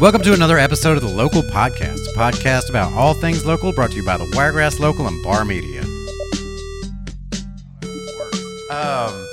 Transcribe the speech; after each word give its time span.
Welcome 0.00 0.22
to 0.22 0.32
another 0.32 0.58
episode 0.58 0.96
of 0.96 1.04
the 1.04 1.12
Local 1.14 1.42
Podcast, 1.42 1.98
a 2.12 2.18
podcast 2.18 2.68
about 2.68 2.92
all 2.94 3.14
things 3.14 3.46
local 3.46 3.72
brought 3.72 3.92
to 3.92 3.96
you 3.96 4.04
by 4.04 4.16
the 4.16 4.28
Wiregrass 4.34 4.80
Local 4.80 5.06
and 5.06 5.22
Bar 5.22 5.44
Media. 5.44 5.82
Um, 8.72 9.28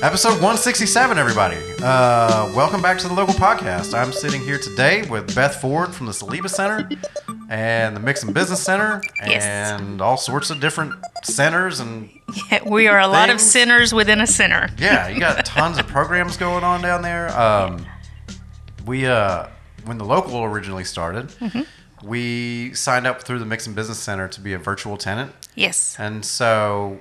episode 0.00 0.34
167, 0.34 1.18
everybody. 1.18 1.56
Uh, 1.82 2.52
welcome 2.54 2.80
back 2.80 2.98
to 2.98 3.08
the 3.08 3.14
Local 3.14 3.34
Podcast. 3.34 3.98
I'm 3.98 4.12
sitting 4.12 4.42
here 4.42 4.58
today 4.58 5.02
with 5.08 5.34
Beth 5.34 5.60
Ford 5.60 5.92
from 5.92 6.06
the 6.06 6.12
Saliba 6.12 6.48
Center 6.48 6.88
and 7.48 7.94
the 7.96 8.00
Mixon 8.00 8.32
Business 8.32 8.62
Center 8.62 9.02
Yes. 9.24 9.44
and 9.44 10.00
all 10.00 10.16
sorts 10.16 10.50
of 10.50 10.58
different 10.60 10.94
centers 11.24 11.78
and 11.80 12.10
yeah, 12.50 12.68
we 12.68 12.88
are 12.88 12.98
a 12.98 13.06
lot 13.06 13.30
of 13.30 13.40
centers 13.40 13.92
within 13.94 14.20
a 14.20 14.26
center. 14.26 14.68
yeah, 14.78 15.08
you 15.08 15.20
got 15.20 15.44
tons 15.46 15.78
of 15.78 15.86
programs 15.86 16.36
going 16.36 16.64
on 16.64 16.82
down 16.82 17.02
there. 17.02 17.28
Um, 17.38 17.86
we 18.84 19.06
uh, 19.06 19.46
when 19.84 19.98
the 19.98 20.04
local 20.04 20.42
originally 20.42 20.84
started, 20.84 21.32
we 22.02 22.74
signed 22.74 23.06
up 23.06 23.22
through 23.22 23.38
the 23.38 23.46
Mixon 23.46 23.74
Business 23.74 23.98
Center 23.98 24.28
to 24.28 24.40
be 24.40 24.52
a 24.52 24.58
virtual 24.58 24.96
tenant, 24.96 25.32
Yes. 25.54 25.96
and 25.98 26.24
so 26.24 26.98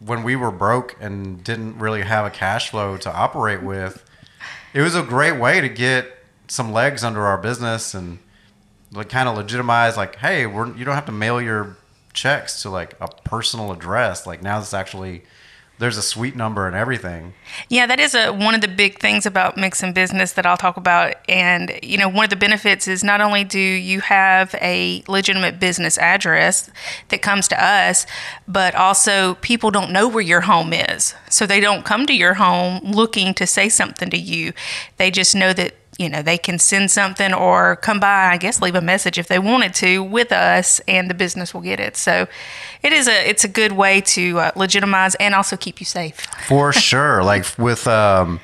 when 0.00 0.22
we 0.22 0.36
were 0.36 0.50
broke 0.52 0.96
and 1.00 1.42
didn't 1.42 1.78
really 1.78 2.02
have 2.02 2.24
a 2.24 2.30
cash 2.30 2.70
flow 2.70 2.96
to 2.98 3.12
operate 3.12 3.62
with, 3.62 4.04
it 4.72 4.80
was 4.82 4.94
a 4.94 5.02
great 5.02 5.38
way 5.40 5.60
to 5.60 5.68
get 5.68 6.06
some 6.46 6.72
legs 6.72 7.02
under 7.02 7.26
our 7.26 7.36
business 7.38 7.94
and 7.94 8.18
like 8.92 9.08
kind 9.08 9.28
of 9.28 9.36
legitimize 9.36 9.96
like, 9.96 10.16
hey, 10.16 10.46
we're 10.46 10.74
you 10.76 10.84
don't 10.84 10.94
have 10.94 11.06
to 11.06 11.12
mail 11.12 11.40
your 11.40 11.76
checks 12.12 12.62
to 12.62 12.70
like 12.70 12.94
a 13.00 13.08
personal 13.08 13.72
address. 13.72 14.26
Like 14.26 14.42
now 14.42 14.58
it's 14.58 14.74
actually 14.74 15.22
there's 15.78 15.96
a 15.96 16.02
suite 16.02 16.34
number 16.34 16.66
and 16.66 16.74
everything. 16.74 17.34
Yeah, 17.68 17.86
that 17.86 18.00
is 18.00 18.14
a, 18.14 18.32
one 18.32 18.54
of 18.54 18.60
the 18.60 18.68
big 18.68 18.98
things 18.98 19.26
about 19.26 19.56
Mixon 19.56 19.92
Business 19.92 20.32
that 20.32 20.44
I'll 20.44 20.56
talk 20.56 20.76
about. 20.76 21.14
And, 21.28 21.78
you 21.82 21.96
know, 21.96 22.08
one 22.08 22.24
of 22.24 22.30
the 22.30 22.36
benefits 22.36 22.88
is 22.88 23.04
not 23.04 23.20
only 23.20 23.44
do 23.44 23.60
you 23.60 24.00
have 24.00 24.54
a 24.60 25.04
legitimate 25.06 25.60
business 25.60 25.96
address 25.98 26.68
that 27.08 27.22
comes 27.22 27.46
to 27.48 27.64
us, 27.64 28.06
but 28.48 28.74
also 28.74 29.34
people 29.36 29.70
don't 29.70 29.92
know 29.92 30.08
where 30.08 30.22
your 30.22 30.42
home 30.42 30.72
is. 30.72 31.14
So 31.30 31.46
they 31.46 31.60
don't 31.60 31.84
come 31.84 32.06
to 32.06 32.14
your 32.14 32.34
home 32.34 32.80
looking 32.82 33.32
to 33.34 33.46
say 33.46 33.68
something 33.68 34.10
to 34.10 34.18
you. 34.18 34.52
They 34.96 35.12
just 35.12 35.36
know 35.36 35.52
that, 35.52 35.74
you 35.98 36.08
know, 36.08 36.22
they 36.22 36.38
can 36.38 36.58
send 36.58 36.90
something 36.90 37.32
or 37.34 37.76
come 37.76 37.98
by, 37.98 38.30
I 38.30 38.36
guess, 38.36 38.62
leave 38.62 38.76
a 38.76 38.80
message 38.80 39.18
if 39.18 39.26
they 39.26 39.38
wanted 39.38 39.74
to 39.76 40.02
with 40.02 40.30
us 40.30 40.80
and 40.86 41.10
the 41.10 41.14
business 41.14 41.52
will 41.52 41.60
get 41.60 41.80
it. 41.80 41.96
So 41.96 42.28
it 42.82 42.92
is 42.92 43.08
a, 43.08 43.28
it's 43.28 43.42
a 43.44 43.48
good 43.48 43.72
way 43.72 44.00
to 44.02 44.38
uh, 44.38 44.50
legitimize 44.54 45.16
and 45.16 45.34
also 45.34 45.56
keep 45.56 45.80
you 45.80 45.86
safe. 45.86 46.20
For 46.46 46.72
sure. 46.72 47.24
Like 47.24 47.46
with 47.58 47.86
um 47.88 48.40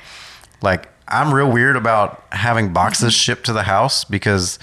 like 0.61 0.89
I'm 1.07 1.33
real 1.33 1.51
weird 1.51 1.77
about 1.77 2.23
having 2.31 2.73
boxes 2.73 3.13
shipped 3.13 3.45
to 3.45 3.53
the 3.53 3.63
house 3.63 4.03
because 4.03 4.59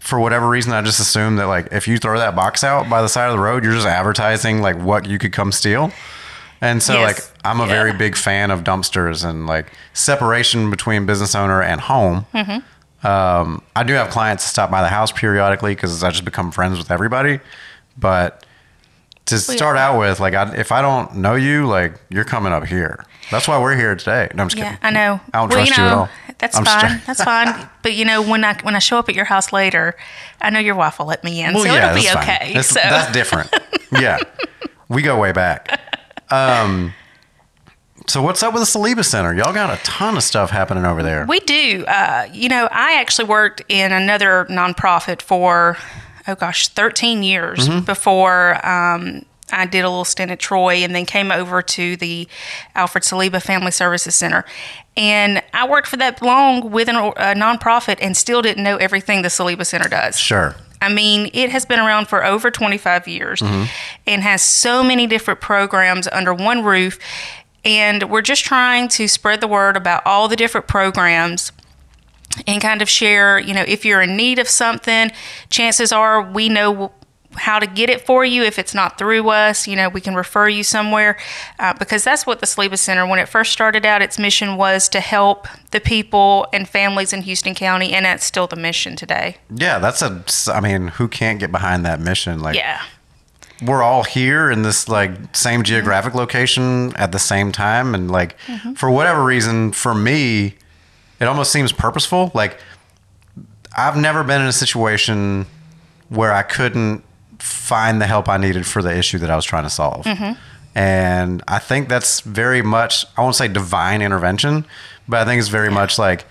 for 0.00 0.18
whatever 0.18 0.48
reason 0.48 0.72
I 0.72 0.82
just 0.82 0.98
assume 1.00 1.36
that 1.36 1.46
like 1.46 1.68
if 1.70 1.86
you 1.86 1.98
throw 1.98 2.18
that 2.18 2.34
box 2.34 2.64
out 2.64 2.88
by 2.88 3.02
the 3.02 3.08
side 3.08 3.26
of 3.26 3.32
the 3.32 3.42
road, 3.42 3.62
you're 3.62 3.74
just 3.74 3.86
advertising 3.86 4.60
like 4.60 4.76
what 4.80 5.06
you 5.06 5.18
could 5.18 5.32
come 5.32 5.52
steal. 5.52 5.92
And 6.60 6.82
so 6.82 6.94
Yes. 6.94 7.04
like 7.32 7.40
I'm 7.44 7.60
a 7.60 7.66
very 7.66 7.92
big 7.92 8.16
fan 8.16 8.50
of 8.50 8.64
dumpsters 8.64 9.24
and 9.24 9.46
like 9.46 9.72
separation 9.92 10.70
between 10.70 11.06
business 11.06 11.34
owner 11.34 11.62
and 11.62 11.80
home. 11.80 12.26
Um, 13.04 13.62
I 13.76 13.84
do 13.84 13.92
have 13.94 14.10
clients 14.10 14.44
stop 14.44 14.70
by 14.70 14.82
the 14.82 14.88
house 14.88 15.12
periodically 15.12 15.74
because 15.74 16.02
I 16.02 16.10
just 16.10 16.24
become 16.24 16.50
friends 16.50 16.78
with 16.78 16.90
everybody. 16.90 17.38
But 17.96 18.44
to 19.26 19.34
Well, 19.36 19.40
start 19.40 19.76
yeah. 19.76 19.88
out 19.90 19.98
with, 20.00 20.18
like, 20.20 20.34
I, 20.34 20.52
if 20.56 20.72
I 20.72 20.82
don't 20.82 21.16
know 21.16 21.34
you, 21.34 21.66
like, 21.66 21.94
you're 22.08 22.24
coming 22.24 22.52
up 22.52 22.64
here. 22.64 23.04
That's 23.30 23.46
why 23.46 23.60
we're 23.60 23.76
here 23.76 23.94
today. 23.94 24.28
No, 24.34 24.42
I'm 24.42 24.48
just 24.48 24.58
Yeah, 24.58 24.76
kidding. 24.76 24.86
I 24.86 24.90
know. 24.90 25.20
I 25.34 25.38
don't 25.38 25.48
well, 25.50 25.58
trust 25.66 25.76
you 25.76 25.82
you 25.84 25.88
know, 25.90 25.94
at 25.94 25.98
all. 25.98 26.08
That's 26.38 26.56
I'm 26.56 26.64
fine. 26.64 27.02
That's 27.06 27.22
fine. 27.22 27.68
But 27.82 27.94
you 27.94 28.04
know, 28.04 28.20
when 28.22 28.42
I 28.44 28.54
when 28.62 28.74
I 28.74 28.80
show 28.80 28.98
up 28.98 29.08
at 29.08 29.14
your 29.14 29.24
house 29.26 29.52
later, 29.52 29.94
I 30.40 30.50
know 30.50 30.58
your 30.58 30.74
wife 30.74 30.98
will 30.98 31.06
let 31.06 31.22
me 31.24 31.42
in, 31.42 31.54
Well, 31.54 31.64
so 31.64 31.72
yeah, 31.72 31.90
it'll 31.90 31.94
be 32.00 32.02
that's 32.06 32.14
fine. 32.14 32.36
okay. 32.36 32.52
That's, 32.54 32.68
so 32.68 32.80
that's 32.80 33.12
different. 33.12 33.54
yeah, 33.92 34.18
we 34.88 35.02
go 35.02 35.18
way 35.18 35.32
back. 35.32 35.80
Um, 36.30 36.92
so 38.06 38.22
what's 38.22 38.42
up 38.42 38.54
with 38.54 38.62
the 38.62 38.78
Saliba 38.78 39.04
Center? 39.04 39.34
Y'all 39.34 39.52
got 39.52 39.70
a 39.76 39.82
ton 39.82 40.16
of 40.16 40.22
stuff 40.22 40.50
happening 40.50 40.84
over 40.86 41.02
there. 41.02 41.26
we 41.28 41.40
do. 41.40 41.84
Uh, 41.86 42.26
you 42.32 42.48
know, 42.48 42.68
I 42.70 42.94
actually 43.00 43.26
worked 43.28 43.62
in 43.68 43.92
another 43.92 44.46
nonprofit 44.48 45.20
for 45.22 45.76
oh 46.26 46.34
gosh, 46.34 46.68
thirteen 46.68 47.22
years 47.22 47.68
Mm-hmm. 47.68 47.84
before. 47.84 48.64
Um, 48.66 49.24
I 49.50 49.64
did 49.64 49.80
a 49.82 49.88
little 49.88 50.04
stint 50.04 50.30
at 50.30 50.38
Troy 50.40 50.74
and 50.84 50.94
then 50.94 51.06
came 51.06 51.32
over 51.32 51.62
to 51.62 51.96
the 51.96 52.28
Alfred 52.74 53.02
Saliba 53.02 53.40
Family 53.42 53.70
Services 53.70 54.14
Center. 54.14 54.44
And 54.94 55.42
I 55.54 55.66
worked 55.66 55.86
for 55.88 55.96
that 55.96 56.20
long 56.20 56.70
with 56.70 56.86
an, 56.88 56.96
a 56.96 57.34
nonprofit 57.34 57.96
and 58.02 58.14
still 58.14 58.42
didn't 58.42 58.62
know 58.62 58.76
everything 58.76 59.22
the 59.22 59.28
Saliba 59.28 59.64
Center 59.64 59.88
does. 59.88 60.18
sure. 60.18 60.54
I 60.80 60.88
mean, 60.92 61.30
it 61.32 61.50
has 61.50 61.64
been 61.66 61.80
around 61.80 62.08
for 62.08 62.24
over 62.24 62.50
25 62.50 63.08
years 63.08 63.40
Mm-hmm. 63.40 63.64
and 64.06 64.22
has 64.22 64.42
so 64.42 64.82
many 64.82 65.06
different 65.06 65.40
programs 65.40 66.08
under 66.12 66.32
one 66.32 66.64
roof. 66.64 66.98
And 67.64 68.08
we're 68.10 68.22
just 68.22 68.44
trying 68.44 68.88
to 68.90 69.08
spread 69.08 69.40
the 69.40 69.48
word 69.48 69.76
about 69.76 70.02
all 70.06 70.28
the 70.28 70.36
different 70.36 70.66
programs 70.68 71.52
and 72.46 72.62
kind 72.62 72.80
of 72.80 72.88
share, 72.88 73.38
you 73.38 73.52
know, 73.52 73.64
if 73.66 73.84
you're 73.84 74.00
in 74.02 74.16
need 74.16 74.38
of 74.38 74.48
something, 74.48 75.10
chances 75.50 75.90
are 75.92 76.22
we 76.22 76.48
know 76.48 76.92
how 77.34 77.58
to 77.58 77.66
get 77.66 77.90
it 77.90 78.00
for 78.06 78.24
you. 78.24 78.42
If 78.42 78.58
it's 78.58 78.74
not 78.74 78.98
through 78.98 79.28
us, 79.28 79.66
you 79.68 79.76
know, 79.76 79.88
we 79.88 80.00
can 80.00 80.14
refer 80.14 80.48
you 80.48 80.62
somewhere 80.64 81.16
uh, 81.58 81.74
because 81.74 82.02
that's 82.02 82.26
what 82.26 82.40
the 82.40 82.46
Saliba 82.46 82.78
Center, 82.78 83.06
when 83.06 83.18
it 83.18 83.28
first 83.28 83.52
started 83.52 83.84
out, 83.84 84.00
its 84.02 84.18
mission 84.18 84.56
was 84.56 84.88
to 84.90 85.00
help 85.00 85.46
the 85.70 85.80
people 85.80 86.46
and 86.52 86.66
families 86.68 87.12
in 87.12 87.22
Houston 87.22 87.54
County, 87.54 87.92
and 87.92 88.06
that's 88.06 88.24
still 88.24 88.46
the 88.46 88.56
mission 88.56 88.96
today. 88.96 89.36
Yeah, 89.54 89.78
that's 89.78 90.02
a. 90.02 90.24
I 90.52 90.60
mean, 90.60 90.88
who 90.88 91.06
can't 91.06 91.38
get 91.38 91.52
behind 91.52 91.84
that 91.84 92.00
mission? 92.00 92.40
Like, 92.40 92.56
Yeah. 92.56 92.80
we're 93.62 93.82
all 93.82 94.04
here 94.04 94.50
in 94.50 94.62
this 94.62 94.88
like 94.88 95.12
same 95.36 95.62
geographic 95.64 96.14
location 96.14 96.94
at 96.96 97.12
the 97.12 97.18
same 97.18 97.52
time 97.52 97.94
and 97.94 98.10
like 98.10 98.36
for 98.76 98.88
whatever 98.90 99.24
reason 99.24 99.72
for 99.72 99.94
me 99.94 100.54
it 101.20 101.24
almost 101.24 101.50
seems 101.50 101.72
purposeful 101.72 102.30
like 102.34 102.56
i've 103.76 103.96
never 103.96 104.22
been 104.22 104.40
in 104.40 104.46
a 104.46 104.52
situation 104.52 105.44
where 106.08 106.32
i 106.32 106.42
couldn't 106.42 107.02
find 107.38 108.00
the 108.00 108.06
help 108.06 108.28
i 108.28 108.36
needed 108.36 108.66
for 108.66 108.82
the 108.82 108.96
issue 108.96 109.18
that 109.18 109.30
i 109.30 109.36
was 109.36 109.44
trying 109.44 109.64
to 109.64 109.70
solve 109.70 110.04
mm-hmm. 110.04 110.32
and 110.74 111.42
i 111.48 111.58
think 111.58 111.88
that's 111.88 112.20
very 112.20 112.62
much 112.62 113.04
i 113.16 113.22
won't 113.22 113.36
say 113.36 113.48
divine 113.48 114.02
intervention 114.02 114.64
but 115.06 115.20
i 115.20 115.24
think 115.24 115.38
it's 115.38 115.48
very 115.48 115.70
much 115.70 115.98
like 115.98 116.24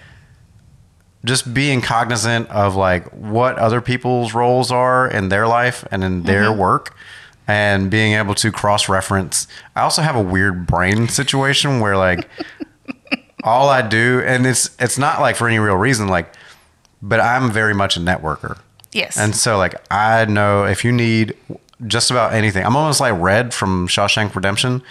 just 1.26 1.54
being 1.54 1.82
cognizant 1.82 2.50
of 2.50 2.76
like 2.76 3.06
what 3.12 3.58
other 3.58 3.82
people's 3.82 4.34
roles 4.34 4.72
are 4.72 5.08
in 5.08 5.30
their 5.30 5.48
life 5.48 5.86
and 5.92 6.04
in 6.04 6.24
their 6.24 6.46
mm-hmm. 6.46 6.60
work 6.60 6.96
and 7.48 7.90
being 7.90 8.14
able 8.14 8.36
to 8.36 8.52
cross 8.52 8.90
reference. 8.90 9.48
I 9.76 9.82
also 9.82 10.02
have 10.02 10.16
a 10.16 10.22
weird 10.22 10.68
brain 10.68 11.08
situation 11.08 11.80
where 11.80 11.98
like 11.98 12.28
all 13.44 13.70
I 13.70 13.82
do 13.82 14.22
and 14.26 14.46
it's 14.46 14.76
it's 14.80 14.98
not 14.98 15.22
like 15.22 15.36
for 15.36 15.48
any 15.48 15.60
real 15.60 15.76
reason 15.78 16.08
like 16.08 16.34
but 17.02 17.20
I'm 17.20 17.52
very 17.52 17.74
much 17.74 17.96
a 17.98 18.00
networker. 18.00 18.60
Yes. 18.98 19.18
And 19.18 19.36
so 19.36 19.58
like 19.58 19.76
I 19.92 20.26
know 20.26 20.66
if 20.66 20.84
you 20.84 20.92
need 20.92 21.36
just 21.86 22.10
about 22.10 22.34
anything. 22.34 22.66
I'm 22.66 22.76
almost 22.76 23.00
like 23.00 23.14
Red 23.20 23.54
from 23.54 23.88
Shawshank 23.88 24.34
Redemption. 24.34 24.82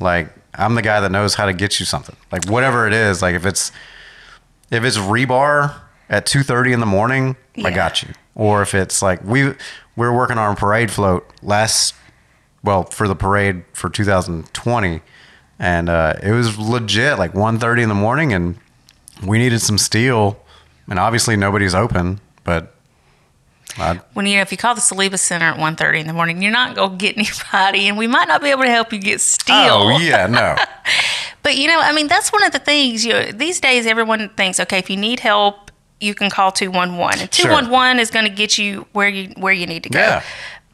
Like 0.00 0.30
I'm 0.54 0.74
the 0.74 0.82
guy 0.82 1.00
that 1.00 1.12
knows 1.12 1.34
how 1.34 1.46
to 1.46 1.52
get 1.52 1.78
you 1.78 1.86
something. 1.86 2.16
Like 2.32 2.48
whatever 2.48 2.86
it 2.86 2.94
is, 2.94 3.20
like 3.20 3.34
if 3.34 3.44
it's 3.44 3.72
if 4.70 4.84
it's 4.84 4.96
rebar 4.96 5.74
at 6.08 6.26
2:30 6.26 6.72
in 6.72 6.80
the 6.80 6.86
morning, 6.86 7.36
I 7.62 7.70
got 7.70 8.02
you. 8.02 8.14
Or 8.34 8.62
if 8.62 8.74
it's 8.74 9.02
like 9.02 9.22
we 9.22 9.52
we 9.96 10.06
are 10.06 10.14
working 10.14 10.38
on 10.38 10.52
a 10.52 10.56
parade 10.56 10.90
float 10.90 11.30
last 11.42 11.94
well, 12.62 12.84
for 12.84 13.06
the 13.06 13.14
parade 13.14 13.64
for 13.72 13.88
2020 13.88 15.00
and 15.58 15.88
uh, 15.88 16.14
it 16.22 16.32
was 16.32 16.58
legit 16.58 17.18
like 17.18 17.32
1:30 17.32 17.82
in 17.82 17.88
the 17.88 17.94
morning 17.94 18.32
and 18.32 18.56
we 19.24 19.38
needed 19.38 19.60
some 19.60 19.78
steel 19.78 20.38
and 20.88 20.98
obviously 20.98 21.36
nobody's 21.36 21.74
open, 21.74 22.20
but 22.44 22.75
I, 23.78 24.00
when 24.14 24.26
you 24.26 24.36
know 24.36 24.42
if 24.42 24.50
you 24.52 24.58
call 24.58 24.74
the 24.74 24.80
Saliba 24.80 25.18
Center 25.18 25.46
at 25.46 25.58
1.30 25.58 26.00
in 26.00 26.06
the 26.06 26.12
morning, 26.12 26.42
you're 26.42 26.52
not 26.52 26.74
gonna 26.74 26.96
get 26.96 27.16
anybody, 27.18 27.88
and 27.88 27.98
we 27.98 28.06
might 28.06 28.28
not 28.28 28.40
be 28.42 28.48
able 28.48 28.62
to 28.62 28.70
help 28.70 28.92
you 28.92 28.98
get 28.98 29.20
steel. 29.20 29.56
Oh 29.56 29.98
yeah, 29.98 30.26
no. 30.26 30.56
But 31.46 31.56
you 31.56 31.68
know, 31.68 31.78
I 31.80 31.92
mean, 31.92 32.08
that's 32.08 32.32
one 32.32 32.42
of 32.42 32.50
the 32.50 32.58
things. 32.58 33.04
You 33.04 33.12
know, 33.12 33.30
these 33.30 33.60
days, 33.60 33.86
everyone 33.86 34.30
thinks, 34.30 34.58
okay, 34.58 34.78
if 34.78 34.90
you 34.90 34.96
need 34.96 35.20
help, 35.20 35.70
you 36.00 36.12
can 36.12 36.28
call 36.28 36.50
two 36.50 36.72
one 36.72 36.96
one, 36.96 37.20
and 37.20 37.30
two 37.30 37.48
one 37.48 37.70
one 37.70 38.00
is 38.00 38.10
going 38.10 38.24
to 38.24 38.32
get 38.32 38.58
you 38.58 38.84
where 38.90 39.08
you 39.08 39.32
where 39.36 39.52
you 39.52 39.64
need 39.64 39.84
to 39.84 39.88
go. 39.88 40.00
Yeah. 40.00 40.24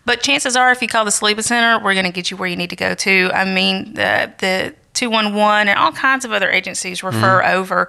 But 0.06 0.22
chances 0.22 0.56
are, 0.56 0.72
if 0.72 0.80
you 0.80 0.88
call 0.88 1.04
the 1.04 1.10
Saliba 1.10 1.44
Center, 1.44 1.84
we're 1.84 1.92
going 1.92 2.06
to 2.06 2.10
get 2.10 2.30
you 2.30 2.38
where 2.38 2.48
you 2.48 2.56
need 2.56 2.70
to 2.70 2.76
go 2.76 2.94
to. 2.94 3.30
I 3.34 3.44
mean, 3.44 3.92
the 3.92 4.32
the 4.38 4.74
two 4.94 5.10
one 5.10 5.34
one 5.34 5.68
and 5.68 5.78
all 5.78 5.92
kinds 5.92 6.24
of 6.24 6.32
other 6.32 6.50
agencies 6.50 7.02
refer 7.02 7.44
over. 7.44 7.88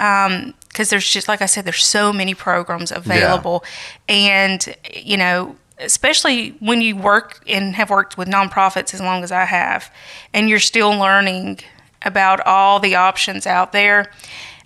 Um, 0.00 0.54
because 0.76 0.90
there's 0.90 1.08
just 1.08 1.26
like 1.26 1.40
I 1.40 1.46
said, 1.46 1.64
there's 1.64 1.82
so 1.84 2.12
many 2.12 2.34
programs 2.34 2.92
available, 2.92 3.64
and 4.08 4.74
you 4.94 5.16
know 5.16 5.56
especially 5.78 6.50
when 6.60 6.80
you 6.80 6.96
work 6.96 7.42
and 7.46 7.74
have 7.76 7.88
worked 7.90 8.16
with 8.18 8.28
nonprofits 8.28 8.92
as 8.94 9.00
long 9.00 9.22
as 9.24 9.32
I 9.32 9.44
have, 9.46 9.90
and 10.34 10.48
you're 10.50 10.58
still 10.58 10.90
learning 10.90 11.60
about 12.02 12.40
all 12.46 12.78
the 12.80 12.94
options 12.94 13.46
out 13.46 13.72
there. 13.72 14.10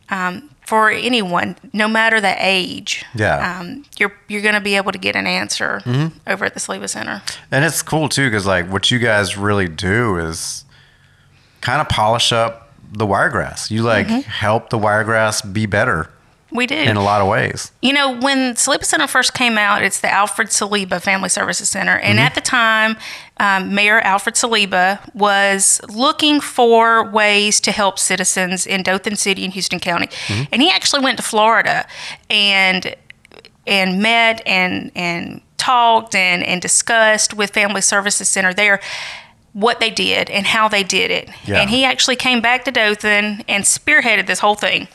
Um, 0.08 0.50
for 0.66 0.88
anyone, 0.90 1.56
no 1.72 1.88
matter 1.88 2.20
the 2.20 2.34
age, 2.38 3.04
Yeah. 3.14 3.58
um, 3.60 3.84
you're 3.98 4.12
you're 4.28 4.42
going 4.42 4.54
to 4.54 4.60
be 4.60 4.76
able 4.76 4.92
to 4.92 4.98
get 4.98 5.16
an 5.16 5.26
answer 5.26 5.80
Mm-hmm. 5.84 6.16
over 6.28 6.44
at 6.44 6.54
the 6.54 6.60
Saliba 6.60 6.88
Center. 6.88 7.22
And 7.50 7.64
it's 7.64 7.82
cool 7.82 8.08
too 8.08 8.26
because 8.30 8.46
like 8.46 8.68
what 8.70 8.90
you 8.90 8.98
guys 9.00 9.36
really 9.36 9.68
do 9.68 10.16
is 10.16 10.64
kind 11.60 11.80
of 11.80 11.88
polish 11.88 12.30
up 12.32 12.69
the 12.92 13.06
wiregrass. 13.06 13.70
You 13.70 13.82
like 13.82 14.06
Mm-hmm. 14.08 14.20
help 14.28 14.70
the 14.70 14.78
wiregrass 14.78 15.42
be 15.42 15.66
better 15.66 16.10
We 16.52 16.66
do. 16.66 16.74
in 16.74 16.96
a 16.96 17.02
lot 17.02 17.20
of 17.20 17.28
ways. 17.28 17.70
You 17.82 17.92
know, 17.92 18.18
when 18.18 18.54
Saliba 18.54 18.84
Center 18.84 19.06
first 19.06 19.34
came 19.34 19.56
out, 19.56 19.82
it's 19.84 20.00
the 20.00 20.10
Alfred 20.12 20.48
Saliba 20.48 21.00
Family 21.00 21.28
Services 21.28 21.68
Center. 21.68 21.96
And 21.98 22.18
at 22.18 22.34
the 22.34 22.40
time, 22.40 22.96
um, 23.38 23.74
Mayor 23.74 24.00
Alfred 24.00 24.34
Saliba 24.34 24.98
was 25.14 25.80
looking 25.88 26.40
for 26.40 27.08
ways 27.08 27.60
to 27.60 27.70
help 27.72 27.98
citizens 27.98 28.66
in 28.66 28.82
Dothan 28.82 29.16
City 29.16 29.44
and 29.44 29.52
Houston 29.52 29.78
County. 29.78 30.08
And 30.50 30.60
he 30.60 30.70
actually 30.70 31.02
went 31.04 31.16
to 31.18 31.22
Florida 31.22 31.86
and 32.28 32.94
and 33.66 34.02
met 34.02 34.42
and 34.46 34.90
and 34.96 35.40
talked 35.58 36.14
and, 36.14 36.42
and 36.42 36.60
discussed 36.62 37.34
with 37.34 37.50
Family 37.50 37.82
Services 37.82 38.28
Center 38.28 38.54
there 38.54 38.80
what 39.52 39.80
they 39.80 39.90
did 39.90 40.30
and 40.30 40.46
how 40.46 40.68
they 40.68 40.82
did 40.82 41.10
it. 41.10 41.28
Yeah. 41.44 41.60
And 41.60 41.70
he 41.70 41.84
actually 41.84 42.16
came 42.16 42.40
back 42.40 42.64
to 42.64 42.70
Dothan 42.70 43.44
and 43.48 43.64
spearheaded 43.64 44.26
this 44.26 44.38
whole 44.38 44.54
thing. 44.54 44.88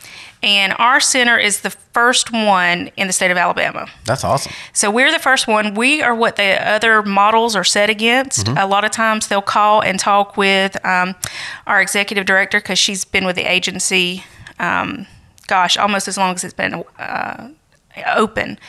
And 0.43 0.73
our 0.77 0.99
center 0.99 1.39
is 1.39 1.61
the 1.61 1.71
first 1.71 2.31
one 2.31 2.91
in 2.97 3.07
the 3.07 3.13
state 3.13 3.31
of 3.31 3.37
Alabama. 3.37 3.87
That's 4.05 4.23
awesome. 4.23 4.51
So 4.73 4.91
we're 4.91 5.11
the 5.11 5.19
first 5.19 5.47
one. 5.47 5.73
We 5.73 6.03
are 6.03 6.13
what 6.13 6.35
the 6.35 6.65
other 6.67 7.01
models 7.01 7.55
are 7.55 7.63
set 7.63 7.89
against. 7.89 8.47
A 8.49 8.67
lot 8.67 8.85
of 8.85 8.91
times 8.91 9.27
they'll 9.27 9.41
call 9.41 9.81
and 9.81 9.99
talk 9.99 10.37
with 10.37 10.83
um, 10.85 11.15
our 11.65 11.81
executive 11.81 12.25
director 12.27 12.59
because 12.59 12.77
she's 12.77 13.05
been 13.05 13.25
with 13.25 13.35
the 13.35 13.51
agency, 13.51 14.23
um, 14.59 15.07
gosh, 15.47 15.77
almost 15.77 16.07
as 16.07 16.15
long 16.15 16.35
as 16.35 16.43
it's 16.43 16.53
been 16.53 16.83
uh, 16.99 17.49
open. 18.03 18.59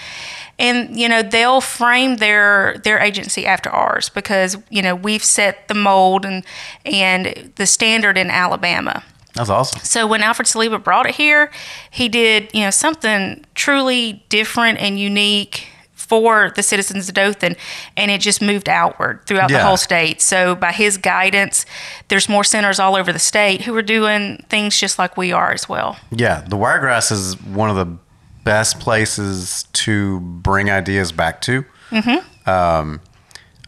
And 0.58 0.98
you 0.98 1.08
know 1.08 1.22
they'll 1.22 1.60
frame 1.60 2.16
their 2.16 2.78
their 2.82 2.98
agency 2.98 3.44
after 3.44 3.68
ours 3.68 4.08
because 4.08 4.56
you 4.70 4.80
know 4.80 4.94
we've 4.94 5.24
set 5.24 5.68
the 5.68 5.74
mold 5.74 6.24
and 6.24 6.44
and 6.84 7.52
the 7.56 7.66
standard 7.66 8.16
in 8.16 8.30
Alabama. 8.30 9.02
That's 9.34 9.50
awesome. 9.50 9.80
So 9.82 10.06
when 10.06 10.22
Alfred 10.22 10.48
Saliba 10.48 10.82
brought 10.82 11.06
it 11.06 11.14
here, 11.14 11.50
he 11.90 12.08
did, 12.08 12.50
you 12.54 12.62
know, 12.62 12.70
something 12.70 13.44
truly 13.54 14.24
different 14.30 14.78
and 14.78 14.98
unique 14.98 15.66
for 16.06 16.52
the 16.54 16.62
citizens 16.62 17.08
of 17.08 17.14
Dothan, 17.14 17.56
and 17.96 18.10
it 18.10 18.20
just 18.20 18.40
moved 18.40 18.68
outward 18.68 19.26
throughout 19.26 19.50
the 19.50 19.62
whole 19.62 19.76
state. 19.76 20.22
So 20.22 20.54
by 20.54 20.72
his 20.72 20.96
guidance, 20.98 21.66
there's 22.08 22.28
more 22.28 22.44
centers 22.44 22.78
all 22.78 22.94
over 22.94 23.12
the 23.12 23.18
state 23.18 23.62
who 23.62 23.76
are 23.76 23.82
doing 23.82 24.44
things 24.48 24.78
just 24.78 24.98
like 24.98 25.16
we 25.16 25.32
are 25.32 25.52
as 25.52 25.68
well. 25.68 25.98
Yeah, 26.10 26.42
the 26.42 26.56
wiregrass 26.56 27.10
is 27.10 27.40
one 27.42 27.70
of 27.70 27.76
the 27.76 27.98
best 28.46 28.78
places 28.78 29.64
to 29.72 30.20
bring 30.20 30.70
ideas 30.70 31.10
back 31.10 31.40
to. 31.42 31.64
Mm-hmm. 31.90 32.48
Um, 32.48 33.00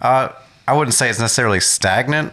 uh, 0.01 0.29
I 0.69 0.73
wouldn't 0.77 0.95
say 0.95 1.11
it's 1.11 1.19
necessarily 1.19 1.59
stagnant 1.59 2.33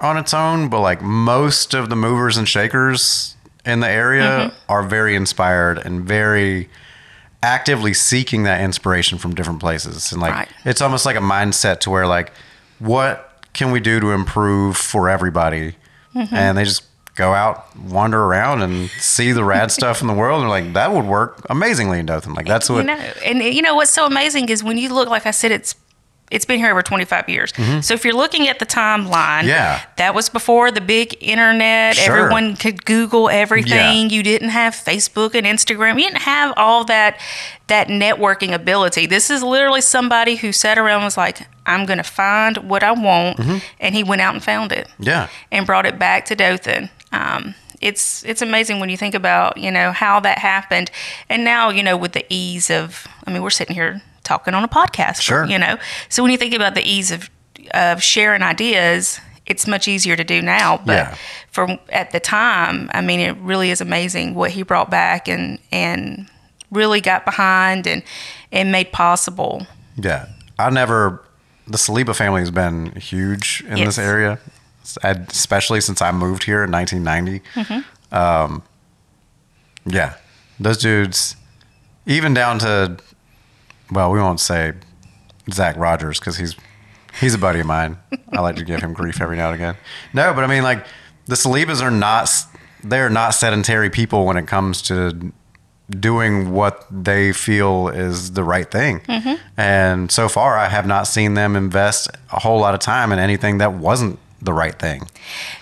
on 0.00 0.16
its 0.16 0.32
own, 0.32 0.70
but 0.70 0.80
like 0.80 1.02
most 1.02 1.74
of 1.74 1.90
the 1.90 1.96
movers 1.96 2.38
and 2.38 2.48
shakers 2.48 3.36
in 3.66 3.80
the 3.80 3.88
area 3.88 4.52
are 4.70 4.82
very 4.82 5.14
inspired 5.14 5.78
and 5.78 6.02
very 6.02 6.70
actively 7.42 7.92
seeking 7.92 8.44
that 8.44 8.62
inspiration 8.62 9.18
from 9.18 9.34
different 9.34 9.60
places. 9.60 10.12
And 10.12 10.20
like 10.22 10.34
Right. 10.34 10.48
it's 10.64 10.80
almost 10.80 11.04
like 11.04 11.16
a 11.16 11.20
mindset 11.20 11.80
to 11.80 11.90
where 11.90 12.06
like 12.06 12.32
what 12.78 13.44
can 13.52 13.70
we 13.70 13.80
do 13.80 14.00
to 14.00 14.12
improve 14.12 14.76
for 14.78 15.10
everybody? 15.10 15.76
And 16.14 16.56
they 16.56 16.64
just 16.64 16.84
go 17.14 17.34
out, 17.34 17.76
wander 17.76 18.22
around 18.22 18.62
and 18.62 18.88
see 18.90 19.32
the 19.32 19.44
rad 19.44 19.70
stuff 19.78 20.00
in 20.00 20.06
the 20.06 20.14
world 20.14 20.40
and 20.40 20.48
like 20.50 20.72
that 20.72 20.92
would 20.92 21.04
work 21.04 21.44
amazingly 21.50 21.98
in 21.98 22.06
Dothan. 22.06 22.34
Like 22.34 22.46
that's 22.46 22.68
what 22.70 22.78
you 22.78 22.84
know, 22.84 22.94
and 23.24 23.42
you 23.42 23.62
know 23.62 23.74
what's 23.74 23.90
so 23.90 24.06
amazing 24.06 24.48
is 24.48 24.62
when 24.64 24.78
you 24.78 24.92
look, 24.92 25.08
like 25.08 25.26
I 25.26 25.30
said, 25.32 25.52
it's 25.52 25.74
it's 26.30 26.46
been 26.46 26.58
here 26.58 26.70
over 26.70 26.80
25 26.80 27.28
years. 27.28 27.52
So 27.84 27.92
if 27.92 28.06
you're 28.06 28.14
looking 28.14 28.48
at 28.48 28.58
the 28.58 28.64
timeline, 28.64 29.40
Mm-hmm. 29.40 29.48
Yeah. 29.48 29.82
that 29.98 30.14
was 30.14 30.30
before 30.30 30.70
the 30.70 30.80
big 30.80 31.14
internet. 31.20 31.94
Sure. 31.96 32.16
Everyone 32.20 32.56
could 32.56 32.86
Google 32.86 33.28
everything. 33.28 34.08
You 34.08 34.22
didn't 34.22 34.48
have 34.48 34.72
Facebook 34.74 35.34
and 35.34 35.46
Instagram. 35.46 35.96
You 36.00 36.08
didn't 36.08 36.22
have 36.22 36.54
all 36.56 36.84
that 36.86 37.20
that 37.66 37.88
networking 37.88 38.54
ability. 38.54 39.04
This 39.04 39.28
is 39.28 39.42
literally 39.42 39.82
somebody 39.82 40.36
who 40.36 40.52
sat 40.52 40.78
around 40.78 40.96
and 41.00 41.04
was 41.04 41.18
like, 41.18 41.46
"I'm 41.66 41.84
going 41.84 41.98
to 41.98 42.02
find 42.02 42.56
what 42.56 42.82
I 42.82 42.92
want," 42.92 43.36
Mm-hmm. 43.36 43.58
and 43.80 43.94
he 43.94 44.02
went 44.02 44.22
out 44.22 44.32
and 44.32 44.42
found 44.42 44.72
it 44.72 44.88
Yeah. 44.98 45.28
and 45.50 45.66
brought 45.66 45.84
it 45.84 45.98
back 45.98 46.24
to 46.26 46.34
Dothan. 46.34 46.88
Um, 47.12 47.54
it's 47.80 48.24
it's 48.24 48.42
amazing 48.42 48.78
when 48.80 48.88
you 48.90 48.96
think 48.96 49.14
about 49.14 49.56
you 49.58 49.70
know 49.70 49.92
how 49.92 50.20
that 50.20 50.38
happened, 50.38 50.90
and 51.28 51.44
now 51.44 51.70
you 51.70 51.82
know 51.82 51.96
with 51.96 52.12
the 52.12 52.24
ease 52.28 52.70
of 52.70 53.06
I 53.26 53.32
mean 53.32 53.42
we're 53.42 53.50
sitting 53.50 53.74
here 53.74 54.00
talking 54.24 54.54
on 54.54 54.62
a 54.64 54.68
podcast, 54.68 55.20
Sure. 55.20 55.44
You 55.46 55.58
know, 55.58 55.76
so 56.08 56.22
when 56.22 56.30
you 56.32 56.38
think 56.38 56.54
about 56.54 56.74
the 56.74 56.82
ease 56.88 57.10
of 57.10 57.28
of 57.74 58.02
sharing 58.02 58.42
ideas, 58.42 59.20
it's 59.46 59.66
much 59.66 59.88
easier 59.88 60.14
to 60.16 60.24
do 60.24 60.40
now. 60.42 60.78
But 60.84 60.92
Yeah. 60.96 61.14
for 61.50 61.78
at 61.90 62.12
the 62.12 62.20
time, 62.20 62.88
I 62.94 63.00
mean, 63.00 63.18
it 63.20 63.36
really 63.38 63.70
is 63.70 63.80
amazing 63.80 64.34
what 64.34 64.52
he 64.52 64.62
brought 64.62 64.88
back 64.90 65.28
and 65.28 65.58
and 65.72 66.28
really 66.70 67.00
got 67.00 67.24
behind 67.24 67.86
and 67.88 68.02
and 68.52 68.70
made 68.70 68.92
possible. 68.92 69.66
Yeah, 69.96 70.26
I 70.58 70.70
never. 70.70 71.20
The 71.66 71.78
Saliba 71.78 72.14
family 72.14 72.40
has 72.40 72.50
been 72.50 72.92
huge 72.92 73.62
in 73.68 73.76
Yes. 73.78 73.86
this 73.96 73.98
area, 73.98 74.38
especially 75.02 75.80
since 75.80 76.02
I 76.02 76.10
moved 76.12 76.44
here 76.44 76.64
in 76.64 76.70
1990. 76.70 77.42
Um, 78.10 78.62
yeah, 79.86 80.14
those 80.60 80.78
dudes, 80.78 81.36
even 82.06 82.34
down 82.34 82.58
to, 82.60 82.98
well, 83.90 84.10
we 84.12 84.18
won't 84.18 84.40
say 84.40 84.72
Zach 85.50 85.76
Rogers 85.76 86.18
because 86.18 86.36
he's 86.36 86.54
he's 87.20 87.34
a 87.34 87.38
buddy 87.38 87.60
of 87.60 87.66
mine. 87.66 87.98
I 88.32 88.40
like 88.40 88.56
to 88.56 88.64
give 88.64 88.80
him 88.80 88.92
grief 88.92 89.20
every 89.20 89.36
now 89.36 89.46
and 89.46 89.54
again. 89.54 89.76
No, 90.14 90.32
but 90.34 90.44
I 90.44 90.46
mean, 90.46 90.62
like 90.62 90.86
the 91.26 91.34
Salibas 91.34 91.82
are 91.82 91.90
not 91.90 92.30
they're 92.84 93.10
not 93.10 93.30
sedentary 93.34 93.90
people 93.90 94.24
when 94.26 94.36
it 94.36 94.46
comes 94.46 94.82
to 94.82 95.32
doing 95.90 96.52
what 96.52 96.86
they 96.90 97.32
feel 97.32 97.88
is 97.88 98.32
the 98.32 98.42
right 98.44 98.70
thing. 98.70 99.00
And 99.56 100.10
so 100.10 100.28
far, 100.28 100.56
I 100.56 100.68
have 100.68 100.86
not 100.86 101.06
seen 101.06 101.34
them 101.34 101.54
invest 101.56 102.08
a 102.32 102.40
whole 102.40 102.60
lot 102.60 102.74
of 102.74 102.80
time 102.80 103.12
in 103.12 103.18
anything 103.18 103.58
that 103.58 103.74
wasn't 103.74 104.18
the 104.44 104.52
right 104.52 104.78
thing. 104.78 105.02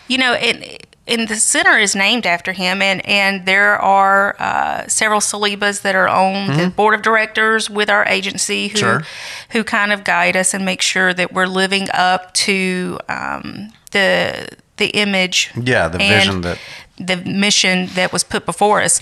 you 0.09 0.19
know, 0.19 0.33
it, 0.33 0.87
and 1.07 1.27
the 1.29 1.37
center 1.37 1.77
is 1.79 1.97
named 1.97 2.25
after 2.27 2.53
him, 2.53 2.81
and 2.83 3.05
and 3.07 3.45
there 3.47 3.77
are 3.79 4.37
uh, 4.39 4.87
several 4.89 5.21
Salibas 5.21 5.83
that 5.83 5.95
are 5.95 6.09
on 6.09 6.57
the 6.57 6.69
board 6.71 6.95
of 6.95 7.03
directors 7.03 7.69
with 7.69 7.91
our 7.91 8.07
agency 8.07 8.69
who 8.69 8.79
Sure. 8.79 9.03
who 9.51 9.65
kind 9.65 9.93
of 9.93 10.05
guide 10.05 10.37
us 10.37 10.55
and 10.55 10.65
make 10.65 10.81
sure 10.83 11.13
that 11.15 11.33
we're 11.33 11.47
living 11.49 11.89
up 11.93 12.33
to 12.35 12.99
um, 13.09 13.73
the 13.91 14.49
the 14.77 14.87
image, 14.89 15.51
Yeah, 15.61 15.89
the 15.89 15.99
vision 15.99 16.41
that- 16.43 16.59
the 16.99 17.17
mission 17.17 17.87
that 17.95 18.13
was 18.13 18.23
put 18.25 18.45
before 18.47 18.81
us. 18.83 19.01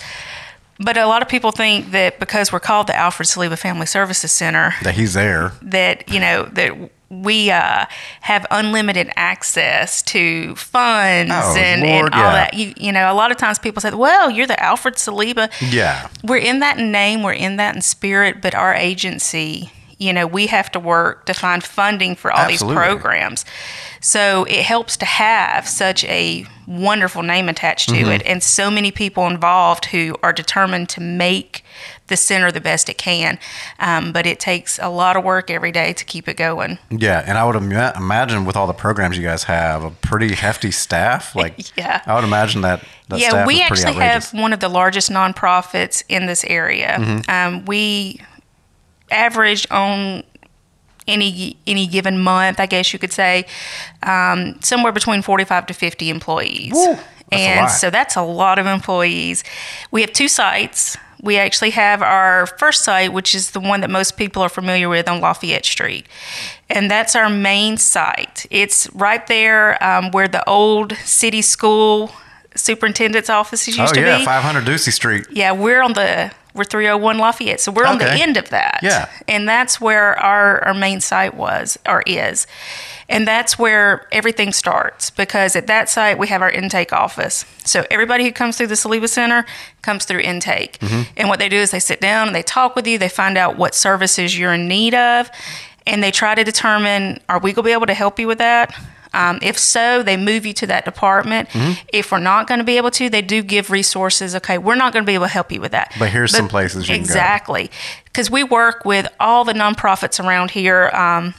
But 0.80 0.96
a 0.96 1.06
lot 1.06 1.22
of 1.22 1.28
people 1.28 1.50
think 1.50 1.90
that 1.90 2.20
because 2.20 2.52
we're 2.52 2.60
called 2.60 2.86
the 2.86 2.96
Alfred 2.96 3.28
Saliba 3.28 3.58
Family 3.58 3.86
Services 3.86 4.30
Center, 4.30 4.74
That 4.84 4.94
he's 4.94 5.14
there. 5.14 5.50
that 5.62 6.08
you 6.08 6.20
know 6.20 6.44
that 6.52 6.72
we 7.10 7.50
uh, 7.50 7.86
have 8.20 8.46
unlimited 8.50 9.10
access 9.16 10.02
to 10.02 10.54
funds 10.56 11.32
Oh, 11.34 11.56
and, 11.56 11.82
Lord, 11.82 12.06
and 12.06 12.14
all 12.14 12.20
yeah. 12.20 12.32
that. 12.32 12.54
You, 12.54 12.74
you 12.76 12.92
know, 12.92 13.10
a 13.10 13.14
lot 13.14 13.30
of 13.30 13.36
times 13.38 13.58
people 13.58 13.80
say, 13.80 13.90
"Well, 13.92 14.30
you're 14.30 14.46
the 14.46 14.62
Alfred 14.62 14.94
Saliba." 14.96 15.50
Yeah. 15.72 16.08
We're 16.22 16.36
in 16.38 16.58
that 16.60 16.78
in 16.78 16.92
name, 16.92 17.22
we're 17.22 17.32
in 17.32 17.56
that 17.56 17.74
in 17.74 17.80
spirit, 17.82 18.42
but 18.42 18.54
our 18.54 18.74
agency, 18.74 19.72
you 19.98 20.12
know, 20.12 20.26
we 20.26 20.48
have 20.48 20.70
to 20.72 20.80
work 20.80 21.24
to 21.26 21.32
find 21.34 21.64
funding 21.64 22.14
for 22.14 22.30
all 22.30 22.40
Absolutely. 22.40 22.76
these 22.76 22.84
programs. 22.88 23.44
So 24.00 24.44
it 24.44 24.62
helps 24.64 24.96
to 24.98 25.06
have 25.06 25.66
such 25.66 26.04
a 26.04 26.46
wonderful 26.66 27.22
name 27.22 27.48
attached 27.48 27.88
to 27.88 27.94
Mm-hmm. 27.94 28.10
it 28.10 28.22
and 28.26 28.42
so 28.42 28.70
many 28.70 28.90
people 28.92 29.26
involved 29.26 29.86
who 29.86 30.14
are 30.22 30.32
determined 30.32 30.88
to 30.90 31.00
make 31.00 31.64
the 32.08 32.16
center 32.16 32.50
the 32.50 32.60
best 32.60 32.88
it 32.88 32.98
can. 32.98 33.38
Um, 33.78 34.12
but 34.12 34.26
it 34.26 34.40
takes 34.40 34.78
a 34.80 34.88
lot 34.88 35.16
of 35.16 35.24
work 35.24 35.50
every 35.50 35.72
day 35.72 35.92
to 35.92 36.04
keep 36.04 36.28
it 36.28 36.36
going. 36.36 36.78
Yeah, 36.90 37.22
and 37.26 37.38
I 37.38 37.44
would 37.44 37.56
ima- 37.56 37.92
imagine 37.96 38.44
with 38.44 38.56
all 38.56 38.66
the 38.66 38.72
programs 38.74 39.16
you 39.16 39.22
guys 39.22 39.44
have, 39.44 39.84
a 39.84 39.90
pretty 39.90 40.34
hefty 40.34 40.70
staff. 40.70 41.34
Like, 41.38 41.76
Yeah. 41.76 42.02
I 42.06 42.14
would 42.14 42.24
imagine 42.24 42.62
that. 42.62 42.82
that 43.08 43.20
yeah, 43.20 43.28
staff 43.30 43.46
we 43.46 43.62
actually 43.62 43.92
outrageous. 43.92 44.30
have 44.32 44.40
one 44.40 44.52
of 44.52 44.60
the 44.60 44.68
largest 44.68 45.10
nonprofits 45.10 46.02
in 46.08 46.26
this 46.26 46.44
area. 46.44 46.96
Mm-hmm. 46.98 47.30
Um, 47.30 47.64
we 47.64 48.20
average 49.10 49.66
on 49.70 50.22
any 51.06 51.56
any 51.66 51.86
given 51.86 52.18
month, 52.18 52.60
I 52.60 52.66
guess 52.66 52.92
you 52.92 52.98
could 52.98 53.12
say, 53.12 53.46
um, 54.02 54.60
somewhere 54.60 54.92
between 54.92 55.22
forty 55.22 55.44
five 55.44 55.66
to 55.66 55.74
fifty 55.74 56.10
employees. 56.10 56.72
Woo, 56.74 56.96
and 57.32 57.70
so 57.70 57.88
that's 57.90 58.16
a 58.16 58.22
lot 58.22 58.58
of 58.58 58.66
employees. 58.66 59.44
We 59.90 60.00
have 60.02 60.12
two 60.12 60.28
sites. 60.28 60.96
We 61.22 61.36
actually 61.36 61.70
have 61.70 62.02
our 62.02 62.46
first 62.46 62.84
site, 62.84 63.12
which 63.12 63.34
is 63.34 63.50
the 63.50 63.60
one 63.60 63.80
that 63.80 63.90
most 63.90 64.16
people 64.16 64.42
are 64.42 64.48
familiar 64.48 64.88
with 64.88 65.08
on 65.08 65.20
Lafayette 65.20 65.64
Street. 65.64 66.06
And 66.70 66.90
that's 66.90 67.16
our 67.16 67.28
main 67.28 67.76
site. 67.76 68.46
It's 68.50 68.88
right 68.94 69.26
there 69.26 69.82
um, 69.82 70.10
where 70.10 70.28
the 70.28 70.48
old 70.48 70.92
city 70.98 71.42
school 71.42 72.10
superintendent's 72.54 73.30
offices 73.30 73.76
used 73.78 73.92
oh 73.92 74.00
to 74.00 74.00
yeah, 74.00 74.18
be. 74.18 74.24
500 74.24 74.64
Dusy 74.64 74.92
Street. 74.92 75.26
Yeah, 75.30 75.52
we're 75.52 75.82
on 75.82 75.94
the 75.94 76.32
we're 76.58 76.64
301 76.64 77.18
Lafayette, 77.18 77.60
so 77.60 77.72
we're 77.72 77.86
on 77.86 77.98
the 77.98 78.10
end 78.10 78.36
of 78.36 78.50
that. 78.50 78.80
Yeah. 78.82 79.08
and 79.26 79.48
that's 79.48 79.80
where 79.80 80.18
our 80.18 80.62
our 80.66 80.74
main 80.74 81.00
site 81.00 81.34
was 81.34 81.78
or 81.88 82.02
is, 82.06 82.46
and 83.08 83.26
that's 83.26 83.58
where 83.58 84.06
everything 84.12 84.52
starts 84.52 85.08
because 85.10 85.56
at 85.56 85.66
that 85.68 85.88
site 85.88 86.18
we 86.18 86.26
have 86.28 86.42
our 86.42 86.50
intake 86.50 86.92
office. 86.92 87.44
So 87.64 87.84
everybody 87.90 88.24
who 88.24 88.32
comes 88.32 88.56
through 88.58 88.66
the 88.66 88.74
Saliba 88.74 89.08
Center 89.08 89.46
comes 89.82 90.04
through 90.04 90.20
intake, 90.20 90.78
Mm-hmm. 90.80 91.02
and 91.16 91.28
what 91.28 91.38
they 91.38 91.48
do 91.48 91.56
is 91.56 91.70
they 91.70 91.80
sit 91.80 92.00
down 92.00 92.26
and 92.26 92.34
they 92.36 92.42
talk 92.42 92.76
with 92.76 92.86
you. 92.86 92.98
They 92.98 93.08
find 93.08 93.38
out 93.38 93.56
what 93.56 93.74
services 93.74 94.38
you're 94.38 94.52
in 94.54 94.68
need 94.68 94.94
of, 94.94 95.30
and 95.86 96.02
they 96.02 96.10
try 96.10 96.34
to 96.34 96.44
determine 96.44 97.20
are 97.28 97.38
we 97.38 97.52
going 97.52 97.62
to 97.64 97.68
be 97.68 97.72
able 97.72 97.86
to 97.86 97.94
help 97.94 98.18
you 98.18 98.26
with 98.26 98.38
that. 98.38 98.74
Um, 99.14 99.38
if 99.42 99.58
so, 99.58 100.02
they 100.02 100.16
move 100.16 100.44
you 100.44 100.52
to 100.54 100.66
that 100.66 100.84
department. 100.84 101.48
Mm-hmm. 101.50 101.86
If 101.92 102.12
we're 102.12 102.18
not 102.18 102.46
going 102.46 102.58
to 102.58 102.64
be 102.64 102.76
able 102.76 102.90
to, 102.92 103.08
they 103.08 103.22
do 103.22 103.42
give 103.42 103.70
resources. 103.70 104.34
Okay, 104.36 104.58
we're 104.58 104.74
not 104.74 104.92
going 104.92 105.04
to 105.04 105.06
be 105.06 105.14
able 105.14 105.26
to 105.26 105.32
help 105.32 105.50
you 105.50 105.60
with 105.60 105.72
that. 105.72 105.94
But 105.98 106.10
here's 106.10 106.32
some 106.36 106.48
places 106.48 106.88
you 106.88 106.94
can 106.94 107.02
go. 107.02 107.06
exactly 107.06 107.70
because 108.04 108.30
we 108.30 108.44
work 108.44 108.84
with 108.84 109.06
all 109.18 109.44
the 109.44 109.54
nonprofits 109.54 110.22
around 110.22 110.50
here. 110.50 110.88
Um, 110.92 111.34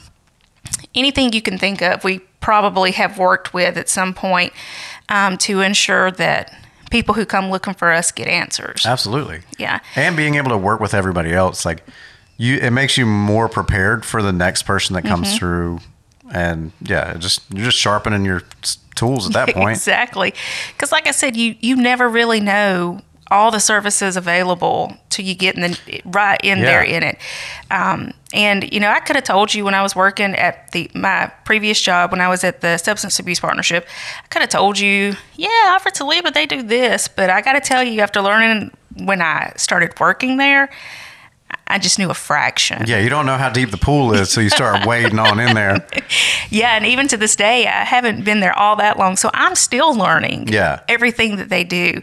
anything 0.94 1.32
you 1.32 1.42
can 1.42 1.58
think 1.58 1.80
of, 1.82 2.04
we 2.04 2.18
probably 2.40 2.92
have 2.92 3.18
worked 3.18 3.52
with 3.54 3.76
at 3.76 3.88
some 3.88 4.14
point 4.14 4.52
um, 5.08 5.36
to 5.38 5.60
ensure 5.60 6.10
that 6.12 6.52
people 6.90 7.14
who 7.14 7.24
come 7.24 7.50
looking 7.50 7.74
for 7.74 7.92
us 7.92 8.10
get 8.10 8.26
answers. 8.26 8.84
Absolutely. 8.84 9.40
Yeah. 9.58 9.80
And 9.94 10.16
being 10.16 10.34
able 10.34 10.50
to 10.50 10.58
work 10.58 10.80
with 10.80 10.92
everybody 10.94 11.32
else, 11.32 11.64
like 11.64 11.84
you, 12.36 12.56
it 12.56 12.70
makes 12.70 12.96
you 12.96 13.06
more 13.06 13.48
prepared 13.48 14.04
for 14.04 14.22
the 14.22 14.32
next 14.32 14.62
person 14.64 14.94
that 14.94 15.04
Mm-hmm. 15.04 15.14
comes 15.14 15.38
through. 15.38 15.80
And 16.32 16.72
yeah, 16.82 17.14
just 17.16 17.42
you're 17.52 17.64
just 17.66 17.78
sharpening 17.78 18.24
your 18.24 18.42
tools 18.94 19.26
at 19.26 19.32
that 19.32 19.48
point. 19.54 19.70
exactly. 19.70 20.32
Because, 20.72 20.92
like 20.92 21.06
I 21.06 21.10
said, 21.12 21.36
you 21.36 21.56
you 21.60 21.76
never 21.76 22.08
really 22.08 22.40
know 22.40 23.00
all 23.32 23.52
the 23.52 23.60
services 23.60 24.16
available 24.16 24.92
till 25.08 25.24
you 25.24 25.36
get 25.36 25.54
in 25.54 25.60
the 25.62 26.00
right 26.04 26.40
in 26.42 26.58
Yeah. 26.58 26.64
there 26.64 26.82
in 26.82 27.02
it. 27.04 27.18
Um, 27.70 28.12
and 28.32 28.72
you 28.72 28.80
know, 28.80 28.90
I 28.90 28.98
could 29.00 29.14
have 29.14 29.24
told 29.24 29.54
you 29.54 29.64
when 29.64 29.74
I 29.74 29.82
was 29.82 29.94
working 29.94 30.34
at 30.34 30.70
the 30.72 30.90
my 30.94 31.30
previous 31.44 31.80
job 31.80 32.10
when 32.10 32.20
I 32.20 32.28
was 32.28 32.42
at 32.42 32.60
the 32.60 32.76
substance 32.76 33.18
abuse 33.20 33.38
partnership, 33.40 33.86
I 34.24 34.26
could 34.28 34.42
have 34.42 34.50
told 34.50 34.78
you, 34.80 35.14
yeah, 35.36 35.48
offer 35.74 35.90
to 35.90 36.04
leave, 36.04 36.24
but 36.24 36.34
they 36.34 36.46
do 36.46 36.62
this. 36.62 37.06
But 37.08 37.30
I 37.30 37.40
got 37.40 37.52
to 37.52 37.60
tell 37.60 37.84
you, 37.84 38.00
after 38.00 38.20
learning 38.20 38.72
when 38.96 39.22
I 39.22 39.52
started 39.56 39.98
working 40.00 40.36
there, 40.36 40.68
I 41.66 41.78
just 41.78 41.98
knew 42.00 42.10
a 42.10 42.14
fraction. 42.14 42.82
Yeah, 42.86 42.98
you 42.98 43.08
don't 43.08 43.26
know 43.26 43.36
how 43.36 43.48
deep 43.48 43.70
the 43.70 43.76
pool 43.76 44.12
is, 44.12 44.28
so 44.30 44.40
you 44.40 44.50
start 44.50 44.84
wading 44.86 45.18
on 45.18 45.38
in 45.40 45.54
there. 45.54 45.86
Yeah, 46.52 46.74
and 46.74 46.84
even 46.84 47.06
to 47.06 47.16
this 47.16 47.36
day, 47.36 47.68
I 47.68 47.84
haven't 47.84 48.24
been 48.24 48.40
there 48.40 48.58
all 48.58 48.74
that 48.76 48.98
long, 48.98 49.16
so 49.16 49.30
I'm 49.34 49.54
still 49.54 49.94
learning. 49.94 50.48
Yeah. 50.48 50.80
everything 50.88 51.36
that 51.36 51.48
they 51.48 51.62
do, 51.62 52.02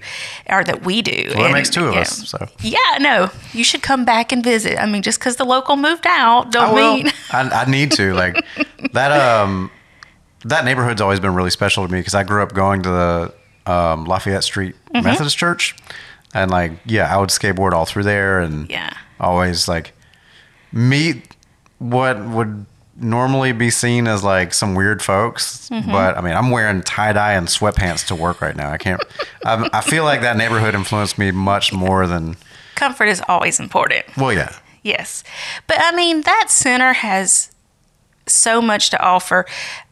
or 0.50 0.63
that 0.63 0.84
we 0.86 1.01
do. 1.01 1.12
Well, 1.27 1.39
that 1.39 1.44
And, 1.48 1.54
makes 1.54 1.70
two 1.70 1.86
of 1.86 1.94
yeah. 1.96 2.00
us. 2.01 2.30
So 2.30 2.48
Yeah, 2.62 2.77
no, 3.01 3.30
you 3.51 3.66
should 3.66 3.82
come 3.82 4.06
back 4.06 4.32
and 4.32 4.42
visit. 4.42 4.82
I 4.82 4.86
mean, 4.86 5.01
just 5.01 5.20
because 5.20 5.36
the 5.36 5.44
local 5.44 5.75
moved 5.75 6.08
out, 6.08 6.50
don't 6.54 6.74
will. 6.74 6.96
mean. 6.96 7.12
I, 7.32 7.42
I 7.50 7.70
need 7.70 7.92
to 7.94 8.13
like 8.13 8.38
that. 8.94 9.12
Um, 9.12 9.70
that 10.46 10.63
neighborhood's 10.63 11.01
always 11.01 11.20
been 11.20 11.36
really 11.36 11.50
special 11.50 11.86
to 11.86 11.92
me 11.92 12.00
because 12.00 12.16
I 12.16 12.24
grew 12.24 12.42
up 12.42 12.54
going 12.54 12.84
to 12.84 12.89
the 12.89 13.34
um, 13.72 14.06
Lafayette 14.06 14.46
Street 14.46 14.75
Mm-hmm. 14.94 15.04
Methodist 15.06 15.38
Church, 15.38 15.75
and 16.41 16.51
like 16.51 16.72
yeah, 16.86 17.13
I 17.13 17.17
would 17.20 17.29
skateboard 17.29 17.72
all 17.74 17.86
through 17.86 18.03
there, 18.03 18.39
and 18.39 18.70
Yeah. 18.70 18.91
always 19.20 19.67
like 19.67 19.94
meet 20.72 21.36
what 21.79 22.20
would 22.25 22.65
normally 23.00 23.51
be 23.51 23.70
seen 23.70 24.08
as 24.08 24.24
like 24.24 24.53
some 24.53 24.74
weird 24.75 25.01
folks. 25.01 25.70
Mm-hmm. 25.70 25.91
But 25.91 26.17
I 26.17 26.22
mean, 26.22 26.34
I'm 26.34 26.50
wearing 26.51 26.82
tie 26.82 27.13
dye 27.13 27.34
and 27.34 27.48
sweatpants 27.48 28.06
to 28.08 28.15
work 28.15 28.41
right 28.41 28.56
now. 28.56 28.72
I 28.72 28.77
can't. 28.77 29.01
I, 29.46 29.70
I 29.74 29.82
feel 29.82 30.03
like 30.03 30.22
that 30.22 30.38
neighborhood 30.38 30.74
influenced 30.75 31.17
me 31.17 31.32
much 31.32 31.72
more 31.74 32.08
than. 32.08 32.38
Comfort 32.75 33.06
is 33.06 33.22
always 33.27 33.60
important. 33.60 34.06
Well, 34.17 34.34
yeah. 34.34 34.56
Yes. 34.84 35.24
But 35.67 35.77
I 35.79 35.96
mean, 35.96 36.22
that 36.22 36.46
center 36.50 36.94
has 36.94 37.51
so 38.28 38.62
much 38.62 38.90
to 38.92 39.02
offer. 39.02 39.46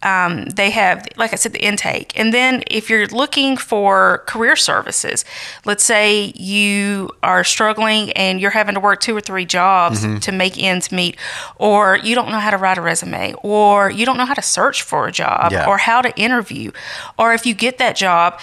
Um, 0.04 0.46
they 0.46 0.70
have, 0.72 1.08
like 1.18 1.34
I 1.34 1.36
said, 1.36 1.54
the 1.54 1.64
intake. 1.66 2.12
And 2.20 2.34
then 2.34 2.64
if 2.68 2.90
you're 2.90 3.08
looking 3.08 3.58
for 3.58 4.24
career 4.28 4.56
services, 4.56 5.26
let's 5.66 5.84
say 5.84 6.32
you 6.36 7.10
are 7.24 7.44
struggling 7.44 8.12
and 8.14 8.40
you're 8.40 8.52
having 8.52 8.76
to 8.76 8.82
work 8.82 9.02
two 9.02 9.16
or 9.16 9.22
three 9.22 9.46
jobs 9.46 10.02
Mm-hmm. 10.06 10.20
to 10.20 10.32
make 10.32 10.62
ends 10.62 10.92
meet, 10.92 11.18
or 11.58 11.98
you 11.98 12.16
don't 12.16 12.30
know 12.30 12.40
how 12.40 12.50
to 12.52 12.58
write 12.58 12.78
a 12.78 12.82
resume, 12.82 13.34
or 13.44 13.90
you 13.90 14.06
don't 14.06 14.18
know 14.18 14.26
how 14.26 14.34
to 14.34 14.42
search 14.42 14.82
for 14.84 15.08
a 15.08 15.12
job, 15.12 15.52
Yeah. 15.52 15.68
or 15.68 15.78
how 15.78 16.02
to 16.02 16.16
interview, 16.20 16.72
or 17.18 17.34
if 17.34 17.46
you 17.46 17.54
get 17.54 17.78
that 17.78 17.96
job, 17.96 18.40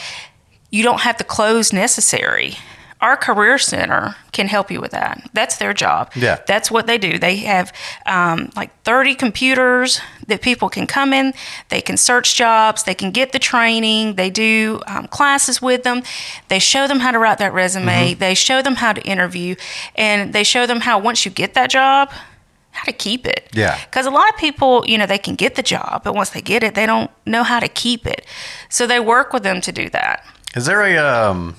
you 0.70 0.82
don't 0.82 1.00
have 1.02 1.18
the 1.18 1.24
clothes 1.24 1.72
necessary. 1.72 2.54
Our 3.02 3.16
career 3.16 3.58
center 3.58 4.14
can 4.30 4.46
help 4.46 4.70
you 4.70 4.80
with 4.80 4.92
that. 4.92 5.28
That's 5.32 5.56
their 5.56 5.74
job. 5.74 6.12
Yeah. 6.14 6.38
That's 6.46 6.70
what 6.70 6.86
they 6.86 6.98
do. 6.98 7.18
They 7.18 7.36
have 7.36 7.72
um, 8.06 8.50
like 8.54 8.70
30 8.84 9.16
computers 9.16 10.00
that 10.28 10.40
people 10.40 10.68
can 10.68 10.86
come 10.86 11.12
in. 11.12 11.34
They 11.68 11.80
can 11.80 11.96
search 11.96 12.36
jobs. 12.36 12.84
They 12.84 12.94
can 12.94 13.10
get 13.10 13.32
the 13.32 13.40
training. 13.40 14.14
They 14.14 14.30
do 14.30 14.80
um, 14.86 15.08
classes 15.08 15.60
with 15.60 15.82
them. 15.82 16.04
They 16.46 16.60
show 16.60 16.86
them 16.86 17.00
how 17.00 17.10
to 17.10 17.18
write 17.18 17.38
that 17.38 17.52
resume. 17.52 18.14
They 18.14 18.34
show 18.34 18.62
them 18.62 18.76
how 18.76 18.92
to 18.92 19.02
interview. 19.02 19.56
And 19.96 20.32
they 20.32 20.44
show 20.44 20.64
them 20.66 20.80
how, 20.80 21.00
once 21.00 21.24
you 21.24 21.32
get 21.32 21.54
that 21.54 21.70
job, 21.70 22.08
how 22.70 22.84
to 22.84 22.92
keep 22.92 23.26
it. 23.26 23.50
Yeah. 23.52 23.78
Because 23.84 24.06
a 24.06 24.10
lot 24.10 24.28
of 24.30 24.36
people, 24.36 24.84
you 24.86 24.96
know, 24.96 25.06
they 25.06 25.18
can 25.18 25.34
get 25.34 25.56
the 25.56 25.62
job, 25.62 26.02
but 26.04 26.14
once 26.14 26.30
they 26.30 26.40
get 26.40 26.62
it, 26.62 26.76
they 26.76 26.86
don't 26.86 27.10
know 27.26 27.42
how 27.42 27.58
to 27.60 27.68
keep 27.68 28.06
it. 28.06 28.24
So 28.68 28.86
they 28.86 29.00
work 29.00 29.32
with 29.32 29.42
them 29.42 29.60
to 29.62 29.72
do 29.72 29.90
that. 29.90 30.24
Is 30.54 30.66
there 30.66 30.82
a 30.82 30.98
um, 30.98 31.56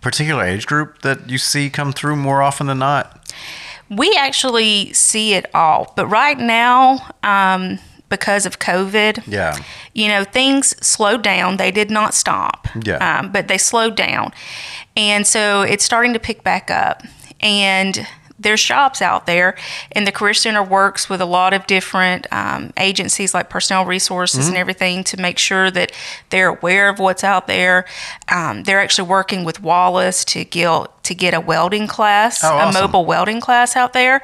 particular 0.00 0.44
age 0.44 0.66
group 0.66 1.02
that 1.02 1.28
you 1.28 1.38
see 1.38 1.70
come 1.70 1.92
through 1.92 2.16
more 2.16 2.42
often 2.42 2.66
than 2.66 2.78
not? 2.78 3.32
We 3.88 4.14
actually 4.16 4.92
see 4.92 5.34
it 5.34 5.46
all, 5.54 5.92
but 5.96 6.06
right 6.06 6.38
now, 6.38 7.12
um, 7.22 7.78
because 8.08 8.46
of 8.46 8.58
COVID, 8.58 9.22
Yeah. 9.26 9.56
you 9.94 10.08
know, 10.08 10.24
things 10.24 10.74
slowed 10.84 11.22
down. 11.22 11.56
They 11.56 11.70
did 11.70 11.90
not 11.90 12.14
stop, 12.14 12.68
Yeah. 12.84 12.96
um, 13.18 13.30
but 13.30 13.48
they 13.48 13.58
slowed 13.58 13.96
down, 13.96 14.32
and 14.96 15.26
so 15.26 15.62
it's 15.62 15.84
starting 15.84 16.12
to 16.12 16.18
pick 16.20 16.42
back 16.44 16.70
up. 16.70 17.02
And 17.40 18.06
there's 18.40 18.62
jobs 18.64 19.02
out 19.02 19.26
there, 19.26 19.54
and 19.92 20.06
the 20.06 20.12
Career 20.12 20.34
Center 20.34 20.62
works 20.62 21.08
with 21.10 21.20
a 21.20 21.26
lot 21.26 21.52
of 21.52 21.66
different 21.66 22.26
um, 22.32 22.72
agencies 22.78 23.34
like 23.34 23.50
Personnel 23.50 23.84
Resources 23.84 24.40
Mm-hmm. 24.40 24.48
and 24.48 24.56
everything 24.56 25.04
to 25.04 25.16
make 25.20 25.38
sure 25.38 25.70
that 25.70 25.92
they're 26.30 26.48
aware 26.48 26.88
of 26.88 26.98
what's 26.98 27.22
out 27.22 27.46
there. 27.46 27.84
Um, 28.32 28.62
they're 28.64 28.80
actually 28.80 29.08
working 29.08 29.44
with 29.44 29.62
Wallace 29.62 30.24
to 30.26 30.44
get 30.44 30.88
to 31.04 31.14
get 31.14 31.34
a 31.34 31.40
welding 31.40 31.86
class, 31.86 32.42
Oh, 32.44 32.58
a 32.58 32.72
mobile 32.72 33.04
welding 33.04 33.40
class 33.40 33.76
out 33.76 33.92
there. 33.92 34.20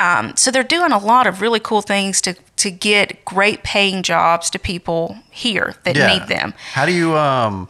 Um, 0.00 0.36
so 0.36 0.50
they're 0.50 0.62
doing 0.64 0.92
a 0.92 0.98
lot 0.98 1.26
of 1.26 1.40
really 1.40 1.60
cool 1.60 1.82
things 1.82 2.20
to 2.22 2.34
to 2.56 2.70
get 2.70 3.24
great 3.24 3.62
paying 3.62 4.02
jobs 4.02 4.50
to 4.50 4.58
people 4.58 5.16
here 5.30 5.74
that 5.84 5.96
Yeah. 5.96 6.06
need 6.18 6.28
them. 6.28 6.54
How 6.72 6.84
do 6.86 6.92
you 6.92 7.16
um 7.16 7.68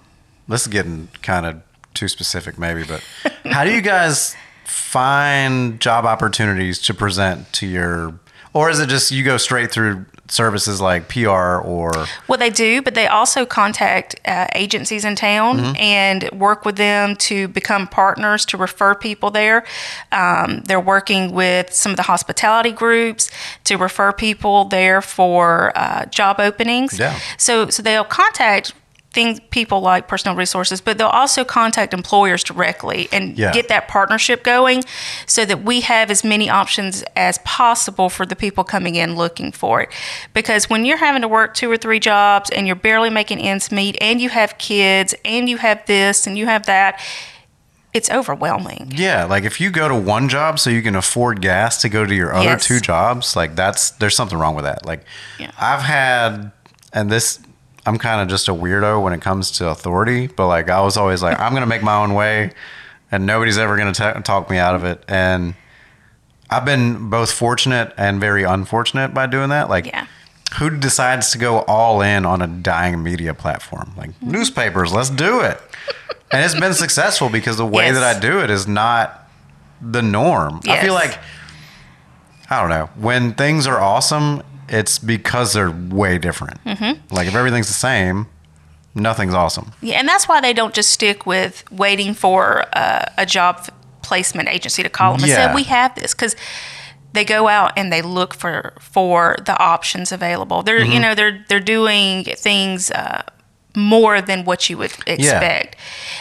this 0.49 0.63
is 0.63 0.69
getting 0.69 1.09
kind 1.23 1.47
of 1.47 1.63
too 1.95 2.09
specific 2.09 2.59
maybe, 2.59 2.85
but 2.85 3.03
how 3.53 3.65
do 3.65 3.71
you 3.73 3.81
guys 3.83 4.35
find 4.73 5.81
job 5.81 6.05
opportunities 6.05 6.79
to 6.81 6.95
present 6.95 7.53
to 7.55 7.67
your 7.67 8.15
or 8.55 8.69
is 8.69 8.81
it 8.81 8.89
just 8.89 9.11
you 9.11 9.25
go 9.25 9.39
straight 9.39 9.71
through 9.71 10.05
services 10.29 10.81
like 10.81 11.09
PR 11.09 11.59
or 11.59 11.91
Well, 12.29 12.39
they 12.39 12.51
do, 12.51 12.81
but 12.83 12.95
they 12.95 13.07
also 13.07 13.45
contact 13.47 14.15
uh, 14.27 14.47
agencies 14.55 15.05
in 15.05 15.15
town 15.17 15.59
Mm-hmm. 15.59 15.77
and 15.77 16.31
work 16.33 16.65
with 16.65 16.77
them 16.77 17.17
to 17.17 17.49
become 17.49 17.87
partners 17.87 18.45
to 18.47 18.57
refer 18.59 18.95
people 18.95 19.31
there. 19.31 19.65
Um, 20.11 20.63
they're 20.67 20.81
working 20.81 21.33
with 21.33 21.73
some 21.73 21.93
of 21.93 21.97
the 21.97 22.03
hospitality 22.05 22.73
groups 22.73 23.31
to 23.65 23.77
refer 23.77 24.13
people 24.13 24.65
there 24.67 25.01
for 25.03 25.73
uh, 25.77 26.05
job 26.07 26.39
openings. 26.39 26.99
Yeah. 26.99 27.19
So, 27.39 27.69
so 27.71 27.83
they'll 27.83 28.05
contact 28.05 28.75
things 29.13 29.39
people 29.51 29.81
like 29.81 30.09
personal 30.09 30.37
resources, 30.37 30.81
but 30.81 30.97
they'll 30.99 31.07
also 31.09 31.45
contact 31.45 31.93
employers 31.93 32.43
directly 32.43 33.09
and 33.13 33.37
Yeah. 33.39 33.53
get 33.53 33.69
that 33.69 33.87
partnership 33.89 34.43
going, 34.43 34.83
so 35.27 35.45
that 35.45 35.63
we 35.65 35.83
have 35.83 36.11
as 36.11 36.25
many 36.25 36.49
options 36.49 37.05
as 37.15 37.39
possible 37.45 38.09
for 38.09 38.25
the 38.25 38.35
people 38.37 38.65
coming 38.65 38.95
in 38.95 39.15
looking 39.17 39.53
for 39.53 39.83
it. 39.83 39.91
Because 40.33 40.71
when 40.71 40.85
you're 40.85 40.97
having 40.99 41.23
to 41.23 41.29
work 41.29 41.55
two 41.55 41.71
or 41.71 41.77
three 41.77 42.01
jobs 42.01 42.49
and 42.51 42.67
you're 42.67 42.75
barely 42.77 43.11
making 43.11 43.41
ends 43.41 43.71
meet, 43.71 43.97
and 44.01 44.21
you 44.21 44.31
have 44.31 44.57
kids, 44.59 45.15
and 45.25 45.49
you 45.49 45.59
have 45.59 45.85
this 45.87 46.27
and 46.27 46.39
you 46.39 46.47
have 46.47 46.65
that, 46.67 46.99
it's 47.93 48.11
overwhelming. 48.11 48.91
Yeah, 48.95 49.25
like 49.25 49.45
if 49.45 49.61
you 49.61 49.71
go 49.71 49.87
to 49.89 49.95
one 49.95 50.31
job 50.31 50.59
so 50.59 50.71
you 50.71 50.81
can 50.81 50.97
afford 50.97 51.43
gas 51.43 51.77
to 51.83 51.91
go 51.91 52.07
to 52.07 52.15
your 52.15 52.33
other 52.35 52.45
Yes. 52.45 52.65
two 52.67 52.81
jobs, 52.81 53.37
like 53.37 53.55
that's 53.55 53.91
there's 53.91 54.17
something 54.17 54.39
wrong 54.39 54.55
with 54.55 54.65
that. 54.65 54.87
Like 54.87 55.05
Yeah. 55.39 55.51
I've 55.61 55.83
had 55.83 56.53
and 56.95 57.11
this 57.11 57.39
I'm 57.85 57.99
kind 57.99 58.21
of 58.21 58.29
just 58.29 58.49
a 58.49 58.53
weirdo 58.55 59.03
when 59.03 59.13
it 59.13 59.21
comes 59.21 59.51
to 59.53 59.69
authority, 59.69 60.29
but 60.29 60.47
like 60.47 60.69
I 60.69 60.81
was 60.83 60.97
always 60.97 61.23
like 61.23 61.39
I'm 61.41 61.53
going 61.53 61.63
to 61.63 61.67
make 61.67 61.83
my 61.83 61.97
own 61.97 62.15
way 62.15 62.53
and 63.11 63.27
nobody's 63.27 63.59
ever 63.59 63.77
going 63.77 63.93
to 63.93 64.23
talk 64.25 64.49
me 64.51 64.59
out 64.59 64.75
of 64.75 64.85
it. 64.85 65.03
And 65.09 65.55
I've 66.49 66.65
been 66.65 67.11
both 67.11 67.33
fortunate 67.33 67.93
and 67.97 68.21
very 68.21 68.45
unfortunate 68.45 69.13
by 69.15 69.27
doing 69.27 69.49
that. 69.51 69.69
Like, 69.69 69.87
Yeah. 69.87 70.07
who 70.59 70.71
decides 70.71 71.31
to 71.33 71.39
go 71.39 71.61
all 71.63 72.03
in 72.03 72.25
on 72.25 72.41
a 72.43 72.47
dying 72.47 73.03
media 73.03 73.35
platform? 73.35 73.93
Like 73.97 74.11
Mm-hmm. 74.11 74.31
newspapers, 74.31 74.93
let's 74.93 75.11
do 75.11 75.41
it. 75.41 75.61
and 76.31 76.43
it's 76.45 76.59
been 76.59 76.75
successful 76.75 77.29
because 77.29 77.57
the 77.57 77.67
way 77.67 77.87
Yes. 77.87 77.95
that 77.97 78.17
I 78.17 78.21
do 78.21 78.39
it 78.41 78.49
is 78.51 78.67
not 78.69 79.29
the 79.81 80.03
norm. 80.03 80.61
I 80.69 80.81
feel 80.81 80.95
like 80.95 81.19
I 82.49 82.61
don't 82.61 82.71
know 82.71 82.89
when 82.97 83.33
things 83.35 83.67
are 83.67 83.81
awesome. 83.81 84.43
It's 84.73 84.99
because 84.99 85.53
they're 85.53 85.71
way 85.71 86.19
different. 86.19 86.63
Mm-hmm. 86.65 87.15
Like 87.15 87.29
if 87.29 87.35
everything's 87.35 87.69
the 87.69 87.75
same, 87.75 88.27
nothing's 88.95 89.35
awesome. 89.35 89.73
Yeah, 89.81 89.99
and 90.01 90.09
that's 90.09 90.27
why 90.29 90.41
they 90.41 90.53
don't 90.53 90.75
just 90.75 90.91
stick 90.91 91.27
with 91.27 91.65
waiting 91.71 92.15
for 92.15 92.65
uh, 92.73 93.05
a 93.19 93.27
job 93.27 93.69
placement 94.03 94.49
agency 94.49 94.83
to 94.83 94.89
call 94.89 95.13
them 95.13 95.23
and 95.23 95.31
Yeah. 95.31 95.49
say 95.51 95.55
we 95.55 95.65
have 95.65 95.95
this 95.95 96.13
because 96.15 96.35
they 97.13 97.25
go 97.25 97.47
out 97.49 97.73
and 97.77 97.93
they 97.93 98.01
look 98.03 98.33
for 98.35 98.73
for 98.81 99.37
the 99.45 99.57
options 99.63 100.11
available. 100.13 100.63
They're 100.63 100.81
Mm-hmm. 100.81 100.93
you 100.93 101.01
know 101.01 101.15
they're 101.15 101.45
they're 101.49 101.61
doing 101.61 102.25
things. 102.25 102.91
Uh, 102.91 103.23
more 103.75 104.21
than 104.21 104.45
what 104.45 104.69
you 104.69 104.77
would 104.79 104.93
expect. 105.07 105.77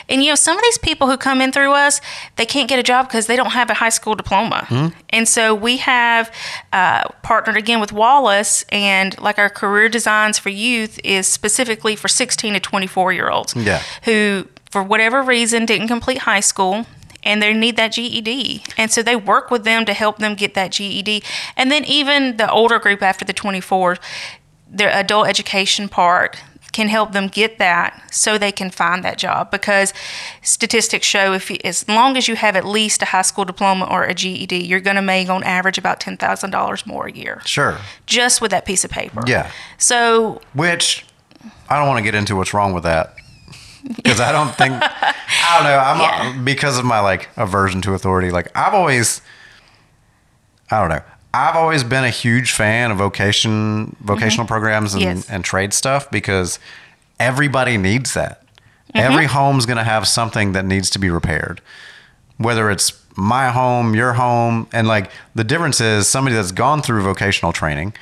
And 0.08 0.24
you 0.24 0.30
know, 0.30 0.36
some 0.36 0.58
of 0.58 0.64
these 0.64 0.78
people 0.78 1.08
who 1.08 1.18
come 1.18 1.42
in 1.42 1.52
through 1.52 1.74
us, 1.74 2.00
they 2.36 2.46
can't 2.46 2.70
get 2.70 2.80
a 2.80 2.84
job 2.84 3.08
because 3.08 3.28
they 3.28 3.36
don't 3.36 3.52
have 3.52 3.70
a 3.70 3.74
high 3.76 3.90
school 3.90 4.16
diploma. 4.16 4.66
Mm-hmm. 4.70 4.98
And 5.10 5.28
so 5.28 5.54
we 5.54 5.78
have 5.78 6.34
uh, 6.72 7.10
partnered 7.24 7.58
again 7.58 7.80
with 7.80 7.92
Wallace, 7.92 8.64
and 8.70 9.20
like 9.20 9.38
our 9.38 9.50
career 9.50 9.90
designs 9.90 10.40
for 10.40 10.50
youth 10.50 11.00
is 11.04 11.28
specifically 11.28 11.96
for 11.96 12.08
16 12.08 12.54
to 12.54 12.60
24 12.60 13.14
year 13.14 13.30
olds 13.30 13.56
Yeah. 13.56 13.82
who, 14.04 14.48
for 14.70 14.82
whatever 14.84 15.22
reason, 15.22 15.66
didn't 15.66 15.88
complete 15.90 16.20
high 16.20 16.40
school 16.40 16.86
and 17.24 17.42
they 17.42 17.54
need 17.54 17.76
that 17.78 17.92
GED. 17.92 18.64
And 18.78 18.90
so 18.90 19.04
they 19.04 19.16
work 19.16 19.52
with 19.52 19.64
them 19.64 19.86
to 19.86 19.94
help 19.94 20.18
them 20.18 20.34
get 20.34 20.56
that 20.56 20.72
GED. 20.72 21.22
And 21.56 21.70
then 21.72 21.86
even 21.86 22.38
the 22.38 22.50
older 22.50 22.80
group 22.80 23.04
after 23.04 23.24
the 23.24 23.34
24, 23.34 23.98
their 24.68 24.90
adult 24.90 25.28
education 25.28 25.88
part 25.88 26.42
can 26.72 26.88
help 26.88 27.12
them 27.12 27.28
get 27.28 27.58
that 27.58 28.02
so 28.12 28.38
they 28.38 28.52
can 28.52 28.70
find 28.72 29.04
that 29.04 29.18
job 29.18 29.52
because 29.52 29.94
statistics 30.42 31.06
show 31.06 31.34
if 31.34 31.50
you, 31.52 31.58
as 31.66 31.88
long 31.90 32.16
as 32.16 32.28
you 32.28 32.36
have 32.36 32.56
at 32.56 32.66
least 32.66 33.02
a 33.02 33.06
high 33.06 33.22
school 33.22 33.44
diploma 33.46 33.86
or 33.86 34.04
a 34.04 34.14
GED 34.14 34.56
you're 34.66 34.80
going 34.80 34.96
to 34.96 35.02
make 35.02 35.28
on 35.30 35.44
average 35.44 35.78
about 35.78 36.00
$10,000 36.00 36.86
more 36.88 37.08
a 37.08 37.12
year 37.12 37.42
Sure. 37.46 37.78
just 38.06 38.40
with 38.42 38.52
that 38.52 38.66
piece 38.66 38.84
of 38.86 38.92
paper. 38.92 39.22
Yeah. 39.28 39.52
So 39.78 40.42
Which 40.54 41.06
I 41.70 41.78
don't 41.78 41.88
want 41.88 41.98
to 42.00 42.04
get 42.04 42.16
into 42.16 42.36
what's 42.36 42.54
wrong 42.54 42.74
with 42.74 42.84
that 42.84 43.16
because 43.96 44.20
I 44.20 44.32
don't 44.32 44.54
think 44.56 44.74
I 44.82 45.56
don't 45.56 45.64
know. 45.66 45.78
I'm 45.78 46.00
Yeah. 46.38 46.42
because 46.44 46.78
of 46.78 46.86
my 46.86 47.00
like 47.02 47.30
aversion 47.36 47.82
to 47.82 47.94
authority. 47.94 48.32
Like 48.32 48.48
I've 48.56 48.74
always, 48.74 49.22
I 50.70 50.80
don't 50.80 50.90
know. 50.90 51.02
I've 51.34 51.56
always 51.56 51.84
been 51.84 52.04
a 52.04 52.10
huge 52.10 52.52
fan 52.52 52.92
of 52.92 52.98
vocation 52.98 53.96
vocational 54.02 54.46
programs 54.48 54.94
and, 54.94 55.02
Mm-hmm. 55.04 55.16
Yes. 55.18 55.30
and 55.30 55.44
trade 55.46 55.74
stuff 55.74 56.10
because 56.12 56.60
everybody 57.20 57.78
needs 57.78 58.14
that. 58.14 58.42
Mm-hmm. 58.94 58.98
Every 59.00 59.26
home's 59.26 59.66
going 59.66 59.78
to 59.78 59.84
have 59.84 60.08
something 60.08 60.52
that 60.54 60.66
needs 60.66 60.90
to 60.92 61.00
be 61.00 61.10
repaired, 61.10 61.62
whether 62.38 62.70
it's 62.70 62.94
my 63.16 63.50
home, 63.50 63.96
your 63.96 64.14
home, 64.14 64.68
and 64.74 64.88
like 64.88 65.12
the 65.36 65.44
difference 65.44 65.80
is 65.82 66.08
somebody 66.08 66.36
that's 66.36 66.52
gone 66.52 66.82
through 66.82 67.02
vocational 67.04 67.54
training 67.54 67.94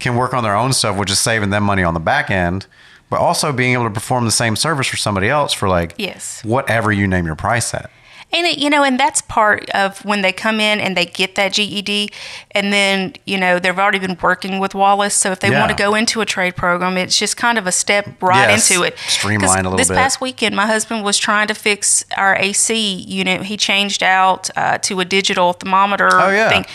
can 0.00 0.16
work 0.16 0.34
on 0.34 0.42
their 0.42 0.54
own 0.54 0.72
stuff, 0.72 0.96
which 0.96 1.10
is 1.10 1.18
saving 1.18 1.50
them 1.50 1.62
money 1.64 1.82
on 1.84 1.94
the 1.94 2.00
back 2.00 2.28
end, 2.30 2.66
but 3.08 3.20
also 3.20 3.52
being 3.52 3.72
able 3.72 3.84
to 3.84 3.90
perform 3.90 4.24
the 4.24 4.30
same 4.32 4.56
service 4.56 4.86
for 4.88 4.96
somebody 4.96 5.28
else 5.28 5.52
for 5.52 5.68
like 5.68 5.94
Yes. 5.96 6.42
whatever 6.44 6.90
you 6.92 7.06
name 7.06 7.24
your 7.26 7.36
price 7.36 7.72
at. 7.74 7.90
And 8.34 8.46
it, 8.46 8.58
you 8.58 8.70
know, 8.70 8.82
and 8.82 8.98
that's 8.98 9.20
part 9.22 9.68
of 9.70 10.02
when 10.06 10.22
they 10.22 10.32
come 10.32 10.58
in 10.58 10.80
and 10.80 10.96
they 10.96 11.04
get 11.04 11.34
that 11.34 11.52
GED, 11.52 12.10
and 12.52 12.72
then 12.72 13.14
you 13.26 13.36
know 13.38 13.58
they've 13.58 13.78
already 13.78 13.98
been 13.98 14.16
working 14.22 14.58
with 14.58 14.74
Wallace. 14.74 15.14
So 15.14 15.32
if 15.32 15.40
they 15.40 15.50
Yeah. 15.50 15.58
want 15.60 15.70
to 15.70 15.76
go 15.76 15.94
into 15.94 16.20
a 16.22 16.24
trade 16.26 16.56
program, 16.56 16.96
it's 16.96 17.18
just 17.18 17.36
kind 17.36 17.58
of 17.58 17.66
a 17.66 17.72
step 17.72 18.08
right 18.22 18.48
Yes, 18.48 18.70
into 18.70 18.84
it. 18.84 18.96
streamlined 19.06 19.60
a 19.66 19.70
little 19.70 19.76
This 19.76 19.88
bit. 19.88 19.96
past 19.98 20.20
weekend, 20.22 20.56
my 20.56 20.66
husband 20.66 21.04
was 21.04 21.18
trying 21.18 21.46
to 21.48 21.54
fix 21.54 22.04
our 22.16 22.34
AC 22.36 22.74
unit. 23.06 23.42
He 23.44 23.56
changed 23.58 24.02
out 24.02 24.48
uh, 24.56 24.78
to 24.78 25.00
a 25.00 25.04
digital 25.04 25.52
thermometer 25.52 26.08
Oh, 26.10 26.30
yeah. 26.30 26.48
thing. 26.48 26.66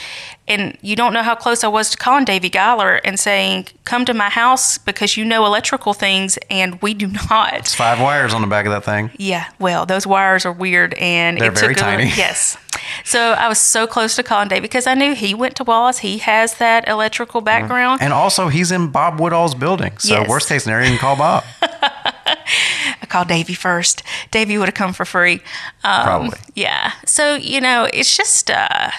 And 0.48 0.78
you 0.82 0.96
don't 0.96 1.14
know 1.14 1.24
how 1.24 1.36
close 1.36 1.64
I 1.64 1.68
was 1.68 1.90
to 1.90 1.98
calling 1.98 2.24
Davy 2.24 2.50
Geiler 2.50 2.96
and 3.04 3.20
saying, 3.20 3.68
"Come 3.84 4.06
to 4.06 4.14
my 4.14 4.30
house 4.30 4.78
because 4.78 5.18
you 5.18 5.26
know 5.26 5.46
electrical 5.46 5.94
things, 5.94 6.38
and 6.50 6.82
we 6.82 6.94
do 6.94 7.08
not." 7.30 7.54
It's 7.56 7.76
five 7.76 8.00
wires 8.00 8.34
on 8.34 8.42
the 8.42 8.48
back 8.48 8.66
of 8.66 8.72
that 8.72 8.86
thing. 8.86 9.12
Yeah, 9.18 9.50
well, 9.60 9.86
those 9.86 10.08
wires 10.08 10.46
are 10.46 10.52
weird, 10.54 10.94
and 10.96 11.38
They're 11.40 11.52
it 11.52 11.60
very 11.60 11.76
took 11.76 11.84
a 11.84 11.90
little- 11.90 12.06
tiny. 12.06 12.16
yes. 12.18 12.58
So 13.04 13.32
I 13.34 13.48
was 13.50 13.58
so 13.60 13.88
close 13.88 14.16
to 14.16 14.24
calling 14.24 14.48
Dave 14.48 14.62
because 14.62 14.88
I 14.88 14.94
knew 14.94 15.16
he 15.16 15.34
went 15.34 15.56
to 15.58 15.64
Wallace. 15.64 15.98
He 16.00 16.20
has 16.20 16.56
that 16.56 16.88
electrical 16.88 17.42
background. 17.42 18.02
And 18.02 18.14
also, 18.14 18.48
he's 18.48 18.72
in 18.72 18.88
Bob 18.90 19.20
Woodall's 19.20 19.56
building. 19.56 19.98
So, 19.98 20.20
Yes. 20.20 20.30
worst 20.30 20.48
case 20.48 20.64
scenario, 20.64 20.86
you 20.86 20.92
can 20.92 21.00
call 21.00 21.16
Bob. 21.18 21.44
I 21.62 23.06
called 23.08 23.28
Davey 23.28 23.54
first. 23.54 24.04
Davey 24.32 24.58
would 24.58 24.68
have 24.68 24.76
come 24.76 24.94
for 24.94 25.06
free. 25.06 25.42
Um, 25.84 26.04
Probably. 26.04 26.40
Yeah. 26.56 26.94
So 27.06 27.36
you 27.36 27.60
know, 27.62 27.88
it's 27.94 28.16
just 28.16 28.50
uh, 28.52 28.92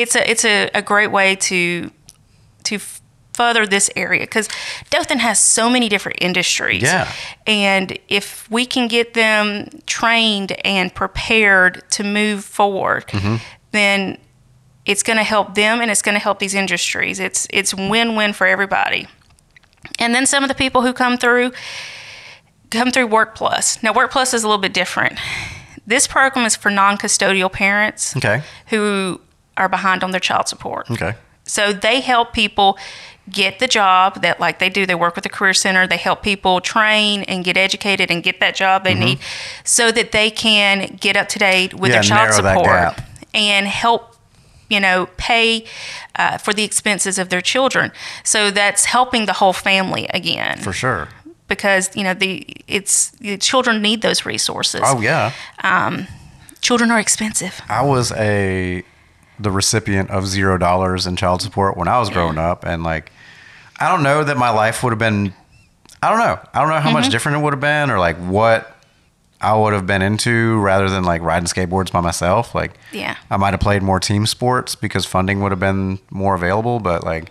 it's 0.00 0.14
a 0.16 0.30
it's 0.30 0.44
a, 0.44 0.70
a 0.74 0.82
great 0.82 1.10
way 1.10 1.36
to 1.36 1.90
to 2.64 2.78
further 3.32 3.66
this 3.66 3.88
area 3.96 4.20
because 4.20 4.48
Dothan 4.90 5.18
has 5.20 5.38
so 5.40 5.70
many 5.70 5.88
different 5.88 6.18
industries. 6.20 6.82
Yeah. 6.82 7.10
And 7.46 7.98
if 8.08 8.50
we 8.50 8.66
can 8.66 8.88
get 8.88 9.14
them 9.14 9.68
trained 9.86 10.52
and 10.64 10.94
prepared 10.94 11.82
to 11.92 12.04
move 12.04 12.44
forward, 12.44 13.06
Mm-hmm. 13.08 13.36
then 13.72 14.18
it's 14.84 15.02
going 15.02 15.16
to 15.18 15.22
help 15.24 15.54
them 15.54 15.80
and 15.80 15.90
it's 15.90 16.02
going 16.02 16.14
to 16.14 16.20
help 16.20 16.38
these 16.38 16.54
industries. 16.54 17.20
It's 17.20 17.46
it's 17.50 17.72
win-win 17.74 18.32
for 18.32 18.46
everybody. 18.46 19.06
And 19.98 20.14
then 20.14 20.26
some 20.26 20.42
of 20.44 20.48
the 20.48 20.54
people 20.54 20.82
who 20.82 20.92
come 20.92 21.16
through 21.16 21.52
come 22.70 22.90
through 22.90 23.06
Work 23.06 23.34
Plus. 23.34 23.82
Now 23.82 23.92
Work 23.92 24.10
Plus 24.10 24.34
is 24.34 24.42
a 24.44 24.48
little 24.48 24.60
bit 24.60 24.74
different. 24.74 25.18
This 25.86 26.06
program 26.06 26.44
is 26.46 26.56
for 26.56 26.70
non-custodial 26.70 27.50
parents 27.52 28.16
Okay. 28.16 28.42
who 28.68 29.20
are 29.60 29.68
behind 29.68 30.02
on 30.02 30.10
their 30.10 30.20
child 30.20 30.48
support. 30.48 30.90
Okay. 30.90 31.14
So 31.44 31.72
they 31.72 32.00
help 32.00 32.32
people 32.32 32.78
get 33.30 33.58
the 33.58 33.66
job 33.68 34.22
that 34.22 34.40
like 34.40 34.58
they 34.58 34.68
do. 34.68 34.86
They 34.86 34.94
work 34.94 35.14
with 35.14 35.22
the 35.24 35.28
career 35.38 35.54
center. 35.54 35.86
They 35.86 35.96
help 35.98 36.22
people 36.22 36.60
train 36.60 37.22
and 37.24 37.44
get 37.44 37.56
educated 37.56 38.10
and 38.10 38.22
get 38.22 38.40
that 38.40 38.54
job 38.56 38.82
they 38.84 38.94
need 38.94 39.18
so 39.64 39.92
that 39.92 40.10
they 40.12 40.30
can 40.30 40.96
get 41.00 41.16
up 41.16 41.28
to 41.28 41.38
date 41.38 41.74
with 41.74 41.90
Yeah, 41.90 41.96
their 41.96 42.02
child 42.02 42.34
support 42.34 42.98
and 43.34 43.66
help 43.66 44.16
you 44.68 44.80
know 44.80 45.08
pay 45.16 45.64
uh, 46.16 46.38
for 46.38 46.52
the 46.54 46.64
expenses 46.64 47.18
of 47.18 47.28
their 47.28 47.40
children. 47.42 47.92
So 48.24 48.50
that's 48.50 48.84
helping 48.86 49.26
the 49.26 49.34
whole 49.34 49.52
family 49.52 50.06
again 50.14 50.58
For 50.58 50.72
sure. 50.72 51.08
because 51.48 51.94
you 51.96 52.04
know 52.04 52.14
the 52.14 52.46
it's 52.66 53.10
the 53.20 53.36
children 53.38 53.82
need 53.82 54.02
those 54.02 54.24
resources. 54.26 54.82
Oh, 54.84 55.00
yeah. 55.00 55.32
um, 55.64 56.06
Children 56.60 56.90
are 56.90 57.00
expensive. 57.00 57.54
I 57.68 57.82
was 57.82 58.12
a 58.12 58.84
the 59.40 59.50
recipient 59.50 60.10
of 60.10 60.26
zero 60.26 60.58
dollars 60.58 61.06
in 61.06 61.16
child 61.16 61.42
support 61.42 61.76
when 61.76 61.88
I 61.88 61.98
was 61.98 62.10
growing 62.10 62.38
up, 62.38 62.64
and 62.64 62.82
like, 62.84 63.10
I 63.78 63.88
don't 63.90 64.02
know 64.02 64.22
that 64.24 64.36
my 64.36 64.50
life 64.50 64.82
would 64.82 64.90
have 64.90 64.98
been. 64.98 65.32
I 66.02 66.08
don't 66.10 66.18
know. 66.18 66.38
I 66.54 66.60
don't 66.60 66.68
know 66.70 66.80
how 66.80 66.90
much 66.90 67.04
Mm-hmm. 67.04 67.10
different 67.12 67.38
it 67.38 67.44
would 67.44 67.52
have 67.52 67.60
been, 67.60 67.90
or 67.90 67.98
like 67.98 68.16
what 68.16 68.76
I 69.40 69.54
would 69.56 69.72
have 69.72 69.86
been 69.86 70.02
into 70.02 70.58
rather 70.60 70.88
than 70.90 71.04
like 71.04 71.22
riding 71.22 71.46
skateboards 71.46 71.90
by 71.92 72.00
myself. 72.00 72.54
Like, 72.54 72.72
Yeah. 72.92 73.16
I 73.30 73.36
might 73.36 73.52
have 73.52 73.60
played 73.60 73.82
more 73.82 74.00
team 74.00 74.26
sports 74.26 74.74
because 74.74 75.04
funding 75.06 75.40
would 75.42 75.52
have 75.52 75.60
been 75.60 75.98
more 76.10 76.34
available. 76.34 76.78
But 76.80 77.04
like, 77.04 77.30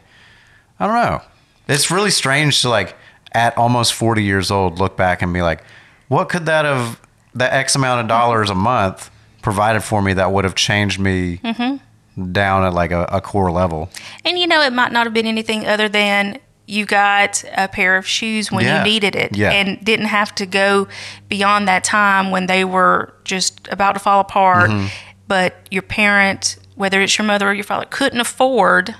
I 0.79 0.87
don't 0.87 0.95
know. 0.95 1.21
It's 1.67 1.91
really 1.91 2.11
strange 2.11 2.61
to 2.63 2.69
like 2.69 2.95
at 3.33 3.55
almost 3.57 3.93
forty 3.93 4.23
years 4.23 4.49
old 4.51 4.79
look 4.79 4.97
back 4.97 5.21
and 5.21 5.31
be 5.33 5.41
like, 5.41 5.63
what 6.07 6.29
could 6.29 6.45
that 6.47 6.65
have 6.65 6.99
that 7.35 7.53
X 7.53 7.75
amount 7.75 8.01
of 8.01 8.07
dollars 8.07 8.49
a 8.49 8.55
month 8.55 9.11
provided 9.43 9.81
for 9.81 10.01
me 10.01 10.13
that 10.13 10.31
would 10.31 10.43
have 10.45 10.55
changed 10.55 10.99
me 10.99 11.37
Mm-hmm. 11.43 11.77
Down 12.31 12.63
at 12.65 12.73
like 12.73 12.91
a, 12.91 13.03
a 13.11 13.21
core 13.21 13.51
level? 13.51 13.89
And 14.25 14.37
you 14.37 14.47
know, 14.47 14.61
it 14.61 14.73
might 14.73 14.91
not 14.91 15.05
have 15.05 15.13
been 15.13 15.25
anything 15.27 15.65
other 15.65 15.89
than 15.89 16.39
you 16.67 16.85
got 16.85 17.43
a 17.55 17.67
pair 17.67 17.97
of 17.97 18.05
shoes 18.07 18.51
when 18.51 18.63
Yeah. 18.63 18.77
you 18.79 18.83
needed 18.83 19.15
it 19.15 19.35
Yeah. 19.35 19.51
and 19.51 19.83
didn't 19.83 20.05
have 20.05 20.35
to 20.35 20.45
go 20.45 20.87
beyond 21.27 21.67
that 21.67 21.83
time 21.83 22.29
when 22.29 22.45
they 22.45 22.63
were 22.63 23.13
just 23.23 23.67
about 23.71 23.93
to 23.93 23.99
fall 23.99 24.19
apart. 24.19 24.69
Mm-hmm. 24.69 24.87
But 25.27 25.55
your 25.71 25.81
parent, 25.81 26.57
whether 26.75 27.01
it's 27.01 27.17
your 27.17 27.25
mother 27.25 27.49
or 27.49 27.53
your 27.53 27.63
father, 27.63 27.85
couldn't 27.89 28.19
afford 28.19 28.95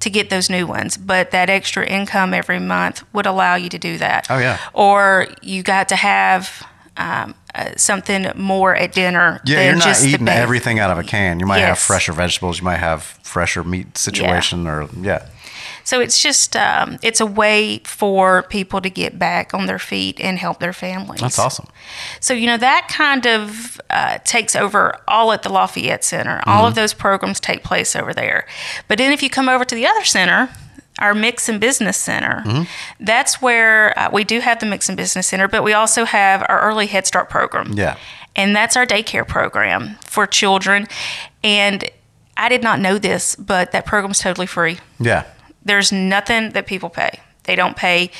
to 0.00 0.10
get 0.10 0.30
those 0.30 0.48
new 0.50 0.66
ones. 0.66 0.96
But 0.96 1.30
that 1.32 1.48
extra 1.50 1.84
income 1.86 2.34
every 2.34 2.58
month 2.60 3.02
would 3.12 3.26
allow 3.26 3.54
you 3.56 3.68
to 3.68 3.78
do 3.78 3.98
that. 3.98 4.26
Oh, 4.30 4.38
yeah. 4.38 4.58
Or 4.72 5.26
you 5.40 5.62
got 5.62 5.88
to 5.90 5.96
have 5.96 6.64
um, 6.96 7.34
uh, 7.54 7.72
something 7.76 8.26
more 8.34 8.74
at 8.74 8.92
dinner. 8.92 9.40
Yeah, 9.44 9.64
you're 9.66 9.76
not 9.76 10.02
eating 10.02 10.28
everything 10.28 10.78
out 10.78 10.90
of 10.90 10.98
a 10.98 11.04
can. 11.04 11.40
You 11.40 11.46
might 11.46 11.58
have 11.58 11.78
fresher 11.78 12.12
vegetables. 12.12 12.58
You 12.58 12.64
might 12.64 12.76
have 12.78 13.02
fresher 13.02 13.64
meat 13.64 13.98
situation, 13.98 14.66
or 14.66 14.88
yeah, 15.00 15.26
So 15.84 16.00
it's 16.00 16.22
just 16.22 16.56
um, 16.56 16.98
it's 17.02 17.20
a 17.20 17.26
way 17.26 17.78
for 17.84 18.42
people 18.44 18.80
to 18.80 18.90
get 18.90 19.18
back 19.18 19.54
on 19.54 19.66
their 19.66 19.78
feet 19.78 20.20
and 20.20 20.38
help 20.38 20.60
their 20.60 20.72
families. 20.72 21.20
That's 21.20 21.38
awesome. 21.38 21.66
So 22.20 22.34
you 22.34 22.46
know 22.46 22.56
that 22.58 22.88
kind 22.88 23.26
of 23.26 23.80
uh, 23.90 24.18
takes 24.24 24.56
over 24.56 24.98
all 25.06 25.32
at 25.32 25.42
the 25.42 25.50
Lafayette 25.50 26.04
Center. 26.04 26.42
All 26.46 26.66
of 26.66 26.74
those 26.74 26.94
programs 26.94 27.40
take 27.40 27.62
place 27.62 27.94
over 27.96 28.14
there. 28.14 28.46
But 28.88 28.98
then 28.98 29.12
if 29.12 29.22
you 29.22 29.30
come 29.30 29.48
over 29.48 29.64
to 29.64 29.74
the 29.74 29.86
other 29.86 30.04
center, 30.04 30.50
our 31.02 31.14
Mixon 31.14 31.58
Business 31.58 31.98
Center, 31.98 32.66
that's 33.00 33.42
where 33.42 33.98
uh, 33.98 34.08
we 34.12 34.24
do 34.24 34.40
have 34.40 34.60
the 34.60 34.66
Mixon 34.66 34.94
Business 34.96 35.26
Center, 35.26 35.48
but 35.48 35.62
we 35.64 35.74
also 35.74 36.04
have 36.04 36.46
our 36.48 36.60
Early 36.62 36.86
Head 36.86 37.06
Start 37.06 37.28
program. 37.28 37.72
Yeah. 37.74 37.96
And 38.34 38.56
that's 38.56 38.76
our 38.76 38.86
daycare 38.86 39.26
program 39.26 39.98
for 40.06 40.26
children. 40.26 40.86
And 41.44 41.84
I 42.36 42.48
did 42.48 42.62
not 42.62 42.80
know 42.80 42.98
this, 42.98 43.36
but 43.36 43.72
that 43.72 43.84
program's 43.84 44.20
totally 44.20 44.46
free. 44.46 44.78
Yeah. 44.98 45.24
There's 45.64 45.92
nothing 45.92 46.50
that 46.50 46.66
people 46.66 46.88
pay. 46.88 47.20
They 47.44 47.56
don't 47.56 47.76
pay. 47.76 48.10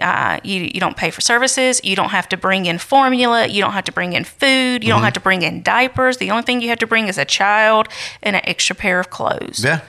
Uh, 0.00 0.38
you, 0.44 0.62
you 0.62 0.78
don't 0.78 0.96
pay 0.96 1.10
for 1.10 1.22
services. 1.22 1.80
You 1.82 1.96
don't 1.96 2.10
have 2.10 2.28
to 2.28 2.36
bring 2.36 2.66
in 2.66 2.78
formula. 2.78 3.46
You 3.46 3.62
don't 3.62 3.72
have 3.72 3.84
to 3.84 3.92
bring 3.92 4.12
in 4.12 4.24
food. 4.24 4.84
You 4.84 4.90
don't 4.90 5.02
have 5.02 5.14
to 5.14 5.20
bring 5.20 5.42
in 5.42 5.62
diapers. 5.62 6.18
The 6.18 6.30
only 6.32 6.42
thing 6.42 6.60
you 6.60 6.68
have 6.68 6.80
to 6.80 6.86
bring 6.86 7.08
is 7.08 7.16
a 7.16 7.24
child 7.24 7.88
and 8.22 8.36
an 8.36 8.42
extra 8.44 8.76
pair 8.76 9.00
of 9.00 9.08
clothes. 9.08 9.64
Yeah. 9.64 9.80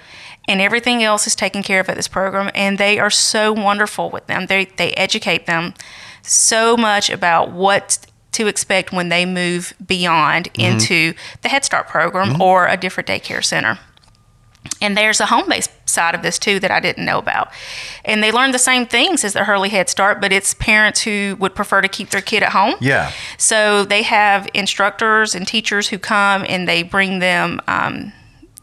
And 0.48 0.62
everything 0.62 1.04
else 1.04 1.28
is 1.28 1.36
taken 1.36 1.62
care 1.62 1.82
of 1.82 1.90
at 1.90 1.96
this 1.98 2.08
program. 2.08 2.50
And 2.56 2.78
they 2.78 3.00
are 3.00 3.10
so 3.10 3.52
wonderful 3.52 4.10
with 4.10 4.28
them. 4.28 4.46
They, 4.46 4.66
they 4.66 4.94
educate 4.94 5.46
them 5.46 5.74
so 6.22 6.78
much 6.78 7.10
about 7.10 7.52
what 7.52 8.00
to 8.34 8.48
expect 8.48 8.92
when 8.92 9.10
they 9.10 9.26
move 9.26 9.74
beyond 9.86 10.50
into 10.54 11.14
the 11.42 11.50
Head 11.50 11.66
Start 11.66 11.88
program 11.88 12.42
or 12.42 12.68
a 12.68 12.78
different 12.78 13.10
daycare 13.10 13.44
center. 13.44 13.80
And 14.82 14.96
there's 14.96 15.20
a 15.20 15.26
home 15.26 15.50
based 15.50 15.72
side 15.90 16.14
of 16.14 16.22
this 16.22 16.38
too 16.38 16.60
that 16.60 16.70
I 16.70 16.80
didn't 16.80 17.06
know 17.06 17.18
about. 17.18 17.50
And 18.06 18.22
they 18.22 18.32
learn 18.32 18.52
the 18.52 18.60
same 18.60 18.86
things 18.86 19.24
as 19.24 19.34
the 19.34 19.50
Early 19.50 19.70
Head 19.70 19.90
Start, 19.90 20.22
but 20.22 20.32
it's 20.32 20.54
parents 20.54 21.02
who 21.02 21.36
would 21.40 21.56
prefer 21.56 21.82
to 21.82 21.88
keep 21.88 22.10
their 22.10 22.22
kid 22.22 22.44
at 22.44 22.52
home. 22.52 22.76
Yeah. 22.80 23.12
So 23.38 23.86
they 23.86 24.04
have 24.04 24.48
instructors 24.54 25.34
and 25.34 25.48
teachers 25.48 25.88
who 25.88 25.98
come 25.98 26.46
and 26.48 26.68
they 26.68 26.84
bring 26.84 27.20
them 27.20 27.62
um, 27.68 28.14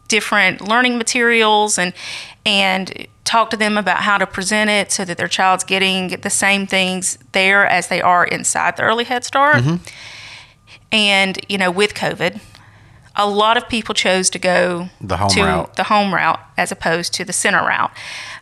different 0.07 0.61
learning 0.61 0.97
materials 0.97 1.77
and 1.77 1.93
and 2.45 3.07
talk 3.23 3.49
to 3.49 3.57
them 3.57 3.75
about 3.77 4.01
how 4.01 4.17
to 4.19 4.27
present 4.27 4.69
it 4.69 4.91
so 4.91 5.03
that 5.03 5.17
their 5.17 5.27
child's 5.27 5.63
getting 5.63 6.09
the 6.21 6.29
same 6.29 6.67
things 6.67 7.17
there 7.31 7.65
as 7.65 7.87
they 7.87 7.99
are 8.01 8.23
inside 8.23 8.77
the 8.77 8.83
early 8.83 9.03
Head 9.03 9.23
Start. 9.23 9.63
And 10.91 11.39
you 11.49 11.57
know, 11.57 11.71
with 11.71 11.93
COVID, 11.93 12.39
a 13.15 13.27
lot 13.27 13.57
of 13.57 13.67
people 13.69 13.95
chose 13.95 14.29
to 14.31 14.39
go 14.39 14.89
The 15.01 15.17
home 15.17 15.29
to 15.29 15.41
route. 15.43 15.75
the 15.75 15.83
home 15.85 16.13
route 16.13 16.39
as 16.57 16.71
opposed 16.71 17.13
to 17.15 17.25
the 17.25 17.33
center 17.33 17.61
route. 17.65 17.91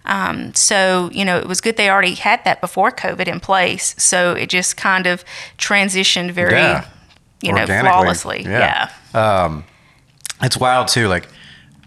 Um, 0.06 0.54
so 0.54 1.10
you 1.14 1.24
know, 1.24 1.38
it 1.38 1.48
was 1.48 1.62
good 1.62 1.78
they 1.78 1.90
already 1.90 2.16
had 2.16 2.44
that 2.46 2.60
before 2.60 2.92
COVID 2.92 3.28
in 3.28 3.40
place. 3.40 3.96
So 3.98 4.34
it 4.34 4.50
just 4.50 4.76
kind 4.78 5.08
of 5.08 5.24
transitioned 5.58 6.32
very, 6.32 6.54
Yeah. 6.56 6.86
you 7.42 7.54
know, 7.54 7.66
flawlessly. 7.66 8.44
Yeah. 8.44 8.90
yeah. 9.14 9.62
It's 10.42 10.58
wild 10.58 10.90
too. 10.90 11.08
Like 11.08 11.28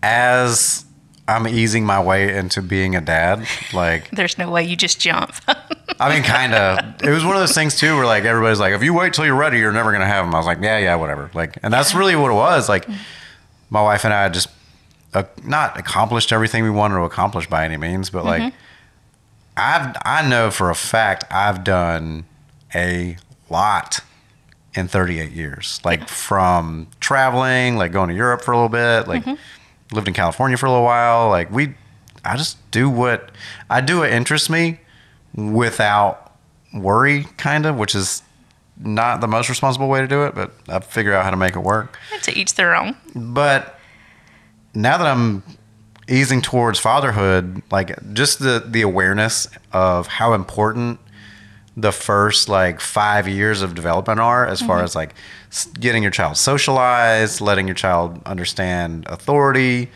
as 0.06 0.84
I'm 1.26 1.48
easing 1.48 1.84
my 1.84 2.00
way 2.00 2.36
into 2.36 2.62
being 2.62 2.94
a 2.94 3.00
dad, 3.00 3.44
like 3.72 4.08
There's 4.12 4.38
no 4.38 4.48
way 4.50 4.62
you 4.62 4.76
just 4.76 5.00
jump. 5.00 5.34
I 5.98 6.14
mean, 6.14 6.22
kind 6.22 6.54
of. 6.54 7.02
It 7.02 7.10
was 7.10 7.24
one 7.24 7.34
of 7.34 7.40
those 7.42 7.54
things 7.54 7.76
too, 7.76 7.96
where 7.96 8.06
like 8.06 8.24
everybody's 8.24 8.60
like, 8.60 8.72
if 8.72 8.82
you 8.82 8.94
wait 8.94 9.14
till 9.14 9.24
you're 9.26 9.34
ready, 9.34 9.58
you're 9.58 9.72
never 9.72 9.90
gonna 9.90 10.06
have 10.06 10.24
them. 10.24 10.34
I 10.34 10.38
was 10.38 10.46
like, 10.46 10.58
yeah, 10.62 10.78
yeah, 10.78 10.94
whatever. 10.94 11.30
Like, 11.34 11.58
and 11.62 11.74
that's 11.74 11.94
really 11.94 12.14
what 12.14 12.30
it 12.30 12.34
was. 12.34 12.68
Like, 12.68 12.86
my 13.70 13.82
wife 13.82 14.04
and 14.04 14.14
I 14.14 14.28
just 14.28 14.48
uh, 15.14 15.24
not 15.42 15.76
accomplished 15.78 16.32
everything 16.32 16.62
we 16.62 16.70
wanted 16.70 16.96
to 16.96 17.02
accomplish 17.02 17.48
by 17.48 17.64
any 17.64 17.76
means, 17.76 18.10
but 18.10 18.24
like, 18.24 18.52
I've 19.56 19.96
I 20.04 20.28
know 20.28 20.52
for 20.52 20.70
a 20.70 20.74
fact 20.76 21.24
I've 21.30 21.64
done 21.64 22.26
a 22.74 23.16
lot 23.50 24.00
in 24.74 24.86
38 24.86 25.32
years. 25.32 25.80
Like 25.84 26.08
from 26.08 26.86
traveling, 27.00 27.76
like 27.76 27.90
going 27.90 28.10
to 28.10 28.14
Europe 28.14 28.42
for 28.42 28.52
a 28.52 28.56
little 28.56 28.68
bit, 28.68 29.08
like 29.08 29.24
lived 29.92 30.08
in 30.08 30.14
California 30.14 30.56
for 30.56 30.66
a 30.66 30.70
little 30.70 30.84
while. 30.84 31.28
Like 31.28 31.50
we, 31.50 31.74
I 32.24 32.36
just 32.36 32.58
do 32.70 32.88
what 32.90 33.30
I 33.70 33.80
do. 33.80 33.98
What 34.00 34.10
interests 34.10 34.50
me 34.50 34.80
without 35.34 36.34
worry, 36.74 37.24
kind 37.36 37.66
of, 37.66 37.76
which 37.76 37.94
is 37.94 38.22
not 38.78 39.20
the 39.20 39.28
most 39.28 39.48
responsible 39.48 39.88
way 39.88 40.00
to 40.00 40.08
do 40.08 40.24
it, 40.24 40.34
but 40.34 40.52
I 40.68 40.80
figure 40.80 41.14
out 41.14 41.24
how 41.24 41.30
to 41.30 41.36
make 41.36 41.56
it 41.56 41.60
work. 41.60 41.98
to 42.22 42.36
each 42.36 42.54
their 42.54 42.74
own. 42.74 42.96
But 43.14 43.78
now 44.74 44.98
that 44.98 45.06
I'm 45.06 45.42
easing 46.08 46.42
towards 46.42 46.78
fatherhood, 46.78 47.62
like 47.70 48.12
just 48.12 48.38
the 48.38 48.62
the 48.66 48.82
awareness 48.82 49.48
of 49.72 50.06
how 50.06 50.34
important 50.34 51.00
the 51.76 51.92
first 51.92 52.48
like 52.48 52.80
five 52.80 53.28
years 53.28 53.60
of 53.60 53.74
development 53.74 54.18
are, 54.18 54.46
as 54.46 54.62
far 54.62 54.82
as 54.82 54.94
like 54.94 55.14
getting 55.78 56.02
your 56.02 56.12
child 56.12 56.36
socialized, 56.36 57.40
letting 57.40 57.66
your 57.68 57.74
child 57.74 58.20
understand 58.24 59.06
authority, 59.08 59.90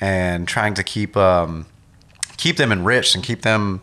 and 0.00 0.46
trying 0.46 0.74
to 0.74 0.84
keep 0.84 1.16
um, 1.16 1.66
keep 2.36 2.56
them 2.56 2.70
enriched 2.70 3.14
and 3.14 3.24
keep 3.24 3.42
them 3.42 3.82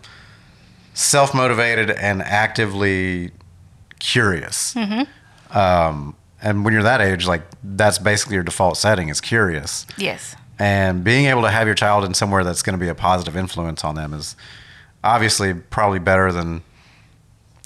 self 0.94 1.34
motivated 1.34 1.92
and 1.92 2.22
actively 2.22 3.32
curious. 4.00 4.76
Um, 5.52 6.16
and 6.42 6.66
when 6.66 6.74
you're 6.74 6.84
that 6.84 7.02
age, 7.02 7.26
like 7.28 7.42
that's 7.64 7.98
basically 7.98 8.36
your 8.36 8.44
default 8.44 8.78
setting 8.78 9.10
is 9.10 9.20
curious. 9.22 9.86
Yes. 9.98 10.36
And 10.60 11.04
being 11.04 11.26
able 11.26 11.42
to 11.42 11.50
have 11.50 11.68
your 11.68 11.76
child 11.76 12.06
in 12.06 12.14
somewhere 12.14 12.44
that's 12.44 12.62
going 12.62 12.78
to 12.78 12.84
be 12.84 12.90
a 12.90 12.96
positive 12.96 13.36
influence 13.36 13.84
on 13.84 13.96
them 13.96 14.14
is 14.14 14.36
obviously 15.04 15.54
probably 15.54 16.00
better 16.00 16.32
than 16.32 16.62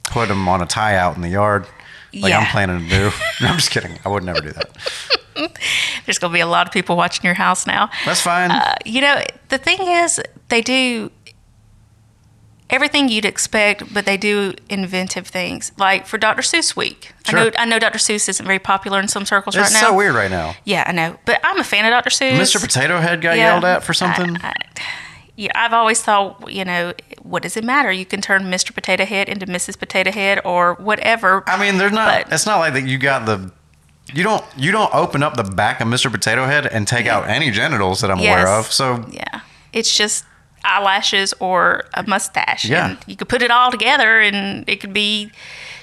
put 0.07 0.27
them 0.29 0.47
on 0.47 0.61
a 0.61 0.65
tie 0.65 0.95
out 0.95 1.15
in 1.15 1.21
the 1.21 1.29
yard 1.29 1.67
like 2.13 2.33
I'm 2.33 2.47
planning 2.47 2.79
to 2.83 2.89
do. 2.89 3.11
No, 3.41 3.49
I'm 3.49 3.55
just 3.57 3.69
kidding. 3.69 3.99
I 4.03 4.09
would 4.09 4.23
never 4.23 4.41
do 4.41 4.51
that. 4.51 4.69
There's 6.05 6.17
going 6.17 6.31
to 6.31 6.35
be 6.35 6.39
a 6.39 6.47
lot 6.47 6.65
of 6.65 6.73
people 6.73 6.97
watching 6.97 7.23
your 7.25 7.35
house 7.35 7.67
now. 7.67 7.89
That's 8.05 8.21
fine. 8.21 8.49
Uh, 8.49 8.73
you 8.85 9.01
know, 9.01 9.21
the 9.49 9.59
thing 9.59 9.77
is, 9.79 10.19
they 10.49 10.61
do 10.61 11.11
everything 12.69 13.09
you'd 13.09 13.25
expect, 13.25 13.93
but 13.93 14.05
they 14.05 14.17
do 14.17 14.53
inventive 14.69 15.27
things. 15.27 15.71
Like 15.77 16.07
for 16.07 16.17
Dr. 16.17 16.41
Seuss 16.41 16.75
Week. 16.75 17.13
Sure. 17.27 17.39
I 17.39 17.43
know 17.43 17.51
I 17.59 17.65
know 17.65 17.79
Dr. 17.79 17.99
Seuss 17.99 18.27
isn't 18.27 18.45
very 18.45 18.59
popular 18.59 18.99
in 18.99 19.07
some 19.07 19.25
circles 19.25 19.55
it's 19.55 19.61
right 19.61 19.71
now. 19.71 19.77
It's 19.79 19.87
so 19.87 19.95
weird 19.95 20.15
right 20.15 20.31
now. 20.31 20.55
Yeah, 20.65 20.83
I 20.87 20.91
know. 20.91 21.17
But 21.25 21.39
I'm 21.43 21.59
a 21.59 21.63
fan 21.63 21.85
of 21.85 21.91
Dr. 21.91 22.09
Seuss. 22.09 22.39
Mr. 22.39 22.59
Potato 22.59 22.99
Head 22.99 23.21
got 23.21 23.37
Yeah. 23.37 23.51
yelled 23.53 23.65
at 23.65 23.83
for 23.83 23.93
something. 23.93 24.37
I, 24.37 24.47
I, 24.49 24.53
yeah, 25.37 25.51
I've 25.55 25.71
always 25.71 26.01
thought, 26.01 26.51
you 26.51 26.65
know, 26.65 26.93
what 27.21 27.43
does 27.43 27.55
it 27.55 27.63
matter? 27.63 27.91
You 27.91 28.05
can 28.05 28.19
turn 28.21 28.43
Mr. 28.43 28.73
Potato 28.73 29.05
Head 29.05 29.29
into 29.29 29.45
Mrs. 29.45 29.79
Potato 29.79 30.11
Head 30.11 30.41
or 30.43 30.73
whatever. 30.75 31.43
I 31.47 31.57
mean, 31.59 31.77
they're 31.77 31.89
not. 31.89 32.25
But- 32.25 32.33
it's 32.33 32.45
not 32.45 32.57
like 32.57 32.73
that. 32.73 32.83
You 32.83 32.97
got 32.97 33.25
the. 33.25 33.51
You 34.13 34.23
don't. 34.23 34.43
You 34.57 34.71
don't 34.71 34.93
open 34.93 35.21
up 35.23 35.35
the 35.37 35.43
back 35.43 35.79
of 35.79 35.87
Mr. 35.87 36.11
Potato 36.11 36.45
Head 36.45 36.65
and 36.65 36.87
take 36.87 37.05
out 37.07 37.29
any 37.29 37.51
genitals 37.51 38.01
that 38.01 38.09
I'm 38.11 38.19
aware 38.19 38.47
of. 38.47 38.71
So 38.71 39.05
Yeah. 39.11 39.41
It's 39.73 39.95
just 39.95 40.25
eyelashes 40.65 41.33
or 41.39 41.85
a 41.93 42.03
mustache. 42.07 42.65
Yeah. 42.65 42.89
And 42.89 42.97
you 43.05 43.15
could 43.15 43.29
put 43.29 43.41
it 43.41 43.51
all 43.51 43.69
together 43.71 44.19
and 44.19 44.67
it 44.67 44.77
could 44.81 44.93
be 44.93 45.31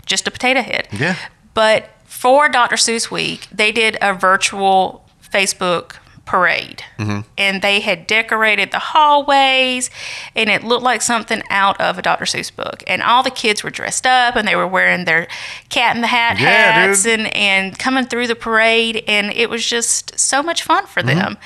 just 0.04 0.26
a 0.26 0.30
potato 0.30 0.62
head. 0.62 0.88
yeah, 0.92 1.16
But 1.54 1.90
for 2.04 2.48
Dr. 2.48 2.76
Seuss 2.76 3.10
Week, 3.10 3.46
they 3.52 3.72
did 3.72 3.96
a 4.02 4.12
virtual 4.14 5.04
Facebook 5.22 5.96
parade. 6.26 6.82
Mm-hmm. 6.98 7.20
And 7.36 7.60
they 7.62 7.80
had 7.80 8.06
decorated 8.06 8.70
the 8.72 8.78
hallways 8.78 9.90
and 10.34 10.48
it 10.48 10.64
looked 10.64 10.82
like 10.82 11.02
something 11.02 11.42
out 11.50 11.80
of 11.80 11.98
a 11.98 12.02
Dr. 12.02 12.24
Seuss 12.24 12.54
book. 12.54 12.82
And 12.86 13.02
all 13.02 13.22
the 13.22 13.30
kids 13.30 13.62
were 13.62 13.70
dressed 13.70 14.06
up 14.06 14.34
and 14.36 14.46
they 14.48 14.56
were 14.56 14.66
wearing 14.66 15.04
their 15.04 15.26
cat 15.68 15.94
in 15.96 16.02
the 16.02 16.08
hat 16.08 16.38
Yeah, 16.40 16.72
hats 16.72 17.02
dude. 17.02 17.20
and, 17.20 17.34
and 17.36 17.78
coming 17.78 18.06
through 18.06 18.26
the 18.26 18.34
parade 18.34 19.04
and 19.06 19.32
it 19.32 19.50
was 19.50 19.66
just 19.66 20.18
so 20.18 20.42
much 20.42 20.62
fun 20.62 20.86
for 20.86 21.00
Mm-hmm. 21.02 21.18
them. 21.18 21.36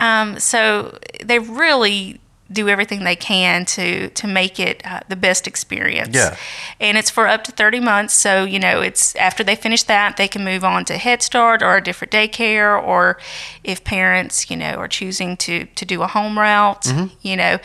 Um, 0.00 0.38
so 0.40 0.98
they 1.24 1.38
really 1.38 2.20
do 2.54 2.68
everything 2.68 3.04
they 3.04 3.16
can 3.16 3.64
to 3.66 4.08
to 4.10 4.26
make 4.26 4.58
it 4.58 4.80
uh, 4.86 5.00
the 5.08 5.16
best 5.16 5.46
experience. 5.46 6.14
Yeah. 6.16 6.36
And 6.80 6.96
it's 6.96 7.10
for 7.10 7.26
up 7.26 7.44
to 7.44 7.52
30 7.52 7.80
months. 7.80 8.14
So, 8.14 8.44
you 8.44 8.58
know, 8.58 8.80
it's 8.80 9.14
after 9.16 9.44
they 9.44 9.56
finish 9.56 9.82
that, 9.84 10.16
they 10.16 10.28
can 10.28 10.44
move 10.44 10.64
on 10.64 10.84
to 10.86 10.96
Head 10.96 11.22
Start 11.22 11.62
or 11.62 11.76
a 11.76 11.82
different 11.82 12.12
daycare. 12.12 12.80
Or 12.82 13.18
if 13.62 13.82
parents, 13.84 14.50
you 14.50 14.56
know, 14.56 14.74
are 14.76 14.88
choosing 14.88 15.36
to, 15.38 15.66
to 15.66 15.84
do 15.84 16.02
a 16.02 16.06
home 16.06 16.38
route, 16.38 16.86
you 17.22 17.36
know, 17.36 17.58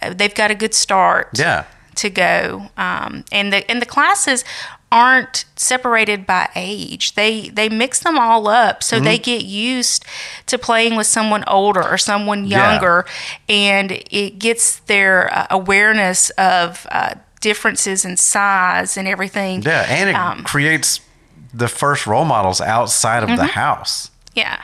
uh, 0.00 0.14
they've 0.14 0.34
got 0.34 0.50
a 0.50 0.54
good 0.54 0.72
start 0.74 1.26
Mm-hmm. 1.34 1.42
yeah. 1.42 1.64
to 1.96 2.10
go. 2.10 2.68
Um, 2.76 3.24
and 3.32 3.52
the 3.52 3.68
and 3.70 3.82
the 3.82 3.86
classes 3.86 4.44
aren't 4.92 5.44
separated 5.56 6.26
by 6.26 6.48
age. 6.54 7.14
They 7.14 7.48
they 7.48 7.68
mix 7.68 7.98
them 8.00 8.18
all 8.18 8.46
up 8.48 8.82
so 8.82 9.00
they 9.00 9.18
get 9.18 9.44
used 9.44 10.04
to 10.46 10.58
playing 10.58 10.96
with 10.96 11.06
someone 11.08 11.44
older 11.48 11.82
or 11.82 11.98
someone 11.98 12.46
Yeah. 12.46 12.70
younger, 12.72 13.04
and 13.48 13.90
it 14.10 14.38
gets 14.38 14.76
their 14.80 15.32
uh, 15.36 15.46
awareness 15.50 16.30
of 16.30 16.86
uh, 16.90 17.14
differences 17.40 18.04
in 18.04 18.16
size 18.16 18.96
and 18.96 19.08
everything. 19.08 19.62
Yeah, 19.62 19.84
and 19.88 20.10
it 20.10 20.14
Um, 20.16 20.44
creates 20.44 21.00
the 21.52 21.68
first 21.68 22.06
role 22.06 22.24
models 22.24 22.60
outside 22.60 23.22
of 23.22 23.28
Mm-hmm. 23.28 23.38
the 23.38 23.46
house. 23.52 24.10
Yeah. 24.34 24.62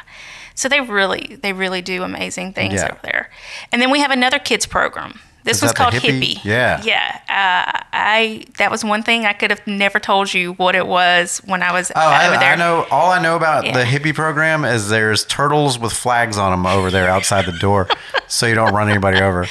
So 0.55 0.69
they 0.69 0.81
really 0.81 1.39
they 1.43 1.53
really 1.53 1.83
do 1.83 2.05
amazing 2.05 2.53
things 2.53 2.75
Yeah. 2.75 2.85
over 2.93 3.01
there. 3.03 3.31
And 3.73 3.83
then 3.83 3.91
we 3.91 4.01
have 4.01 4.11
another 4.13 4.39
kids 4.39 4.67
program 4.67 5.19
This 5.45 5.57
Is 5.57 5.63
was 5.65 5.73
called 5.73 5.93
HIPPY? 5.95 6.35
HIPPY. 6.37 6.41
Yeah. 6.45 6.81
Yeah. 6.85 7.19
Uh, 7.29 7.81
I 7.93 8.45
that 8.59 8.71
was 8.71 8.85
one 8.85 9.03
thing 9.03 9.27
I 9.27 9.33
could 9.33 9.51
have 9.51 9.67
never 9.67 9.99
told 9.99 10.33
you 10.33 10.53
what 10.53 10.75
it 10.77 10.87
was 10.87 11.39
when 11.45 11.63
I 11.65 11.73
was 11.73 11.91
Oh, 11.97 12.01
I, 12.01 12.29
over 12.29 12.37
there. 12.39 12.53
I 12.53 12.57
know. 12.57 12.87
All 12.93 13.11
I 13.11 13.21
know 13.21 13.35
about 13.37 13.65
Yeah. 13.67 13.73
the 13.77 13.85
HIPPY 13.85 14.15
program 14.15 14.65
is 14.65 14.89
there's 14.89 15.25
turtles 15.25 15.79
with 15.81 15.93
flags 15.93 16.39
on 16.39 16.53
them 16.53 16.65
over 16.65 16.91
there 16.93 17.09
outside 17.09 17.47
the 17.47 17.59
door, 17.59 17.89
so 18.29 18.47
you 18.47 18.55
don't 18.55 18.73
run 18.73 18.89
anybody 18.89 19.21
over. 19.21 19.47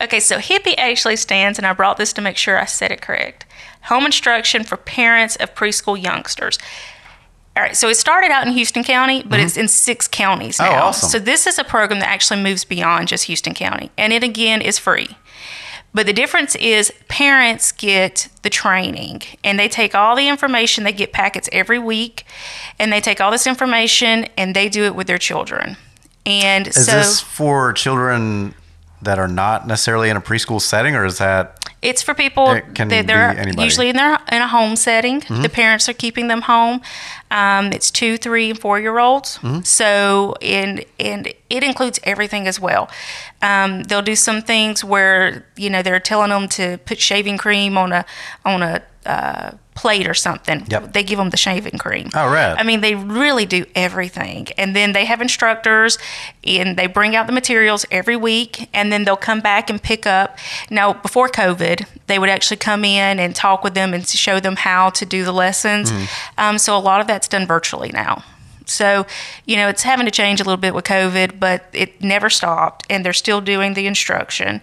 Okay, 0.00 0.18
so 0.20 0.38
HIPPY 0.38 0.76
actually 0.76 1.16
stands, 1.16 1.56
and 1.58 1.66
I 1.66 1.72
brought 1.72 1.98
this 1.98 2.12
to 2.14 2.20
make 2.20 2.36
sure 2.36 2.58
I 2.58 2.64
said 2.64 2.90
it 2.90 3.00
correct. 3.00 3.44
Home 3.82 4.06
instruction 4.06 4.64
for 4.64 4.76
parents 4.76 5.36
of 5.36 5.54
preschool 5.54 6.00
youngsters. 6.02 6.58
All 7.56 7.62
right, 7.62 7.76
so 7.76 7.88
it 7.88 7.96
started 7.96 8.30
out 8.30 8.46
in 8.46 8.52
Houston 8.52 8.84
County, 8.84 9.22
but 9.24 9.40
it's 9.40 9.56
in 9.56 9.66
six 9.68 10.06
counties 10.08 10.58
Mm-hmm. 10.58 10.72
Oh, 10.74 10.82
awesome. 10.86 11.08
So 11.08 11.18
this 11.18 11.46
is 11.46 11.58
a 11.58 11.64
program 11.64 12.00
that 12.00 12.08
actually 12.08 12.40
moves 12.42 12.64
beyond 12.64 13.08
just 13.08 13.24
Houston 13.24 13.54
County, 13.54 13.90
and 13.96 14.12
it 14.12 14.22
again 14.24 14.60
is 14.62 14.78
free. 14.78 15.16
But 15.94 16.06
the 16.06 16.12
difference 16.12 16.54
is 16.56 16.92
parents 17.08 17.72
get 17.72 18.28
the 18.42 18.50
training 18.50 19.22
and 19.42 19.58
they 19.58 19.68
take 19.68 19.94
all 19.94 20.16
the 20.16 20.28
information, 20.28 20.84
they 20.84 20.92
get 20.92 21.12
packets 21.12 21.48
every 21.50 21.78
week, 21.78 22.24
and 22.78 22.92
they 22.92 23.00
take 23.00 23.20
all 23.20 23.30
this 23.30 23.46
information 23.46 24.26
and 24.36 24.54
they 24.54 24.68
do 24.68 24.84
it 24.84 24.94
with 24.94 25.06
their 25.06 25.18
children. 25.18 25.76
And 26.26 26.68
Is 26.68 26.86
so 26.86 26.92
this 26.92 27.20
for 27.20 27.72
children 27.72 28.54
that 29.00 29.18
are 29.18 29.28
not 29.28 29.66
necessarily 29.66 30.10
in 30.10 30.16
a 30.16 30.20
preschool 30.20 30.60
setting, 30.60 30.94
or 30.94 31.04
is 31.04 31.18
that 31.18 31.67
It's 31.80 32.02
for 32.02 32.14
people 32.14 32.50
It 32.50 33.06
they're. 33.06 33.34
Mm-hmm. 33.34 33.60
usually 33.60 33.88
in 33.88 33.96
their 33.96 34.18
in 34.32 34.42
a 34.42 34.48
home 34.48 34.76
setting. 34.76 35.20
The 35.42 35.48
parents 35.48 35.88
are 35.88 35.94
keeping 35.94 36.28
them 36.28 36.42
home. 36.42 36.80
Um, 37.30 37.72
it's 37.72 37.90
two, 37.90 38.16
three, 38.16 38.50
and 38.50 38.58
four 38.58 38.80
year 38.80 38.98
olds. 38.98 39.38
Mm-hmm. 39.38 39.62
So 39.62 40.34
and 40.42 40.84
and 40.98 41.32
it 41.50 41.62
includes 41.62 42.00
everything 42.02 42.46
as 42.48 42.58
well. 42.58 42.90
Um, 43.42 43.84
they'll 43.84 44.02
do 44.02 44.16
some 44.16 44.42
things 44.42 44.82
where 44.82 45.46
you 45.56 45.70
know 45.70 45.82
they're 45.82 46.00
telling 46.00 46.30
them 46.30 46.48
to 46.50 46.78
put 46.78 46.98
shaving 46.98 47.38
cream 47.38 47.78
on 47.78 47.92
a 47.92 48.04
on 48.44 48.62
a 48.62 48.82
uh, 49.06 49.52
plate 49.78 50.08
or 50.08 50.14
something. 50.14 50.66
Yep. 50.68 50.92
They 50.92 51.04
give 51.04 51.18
them 51.18 51.30
the 51.30 51.36
shaving 51.36 51.78
cream. 51.78 52.10
Oh, 52.12 52.28
rad. 52.28 52.58
I 52.58 52.64
mean, 52.64 52.80
they 52.80 52.96
really 52.96 53.46
do 53.46 53.64
everything. 53.76 54.48
And 54.58 54.74
then 54.74 54.92
they 54.92 55.04
have 55.04 55.20
instructors 55.20 55.98
and 56.42 56.76
they 56.76 56.88
bring 56.88 57.14
out 57.14 57.28
the 57.28 57.32
materials 57.32 57.86
every 57.92 58.16
week 58.16 58.68
and 58.74 58.90
then 58.92 59.04
they'll 59.04 59.16
come 59.16 59.40
back 59.40 59.70
and 59.70 59.80
pick 59.80 60.04
up. 60.04 60.36
Now, 60.68 60.94
before 60.94 61.28
COVID, 61.28 61.86
they 62.08 62.18
would 62.18 62.28
actually 62.28 62.56
come 62.56 62.84
in 62.84 63.20
and 63.20 63.36
talk 63.36 63.62
with 63.62 63.74
them 63.74 63.94
and 63.94 64.04
show 64.06 64.40
them 64.40 64.56
how 64.56 64.90
to 64.90 65.06
do 65.06 65.24
the 65.24 65.32
lessons. 65.32 65.92
Um, 66.36 66.58
so 66.58 66.76
a 66.76 66.80
lot 66.80 67.00
of 67.00 67.06
that's 67.06 67.28
done 67.28 67.46
virtually 67.46 67.90
now. 67.92 68.24
So, 68.66 69.06
you 69.46 69.56
know, 69.56 69.68
it's 69.68 69.84
having 69.84 70.06
to 70.06 70.12
change 70.12 70.40
a 70.40 70.44
little 70.44 70.58
bit 70.58 70.74
with 70.74 70.84
COVID, 70.84 71.38
but 71.38 71.64
it 71.72 72.02
never 72.02 72.28
stopped 72.28 72.84
and 72.90 73.04
they're 73.04 73.12
still 73.12 73.40
doing 73.40 73.74
the 73.74 73.86
instruction. 73.86 74.60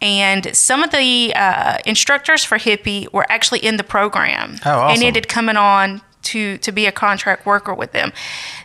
And 0.00 0.54
some 0.54 0.82
of 0.82 0.90
the 0.90 1.32
uh, 1.34 1.78
instructors 1.86 2.44
for 2.44 2.58
HIPPY 2.58 3.08
were 3.12 3.24
actually 3.30 3.60
in 3.60 3.76
the 3.78 3.84
program 3.84 4.56
Oh, 4.66 4.70
awesome. 4.70 4.94
and 4.96 5.02
ended 5.02 5.28
coming 5.28 5.56
on 5.56 6.02
to 6.24 6.56
to 6.58 6.72
be 6.72 6.86
a 6.86 6.92
contract 6.92 7.44
worker 7.46 7.74
with 7.74 7.92
them. 7.92 8.12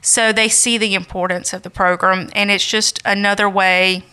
So 0.01 0.31
they 0.33 0.47
see 0.49 0.77
the 0.77 0.93
importance 0.95 1.53
of 1.53 1.63
the 1.63 1.69
program, 1.69 2.29
and 2.33 2.49
it's 2.51 2.65
just 2.65 3.01
another 3.05 3.49
way 3.49 4.03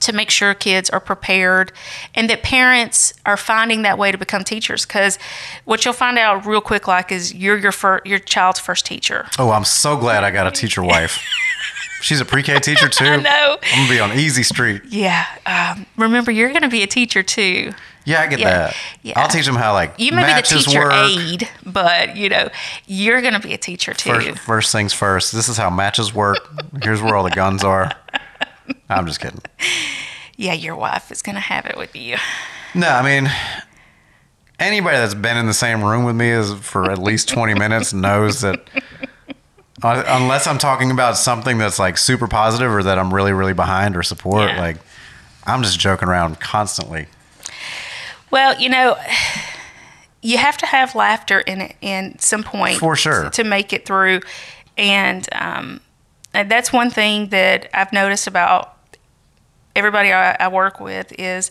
to 0.00 0.12
make 0.12 0.30
sure 0.30 0.54
kids 0.54 0.88
are 0.90 1.00
prepared 1.00 1.72
and 2.14 2.30
that 2.30 2.42
parents 2.42 3.12
are 3.26 3.36
finding 3.38 3.82
that 3.82 3.98
way 3.98 4.12
to 4.12 4.18
become 4.18 4.44
teachers 4.44 4.86
because 4.86 5.18
what 5.64 5.84
you'll 5.84 5.92
find 5.94 6.16
out 6.18 6.46
real 6.46 6.60
quick 6.60 6.86
like 6.86 7.10
is 7.10 7.34
you're 7.34 7.56
your 7.56 7.72
fir- 7.72 8.00
your 8.04 8.20
child's 8.20 8.60
first 8.60 8.86
teacher 8.86 9.26
Oh, 9.40 9.50
I'm 9.50 9.64
so 9.64 9.96
glad 9.96 10.22
I 10.22 10.30
got 10.30 10.46
a 10.46 10.52
teacher 10.52 10.84
wife. 10.84 11.18
She's 12.00 12.20
a 12.20 12.24
pre-K 12.24 12.60
teacher 12.60 12.88
too. 13.00 13.04
I 13.04 13.16
know. 13.16 13.58
I'm 13.62 13.78
gonna 13.86 13.88
be 13.90 14.00
on 14.00 14.12
easy 14.18 14.42
street. 14.42 14.82
yeah 14.86 15.26
um, 15.46 15.86
remember 15.96 16.30
you're 16.30 16.50
going 16.50 16.62
to 16.62 16.68
be 16.68 16.82
a 16.82 16.86
teacher 16.86 17.22
too 17.22 17.72
Yeah, 18.04 18.20
I 18.20 18.26
get 18.28 18.38
Yeah, 18.38 18.50
that. 18.50 18.76
yeah. 19.02 19.18
I'll 19.20 19.28
teach 19.28 19.46
them 19.46 19.56
how 19.56 19.72
like 19.72 19.94
you 19.98 20.12
may 20.12 20.24
be 20.26 20.32
the 20.40 20.42
teacher 20.42 20.80
work. 20.84 20.92
aide 20.92 21.48
but 21.66 22.16
you 22.16 22.28
know 22.28 22.48
you're 22.86 23.20
going 23.20 23.34
to 23.34 23.40
be 23.40 23.52
a 23.52 23.58
teacher 23.58 23.92
too 23.94 24.10
First, 24.12 24.38
first 24.38 24.72
things 24.72 24.92
first. 24.92 25.32
This 25.32 25.48
is 25.48 25.56
how 25.56 25.70
matches 25.70 26.14
work. 26.14 26.38
Here's 26.82 27.02
where 27.02 27.16
all 27.16 27.24
the 27.24 27.30
guns 27.30 27.64
are. 27.64 27.90
I'm 28.88 29.06
just 29.06 29.20
kidding. 29.20 29.40
yeah 30.36 30.52
your 30.52 30.76
wife 30.76 31.10
is 31.10 31.20
going 31.22 31.34
to 31.34 31.40
have 31.40 31.66
it 31.66 31.76
with 31.76 31.94
you 31.96 32.16
No, 32.74 32.88
I 32.88 33.02
mean, 33.02 33.30
anybody 34.60 34.96
that's 34.98 35.14
been 35.14 35.36
in 35.36 35.46
the 35.46 35.54
same 35.54 35.82
room 35.82 36.04
with 36.04 36.14
me 36.16 36.30
is 36.30 36.52
for 36.54 36.90
at 36.90 36.98
least 36.98 37.28
20 37.28 37.54
minutes 37.54 37.92
knows 37.92 38.40
that 38.42 38.60
uh, 39.82 40.02
unless 40.08 40.46
I'm 40.46 40.58
talking 40.58 40.90
about 40.90 41.16
something 41.16 41.58
that's 41.58 41.78
like 41.78 41.98
super 41.98 42.26
positive 42.28 42.70
or 42.72 42.82
that 42.82 42.98
I'm 42.98 43.12
really, 43.12 43.32
really 43.32 43.52
behind 43.54 43.96
or 43.96 44.02
support, 44.02 44.50
Yeah. 44.50 44.60
like 44.60 44.76
I'm 45.46 45.62
just 45.62 45.78
joking 45.78 46.08
around 46.08 46.40
constantly. 46.40 47.06
Well, 48.30 48.58
you 48.60 48.68
know, 48.68 48.96
you 50.22 50.36
have 50.38 50.56
to 50.58 50.66
have 50.66 50.94
laughter 50.94 51.40
in 51.40 51.60
it 51.62 51.76
in 51.80 52.18
some 52.18 52.42
point 52.42 52.78
For 52.78 52.96
sure. 52.96 53.30
to 53.30 53.44
make 53.44 53.72
it 53.72 53.86
through, 53.86 54.20
and 54.76 55.26
um, 55.32 55.80
and 56.34 56.50
that's 56.50 56.72
one 56.72 56.90
thing 56.90 57.28
that 57.28 57.68
I've 57.72 57.92
noticed 57.92 58.26
about 58.26 58.76
everybody 59.74 60.12
I, 60.12 60.36
I 60.38 60.48
work 60.48 60.80
with 60.80 61.12
is 61.18 61.50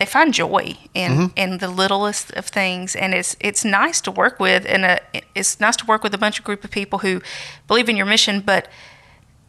they 0.00 0.06
find 0.06 0.34
joy 0.34 0.76
in 0.94 1.12
Mm-hmm. 1.12 1.26
in 1.36 1.58
the 1.58 1.68
littlest 1.68 2.32
of 2.32 2.46
things, 2.46 2.96
and 2.96 3.14
it's 3.14 3.36
it's 3.38 3.64
nice 3.64 4.00
to 4.00 4.10
work 4.10 4.40
with, 4.40 4.64
and 4.66 4.84
a, 4.84 4.98
it's 5.34 5.60
nice 5.60 5.76
to 5.76 5.86
work 5.86 6.02
with 6.02 6.14
a 6.14 6.18
bunch 6.18 6.38
of 6.40 6.44
group 6.44 6.64
of 6.64 6.70
people 6.70 6.98
who 7.00 7.20
believe 7.68 7.88
in 7.88 7.96
your 7.96 8.06
mission, 8.06 8.40
but 8.40 8.66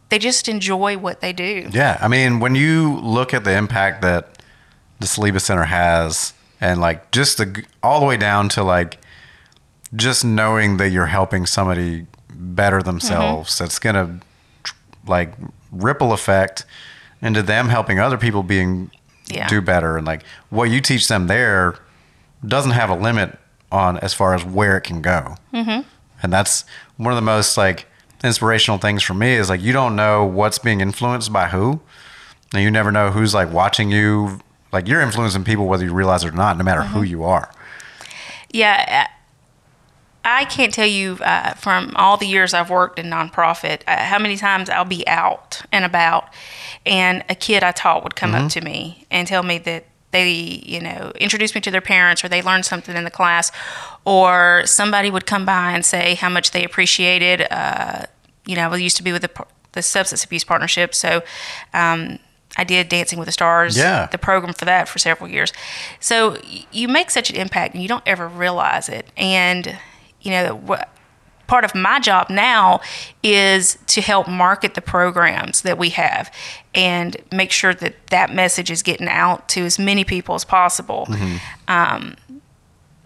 they 0.10 0.20
just 0.20 0.48
enjoy 0.50 0.98
what 0.98 1.22
they 1.22 1.32
do. 1.34 1.70
Yeah, 1.72 1.98
I 2.02 2.08
mean, 2.10 2.40
when 2.42 2.54
you 2.54 3.00
look 3.00 3.34
at 3.34 3.46
the 3.46 3.56
impact 3.58 4.02
that 4.02 4.44
the 5.00 5.08
Saliba 5.08 5.40
Center 5.40 5.64
has, 5.64 6.34
and 6.60 6.82
like 6.82 7.12
just 7.12 7.38
the 7.38 7.64
all 7.82 8.00
the 8.02 8.06
way 8.06 8.18
down 8.18 8.50
to 8.50 8.64
like 8.64 9.00
just 9.96 10.24
knowing 10.26 10.78
that 10.78 10.90
you're 10.90 11.06
helping 11.08 11.46
somebody 11.46 12.08
better 12.30 12.84
themselves, 12.84 13.58
that's 13.58 13.80
gonna 13.80 14.20
like 15.08 15.34
ripple 15.72 16.12
effect 16.12 16.66
into 17.22 17.42
them 17.42 17.70
helping 17.70 18.00
other 18.00 18.18
people 18.18 18.44
being 18.44 18.92
Yeah. 19.34 19.48
do 19.48 19.62
better, 19.62 19.98
and 19.98 20.06
like 20.06 20.24
what 20.50 20.66
you 20.66 20.82
teach 20.82 21.08
them 21.08 21.28
there 21.28 21.76
doesn't 22.46 22.72
have 22.72 22.90
a 22.90 22.96
limit 22.96 23.38
on 23.72 23.98
as 24.00 24.14
far 24.14 24.34
as 24.34 24.44
where 24.44 24.78
it 24.78 24.82
can 24.82 25.02
go. 25.02 25.36
Mm-hmm. 25.54 25.88
And 26.24 26.34
that's 26.34 26.66
one 26.98 27.12
of 27.12 27.16
the 27.16 27.22
most 27.22 27.58
like 27.58 27.88
inspirational 28.24 28.78
things 28.78 29.02
for 29.04 29.14
me 29.14 29.34
is 29.34 29.50
like 29.50 29.62
you 29.62 29.74
don't 29.74 29.96
know 29.96 30.26
what's 30.26 30.60
being 30.60 30.82
influenced 30.82 31.32
by 31.34 31.48
who, 31.48 31.82
and 32.54 32.64
you 32.64 32.72
never 32.72 32.92
know 32.92 33.12
who's 33.12 33.34
like 33.34 33.52
watching 33.52 33.92
you. 33.92 34.40
Like 34.72 34.88
you're 34.88 35.02
influencing 35.02 35.44
people 35.44 35.68
whether 35.68 35.84
you 35.84 35.94
realize 35.94 36.24
it 36.24 36.30
or 36.30 36.32
not, 36.32 36.58
no 36.58 36.64
matter 36.64 36.84
who 36.84 37.02
you 37.02 37.24
are. 37.24 37.52
Yeah, 38.52 39.08
I 40.24 40.46
can't 40.46 40.74
tell 40.74 40.86
you 40.88 41.18
uh, 41.22 41.54
from 41.56 41.94
all 41.96 42.18
the 42.18 42.28
years 42.28 42.54
I've 42.54 42.70
worked 42.70 43.00
in 43.00 43.08
nonprofit 43.08 43.82
uh, 43.88 43.98
how 44.04 44.20
many 44.20 44.38
times 44.38 44.70
I'll 44.70 44.86
be 44.86 45.08
out 45.08 45.62
and 45.72 45.84
about, 45.84 46.26
and 46.86 47.24
a 47.30 47.36
kid 47.36 47.64
I 47.64 47.72
taught 47.72 48.04
would 48.04 48.16
come 48.16 48.36
up 48.36 48.52
to 48.52 48.62
me 48.62 49.06
and 49.10 49.28
tell 49.28 49.42
me 49.44 49.58
that 49.60 49.86
they, 50.12 50.30
you 50.32 50.80
know, 50.82 51.12
introduced 51.20 51.56
me 51.56 51.62
to 51.62 51.72
their 51.72 51.82
parents 51.82 52.24
or 52.24 52.28
they 52.30 52.42
learned 52.42 52.66
something 52.66 52.96
in 52.96 53.04
the 53.04 53.12
class, 53.12 53.52
or 54.06 54.62
somebody 54.66 55.10
would 55.10 55.26
come 55.26 55.46
by 55.46 55.72
and 55.72 55.86
say 55.86 56.16
how 56.16 56.30
much 56.30 56.52
they 56.52 56.64
appreciated. 56.64 57.48
Uh, 57.50 58.06
you 58.46 58.56
know, 58.56 58.70
I 58.72 58.78
used 58.78 58.98
to 58.98 59.04
be 59.04 59.12
with 59.12 59.22
the, 59.22 59.46
the 59.72 59.82
substance 59.82 60.24
abuse 60.24 60.44
partnership, 60.44 60.94
so. 60.94 61.22
Um, 61.74 62.20
I 62.58 62.66
did 62.66 62.90
Dancing 62.90 63.18
with 63.18 63.28
the 63.28 63.32
Stars, 63.32 63.78
Yeah. 63.78 64.08
the 64.12 64.18
program 64.18 64.52
for 64.54 64.66
that 64.66 64.90
for 64.90 65.00
several 65.00 65.30
years. 65.30 65.54
So 66.02 66.32
y- 66.44 66.66
you 66.74 66.90
make 66.90 67.10
such 67.10 67.30
an 67.30 67.38
impact 67.38 67.74
and 67.76 67.82
you 67.82 67.88
don't 67.88 68.04
ever 68.06 68.28
realize 68.28 68.90
it. 68.90 69.08
And, 69.16 69.80
you 70.22 70.32
know, 70.32 70.56
what 70.56 70.90
part 71.48 71.66
of 71.66 71.76
my 71.76 72.00
job 72.00 72.30
now 72.30 72.80
is 73.24 73.78
to 73.88 74.00
help 74.00 74.28
market 74.28 74.74
the 74.74 74.82
programs 74.82 75.64
that 75.64 75.78
we 75.78 75.90
have 75.90 76.34
and 76.74 77.18
make 77.32 77.52
sure 77.52 77.74
that 77.74 77.94
that 78.08 78.34
message 78.34 78.72
is 78.72 78.82
getting 78.82 79.10
out 79.10 79.50
to 79.50 79.66
as 79.66 79.78
many 79.78 80.06
people 80.06 80.34
as 80.34 80.46
possible. 80.46 81.10
Um, 81.68 82.16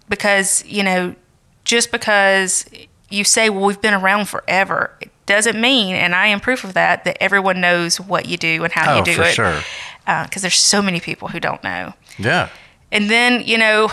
because, 0.09 0.63
you 0.65 0.83
know, 0.83 1.15
just 1.63 1.91
because 1.91 2.65
you 3.09 3.23
say, 3.23 3.49
well, 3.49 3.65
we've 3.65 3.81
been 3.81 3.95
around 3.95 4.25
forever, 4.29 4.95
it 5.01 5.09
doesn't 5.25 5.59
mean, 5.59 5.95
and 5.95 6.13
I 6.13 6.27
am 6.27 6.39
proof 6.39 6.63
of 6.63 6.75
that, 6.75 7.03
that 7.05 7.17
everyone 7.19 7.59
knows 7.61 7.99
what 7.99 8.27
you 8.27 8.37
do 8.37 8.63
and 8.63 8.71
how 8.71 8.93
Oh, 8.93 8.97
you 8.99 9.03
do 9.03 9.13
for 9.15 9.23
it 9.23 9.33
sure. 9.33 9.59
because 10.05 10.43
there's 10.43 10.53
so 10.59 10.83
many 10.83 10.99
people 10.99 11.29
who 11.29 11.39
don't 11.39 11.63
know. 11.63 11.93
Yeah. 12.19 12.49
And 12.91 13.09
then, 13.09 13.41
you 13.43 13.57
know, 13.57 13.89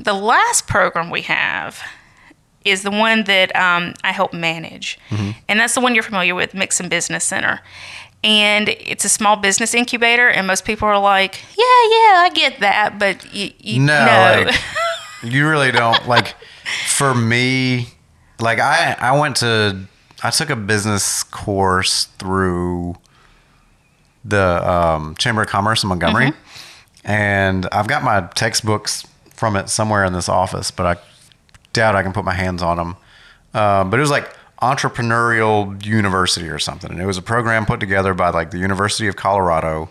the 0.00 0.14
last 0.14 0.66
program 0.66 1.10
we 1.10 1.20
have 1.22 1.78
is 2.64 2.82
the 2.82 2.90
one 2.90 3.24
that 3.24 3.54
um, 3.56 3.94
I 4.04 4.12
help 4.12 4.32
manage. 4.32 4.98
And 5.48 5.60
that's 5.60 5.74
the 5.74 5.80
one 5.80 5.94
you're 5.94 6.02
familiar 6.02 6.34
with, 6.34 6.54
Mixon 6.54 6.88
Business 6.88 7.24
Center. 7.24 7.60
And 8.24 8.68
it's 8.68 9.04
a 9.04 9.08
small 9.08 9.34
business 9.36 9.74
incubator, 9.74 10.28
and 10.28 10.46
most 10.46 10.64
people 10.64 10.86
are 10.86 10.98
like, 11.00 11.40
yeah, 11.58 11.64
yeah, 11.64 12.22
I 12.24 12.30
get 12.32 12.60
that. 12.60 12.96
But 12.98 13.34
you, 13.34 13.50
you 13.58 13.80
No, 13.80 14.04
no. 14.06 14.44
like, 14.46 14.54
you 15.24 15.48
really 15.48 15.72
don't 15.72 16.06
like. 16.06 16.34
For 16.86 17.14
me, 17.14 17.88
like 18.40 18.60
I, 18.60 18.96
I 18.98 19.18
went 19.18 19.36
to, 19.38 19.86
I 20.22 20.30
took 20.30 20.50
a 20.50 20.56
business 20.56 21.24
course 21.24 22.04
through 22.18 22.94
the 24.24 24.70
um, 24.70 25.16
Chamber 25.16 25.42
of 25.42 25.48
Commerce 25.48 25.82
in 25.82 25.88
Montgomery, 25.88 26.32
and 27.04 27.66
I've 27.72 27.88
got 27.88 28.04
my 28.04 28.20
textbooks 28.36 29.04
from 29.34 29.56
it 29.56 29.68
somewhere 29.68 30.04
in 30.04 30.12
this 30.12 30.28
office, 30.28 30.70
but 30.70 30.86
I 30.86 31.00
doubt 31.72 31.94
I 31.96 32.02
can 32.02 32.12
put 32.12 32.24
my 32.24 32.34
hands 32.34 32.62
on 32.62 32.76
them. 32.76 32.96
Um, 33.54 33.90
but 33.90 33.98
it 33.98 34.00
was 34.00 34.10
like 34.10 34.34
entrepreneurial 34.62 35.84
university 35.84 36.48
or 36.48 36.58
something, 36.58 36.90
and 36.90 37.00
it 37.00 37.06
was 37.06 37.18
a 37.18 37.22
program 37.22 37.66
put 37.66 37.80
together 37.80 38.14
by 38.14 38.30
like 38.30 38.50
the 38.50 38.58
University 38.58 39.08
of 39.08 39.16
Colorado, 39.16 39.88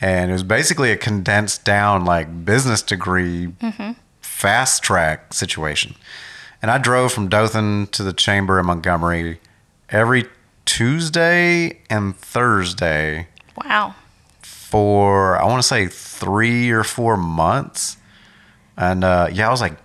and 0.00 0.30
it 0.30 0.32
was 0.32 0.42
basically 0.42 0.90
a 0.90 0.96
condensed 0.96 1.64
down 1.64 2.04
like 2.04 2.44
business 2.44 2.82
degree 2.82 3.52
fast 4.20 4.82
track 4.82 5.32
situation. 5.34 5.94
And 6.60 6.70
I 6.70 6.78
drove 6.78 7.12
from 7.12 7.28
Dothan 7.28 7.88
to 7.88 8.02
the 8.02 8.12
chamber 8.12 8.58
in 8.60 8.66
Montgomery 8.66 9.40
every 9.90 10.26
Tuesday 10.64 11.80
and 11.90 12.16
Thursday 12.16 13.26
Wow. 13.64 13.94
for 14.40 15.40
I 15.40 15.44
want 15.44 15.60
to 15.62 15.66
say 15.68 15.86
three 15.86 16.70
or 16.70 16.84
four 16.84 17.16
months, 17.16 17.96
and 18.76 19.04
uh, 19.04 19.28
yeah, 19.32 19.48
I 19.48 19.50
was 19.50 19.60
like, 19.60 19.76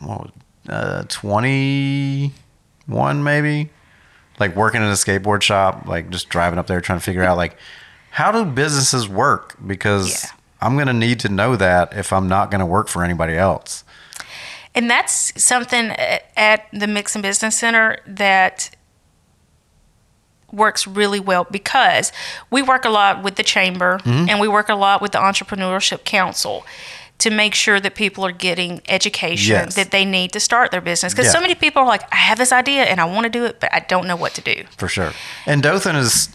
was- 0.00 0.30
uh, 0.68 1.04
twenty 1.08 2.32
one 2.86 3.22
maybe, 3.22 3.70
like 4.38 4.54
working 4.56 4.82
in 4.82 4.88
a 4.88 4.92
skateboard 4.92 5.42
shop, 5.42 5.86
like 5.86 6.10
just 6.10 6.28
driving 6.28 6.58
up 6.58 6.66
there 6.66 6.80
trying 6.80 6.98
to 6.98 7.04
figure 7.04 7.22
out 7.24 7.36
like 7.36 7.56
how 8.10 8.30
do 8.30 8.44
businesses 8.44 9.08
work 9.08 9.56
because 9.66 10.24
Yeah. 10.24 10.30
I'm 10.60 10.76
gonna 10.78 10.92
need 10.92 11.18
to 11.20 11.28
know 11.28 11.56
that 11.56 11.96
if 11.96 12.12
I'm 12.12 12.28
not 12.28 12.50
gonna 12.50 12.66
work 12.66 12.88
for 12.88 13.02
anybody 13.04 13.36
else. 13.36 13.84
And 14.74 14.88
that's 14.90 15.32
something 15.42 15.90
at 15.90 16.24
at 16.36 16.66
the 16.72 16.86
Mixon 16.86 17.20
Business 17.22 17.58
Center 17.58 17.98
that 18.06 18.70
works 20.52 20.86
really 20.86 21.20
well 21.20 21.46
because 21.50 22.12
we 22.50 22.60
work 22.62 22.84
a 22.84 22.90
lot 22.90 23.22
with 23.22 23.36
the 23.36 23.42
chamber 23.42 23.98
Mm-hmm. 24.04 24.28
and 24.28 24.40
we 24.40 24.48
work 24.48 24.68
a 24.68 24.74
lot 24.74 25.00
with 25.00 25.12
the 25.12 25.18
Entrepreneurship 25.18 26.04
Council 26.04 26.64
to 27.22 27.30
make 27.30 27.54
sure 27.54 27.78
that 27.80 27.94
people 27.94 28.24
are 28.24 28.32
getting 28.48 28.80
education 28.88 29.54
Yes. 29.56 29.74
that 29.76 29.90
they 29.90 30.04
need 30.04 30.32
to 30.32 30.40
start 30.40 30.70
their 30.70 30.80
business. 30.80 31.12
Because 31.14 31.30
so 31.32 31.40
many 31.40 31.54
people 31.54 31.82
are 31.82 31.86
like, 31.94 32.02
I 32.12 32.16
have 32.16 32.38
this 32.38 32.52
idea 32.52 32.82
and 32.84 33.00
I 33.00 33.04
want 33.04 33.24
to 33.24 33.30
do 33.38 33.44
it, 33.44 33.60
but 33.60 33.68
I 33.72 33.80
don't 33.92 34.06
know 34.06 34.16
what 34.16 34.34
to 34.34 34.40
do. 34.40 34.64
for 34.76 34.88
sure. 34.88 35.12
And 35.46 35.62
Dothan 35.62 35.96
is, 35.96 36.28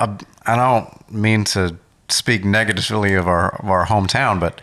a, 0.00 0.08
I 0.46 0.56
don't 0.56 0.88
mean 1.12 1.44
to 1.54 1.76
speak 2.08 2.44
negatively 2.44 3.14
of 3.14 3.26
our 3.26 3.54
of 3.60 3.68
our 3.68 3.86
hometown, 3.86 4.38
but 4.38 4.60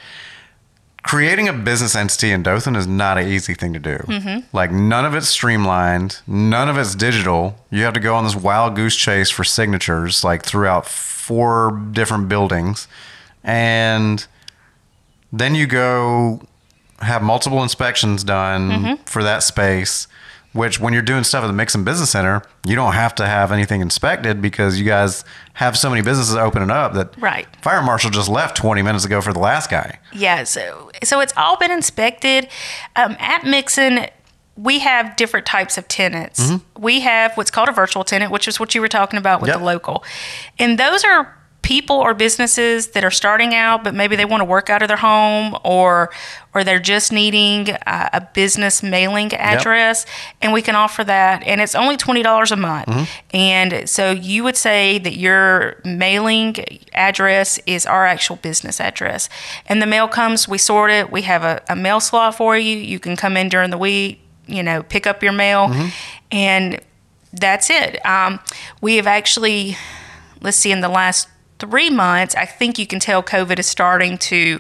creating 1.04 1.48
a 1.50 1.54
business 1.54 1.96
entity 1.96 2.32
in 2.32 2.44
Dothan 2.44 2.76
is 2.76 2.86
not 2.88 3.18
an 3.18 3.28
easy 3.28 3.54
thing 3.56 3.74
to 3.74 3.80
do. 3.80 3.98
Mm-hmm. 3.98 4.56
Like 4.56 4.72
none 4.72 5.04
of 5.06 5.16
it's 5.16 5.28
streamlined, 5.28 6.20
none 6.28 6.70
of 6.70 6.78
it's 6.78 6.94
digital. 6.96 7.56
You 7.72 7.84
have 7.84 7.94
to 7.96 8.00
go 8.00 8.14
on 8.16 8.24
this 8.24 8.36
wild 8.36 8.76
goose 8.76 8.96
chase 8.96 9.30
for 9.32 9.44
signatures, 9.44 10.24
like 10.24 10.44
throughout 10.46 10.86
four 10.88 11.72
different 11.92 12.30
buildings, 12.30 12.88
and 13.44 14.26
then 15.32 15.56
you 15.56 15.68
go 15.68 16.42
have 17.00 17.22
multiple 17.24 17.64
inspections 17.64 18.24
done 18.24 18.98
for 19.06 19.24
that 19.24 19.44
space. 19.44 20.08
Which, 20.54 20.82
when 20.82 20.92
you're 20.92 21.02
doing 21.02 21.24
stuff 21.24 21.46
at 21.46 21.48
the 21.48 21.54
Mixon 21.54 21.86
Business 21.86 22.10
Center, 22.10 22.42
you 22.66 22.76
don't 22.76 22.92
have 22.92 23.16
to 23.16 23.26
have 23.26 23.54
anything 23.54 23.80
inspected 23.80 24.42
because 24.42 24.78
you 24.78 24.86
guys 24.86 25.24
have 25.54 25.78
so 25.78 25.90
many 25.90 26.02
businesses 26.02 26.36
opening 26.36 26.70
up 26.70 26.92
that 26.96 27.14
Right. 27.18 27.48
fire 27.62 27.82
marshal 27.82 28.12
just 28.12 28.28
left 28.28 28.58
20 28.58 28.82
minutes 28.82 29.06
ago 29.06 29.22
for 29.22 29.32
the 29.32 29.40
last 29.40 29.70
guy. 29.70 30.00
Yeah, 30.12 30.44
so 30.44 30.92
so 31.06 31.22
it's 31.22 31.32
all 31.38 31.56
been 31.56 31.72
inspected. 31.72 32.50
Um, 32.98 33.16
at 33.18 33.46
Mixon, 33.46 34.08
we 34.58 34.80
have 34.80 35.16
different 35.16 35.46
types 35.46 35.78
of 35.78 35.88
tenants. 35.88 36.42
Mm-hmm. 36.52 36.82
We 36.84 37.00
have 37.00 37.32
what's 37.38 37.50
called 37.50 37.70
a 37.70 37.72
virtual 37.72 38.04
tenant, 38.04 38.30
which 38.34 38.46
is 38.46 38.60
what 38.60 38.76
you 38.76 38.82
were 38.82 38.90
talking 38.90 39.18
about 39.20 39.40
with 39.40 39.48
Yep. 39.48 39.60
the 39.60 39.64
local, 39.64 40.04
and 40.60 40.78
those 40.78 41.06
are 41.06 41.34
people 41.62 41.96
or 41.96 42.14
businesses 42.14 42.88
that 42.88 43.04
are 43.04 43.12
starting 43.12 43.54
out, 43.54 43.84
but 43.84 43.94
maybe 43.94 44.16
they 44.16 44.26
want 44.26 44.42
to 44.42 44.46
work 44.46 44.70
out 44.70 44.82
of 44.82 44.88
their 44.88 44.98
home 44.98 45.56
or 45.64 46.10
or 46.54 46.64
they're 46.66 46.80
just 46.80 47.14
needing 47.14 47.70
uh, 47.88 48.10
a 48.12 48.22
business 48.34 48.84
mailing 48.84 49.34
address, 49.36 50.06
and 50.42 50.52
we 50.52 50.62
can 50.62 50.76
offer 50.76 51.04
that, 51.04 51.44
and 51.44 51.62
it's 51.62 51.76
only 51.76 51.96
twenty 51.98 52.24
dollars 52.24 52.52
a 52.52 52.56
month. 52.58 52.88
Mm-hmm. 52.88 53.36
And 53.36 53.90
so 53.90 54.12
you 54.12 54.44
would 54.44 54.58
say 54.58 54.98
that 55.00 55.16
your 55.16 55.78
mailing 55.86 56.56
address 56.94 57.60
is 57.66 57.86
our 57.86 58.06
actual 58.06 58.36
business 58.38 58.82
address, 58.82 59.30
and 59.68 59.82
the 59.82 59.88
mail 59.88 60.08
comes, 60.08 60.48
we 60.48 60.58
sort 60.58 60.92
it, 60.92 61.12
we 61.12 61.22
have 61.22 61.44
a, 61.44 61.62
a 61.70 61.76
mail 61.76 62.00
slot 62.00 62.36
for 62.36 62.58
you. 62.58 62.76
You 62.76 63.00
can 63.00 63.16
come 63.16 63.38
in 63.38 63.48
during 63.50 63.70
the 63.70 63.78
week, 63.78 64.20
you 64.48 64.64
know, 64.64 64.84
pick 64.84 65.08
up 65.08 65.24
your 65.24 65.34
mail, 65.34 65.68
Mm-hmm. 65.70 65.88
and 66.32 66.80
that's 67.34 67.70
it. 67.70 68.06
Um, 68.06 68.42
we 68.82 68.98
have 68.98 69.08
actually, 69.08 69.78
let's 70.42 70.58
see, 70.58 70.72
in 70.72 70.82
the 70.82 70.90
last 70.90 71.30
three 71.62 71.90
months, 71.90 72.36
I 72.36 72.46
think 72.46 72.78
you 72.78 72.86
can 72.88 73.00
tell 73.00 73.24
COVID 73.24 73.58
is 73.60 73.68
starting 73.68 74.18
to 74.18 74.60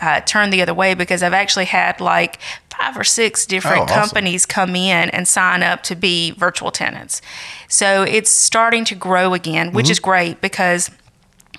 uh, 0.00 0.20
turn 0.20 0.50
the 0.50 0.62
other 0.62 0.74
way 0.74 0.94
because 0.94 1.22
I've 1.22 1.32
actually 1.34 1.66
had 1.66 2.00
like 2.00 2.38
five 2.70 2.96
or 2.96 3.04
six 3.04 3.44
different 3.46 3.78
Oh, 3.80 3.82
awesome. 3.84 4.00
companies 4.00 4.46
come 4.46 4.74
in 4.76 5.10
and 5.10 5.26
sign 5.28 5.62
up 5.62 5.82
to 5.84 5.94
be 5.96 6.30
virtual 6.32 6.70
tenants. 6.70 7.20
So 7.68 8.02
it's 8.02 8.30
starting 8.30 8.84
to 8.86 8.94
grow 8.94 9.34
again, 9.34 9.72
which 9.72 9.86
Mm-hmm. 9.86 9.92
is 9.92 10.00
great 10.00 10.40
because 10.40 10.90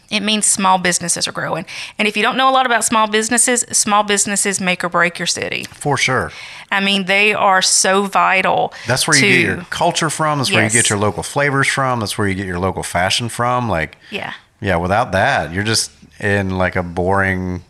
it 0.10 0.22
means 0.22 0.46
small 0.46 0.78
businesses 0.78 1.28
are 1.28 1.34
growing. 1.34 1.66
And 2.00 2.08
if 2.08 2.16
you 2.16 2.24
don't 2.24 2.38
know 2.38 2.50
a 2.50 2.54
lot 2.54 2.66
about 2.66 2.86
small 2.86 3.08
businesses, 3.10 3.66
small 3.72 4.04
businesses 4.04 4.62
make 4.62 4.82
or 4.84 4.88
break 4.90 5.20
your 5.20 5.26
city. 5.28 5.66
For 5.66 5.98
sure. 5.98 6.32
I 6.72 6.80
mean, 6.80 7.06
they 7.08 7.34
are 7.34 7.62
so 7.62 8.04
vital. 8.04 8.74
That's 8.88 9.06
where 9.06 9.18
you 9.18 9.22
to, 9.22 9.28
get 9.30 9.56
your 9.58 9.66
culture 9.66 10.10
from. 10.10 10.38
That's 10.38 10.50
where 10.52 10.64
you 10.64 10.70
get 10.70 10.90
your 10.90 10.98
local 11.00 11.24
flavors 11.24 11.68
from. 11.68 12.00
That's 12.00 12.18
where 12.18 12.26
you 12.28 12.36
get 12.36 12.46
your 12.46 12.60
local 12.60 12.84
fashion 12.84 13.28
from. 13.28 13.68
Like, 13.68 13.98
Yeah. 14.12 14.34
Yeah, 14.62 14.78
without 14.78 15.12
that, 15.12 15.54
you're 15.54 15.64
just 15.64 15.92
in 16.20 16.58
like 16.58 16.76
a 16.76 16.84
boring 16.84 17.64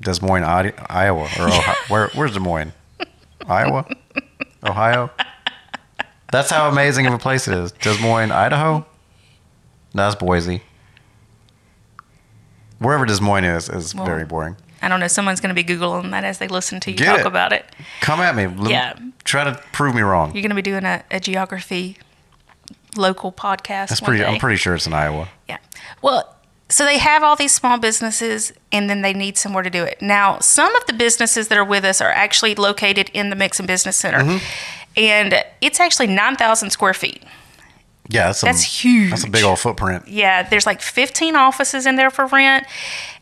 Des 0.00 0.20
Moines, 0.20 0.44
Iowa, 0.44 1.28
or 1.38 1.46
Ohio. 1.48 1.74
Where, 1.88 2.08
where's 2.14 2.32
Des 2.34 2.40
Moines? 2.40 2.72
Iowa? 3.46 3.86
Ohio? 4.64 5.10
That's 6.32 6.50
how 6.50 6.68
amazing 6.68 7.06
of 7.06 7.12
a 7.12 7.18
place 7.18 7.46
it 7.46 7.54
is. 7.54 7.72
Des 7.72 7.98
Moines, 8.00 8.32
Idaho? 8.32 8.78
No, 9.94 10.02
that's 10.04 10.14
Boise. 10.16 10.62
Wherever 12.78 13.04
Des 13.06 13.20
Moines 13.20 13.44
is, 13.44 13.68
is 13.68 13.94
Well, 13.94 14.06
very 14.06 14.24
boring. 14.24 14.56
I 14.80 14.88
don't 14.88 14.98
know. 14.98 15.06
Someone's 15.08 15.40
going 15.40 15.54
to 15.54 15.62
be 15.62 15.64
Googling 15.64 16.10
that 16.10 16.24
as 16.24 16.38
they 16.38 16.48
listen 16.48 16.80
to 16.80 16.90
you 16.90 16.96
Get 16.96 17.06
talk 17.06 17.20
it. 17.20 17.26
about 17.26 17.52
it. 17.52 17.64
Come 18.00 18.20
at 18.20 18.34
me. 18.34 18.70
Yeah. 18.70 18.98
Try 19.24 19.44
to 19.44 19.60
prove 19.72 19.94
me 19.94 20.02
wrong. 20.02 20.32
You're 20.34 20.42
going 20.42 20.50
to 20.50 20.56
be 20.56 20.62
doing 20.62 20.84
a, 20.84 21.04
a 21.10 21.20
geography 21.20 21.98
local 22.96 23.32
podcast. 23.32 23.88
That's 23.88 24.00
pretty. 24.00 24.22
day. 24.22 24.26
I'm 24.28 24.38
pretty 24.38 24.56
sure 24.56 24.74
it's 24.74 24.86
in 24.86 24.92
Iowa. 24.92 25.28
Yeah. 25.48 25.58
Well, 26.00 26.36
so 26.68 26.84
they 26.84 26.98
have 26.98 27.22
all 27.22 27.36
these 27.36 27.54
small 27.54 27.78
businesses 27.78 28.52
and 28.70 28.88
then 28.88 29.02
they 29.02 29.12
need 29.12 29.36
somewhere 29.36 29.62
to 29.62 29.70
do 29.70 29.84
it. 29.84 30.00
Now, 30.00 30.38
some 30.38 30.74
of 30.74 30.86
the 30.86 30.94
businesses 30.94 31.48
that 31.48 31.58
are 31.58 31.64
with 31.64 31.84
us 31.84 32.00
are 32.00 32.10
actually 32.10 32.54
located 32.54 33.10
in 33.12 33.30
the 33.30 33.36
Mixon 33.36 33.66
Business 33.66 33.96
Center. 33.96 34.20
Mm-hmm. 34.20 34.44
And 34.96 35.44
it's 35.60 35.80
actually 35.80 36.06
9,000 36.06 36.70
square 36.70 36.94
feet. 36.94 37.22
Yeah, 38.08 38.26
that's, 38.26 38.40
That's 38.40 38.62
huge. 38.62 39.10
That's 39.10 39.24
a 39.24 39.30
big 39.30 39.44
old 39.44 39.58
footprint. 39.58 40.08
Yeah, 40.08 40.42
there's 40.48 40.66
like 40.66 40.80
15 40.80 41.36
offices 41.36 41.86
in 41.86 41.96
there 41.96 42.10
for 42.10 42.26
rent. 42.26 42.66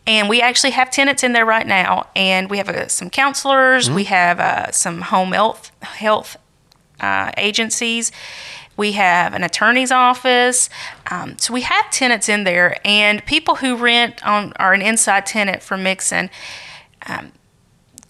And 0.06 0.28
we 0.28 0.40
actually 0.40 0.70
have 0.70 0.90
tenants 0.90 1.22
in 1.22 1.32
there 1.32 1.44
right 1.44 1.66
now. 1.66 2.08
And 2.16 2.48
we 2.50 2.58
have 2.58 2.68
uh, 2.68 2.88
some 2.88 3.10
counselors, 3.10 3.90
we 3.90 4.04
have 4.04 4.40
uh, 4.40 4.72
some 4.72 5.02
home 5.02 5.32
health, 5.32 5.70
health 5.82 6.36
uh, 7.00 7.32
agencies. 7.36 8.10
We 8.80 8.92
have 8.92 9.34
an 9.34 9.44
attorney's 9.44 9.92
office. 9.92 10.70
Um, 11.10 11.36
so 11.38 11.52
we 11.52 11.60
have 11.60 11.90
tenants 11.90 12.30
in 12.30 12.44
there, 12.44 12.78
and 12.82 13.22
people 13.26 13.56
who 13.56 13.76
rent 13.76 14.24
on 14.26 14.54
are 14.56 14.72
an 14.72 14.80
inside 14.80 15.26
tenant 15.26 15.62
for 15.62 15.76
Mixon. 15.76 16.30
Um, 17.06 17.32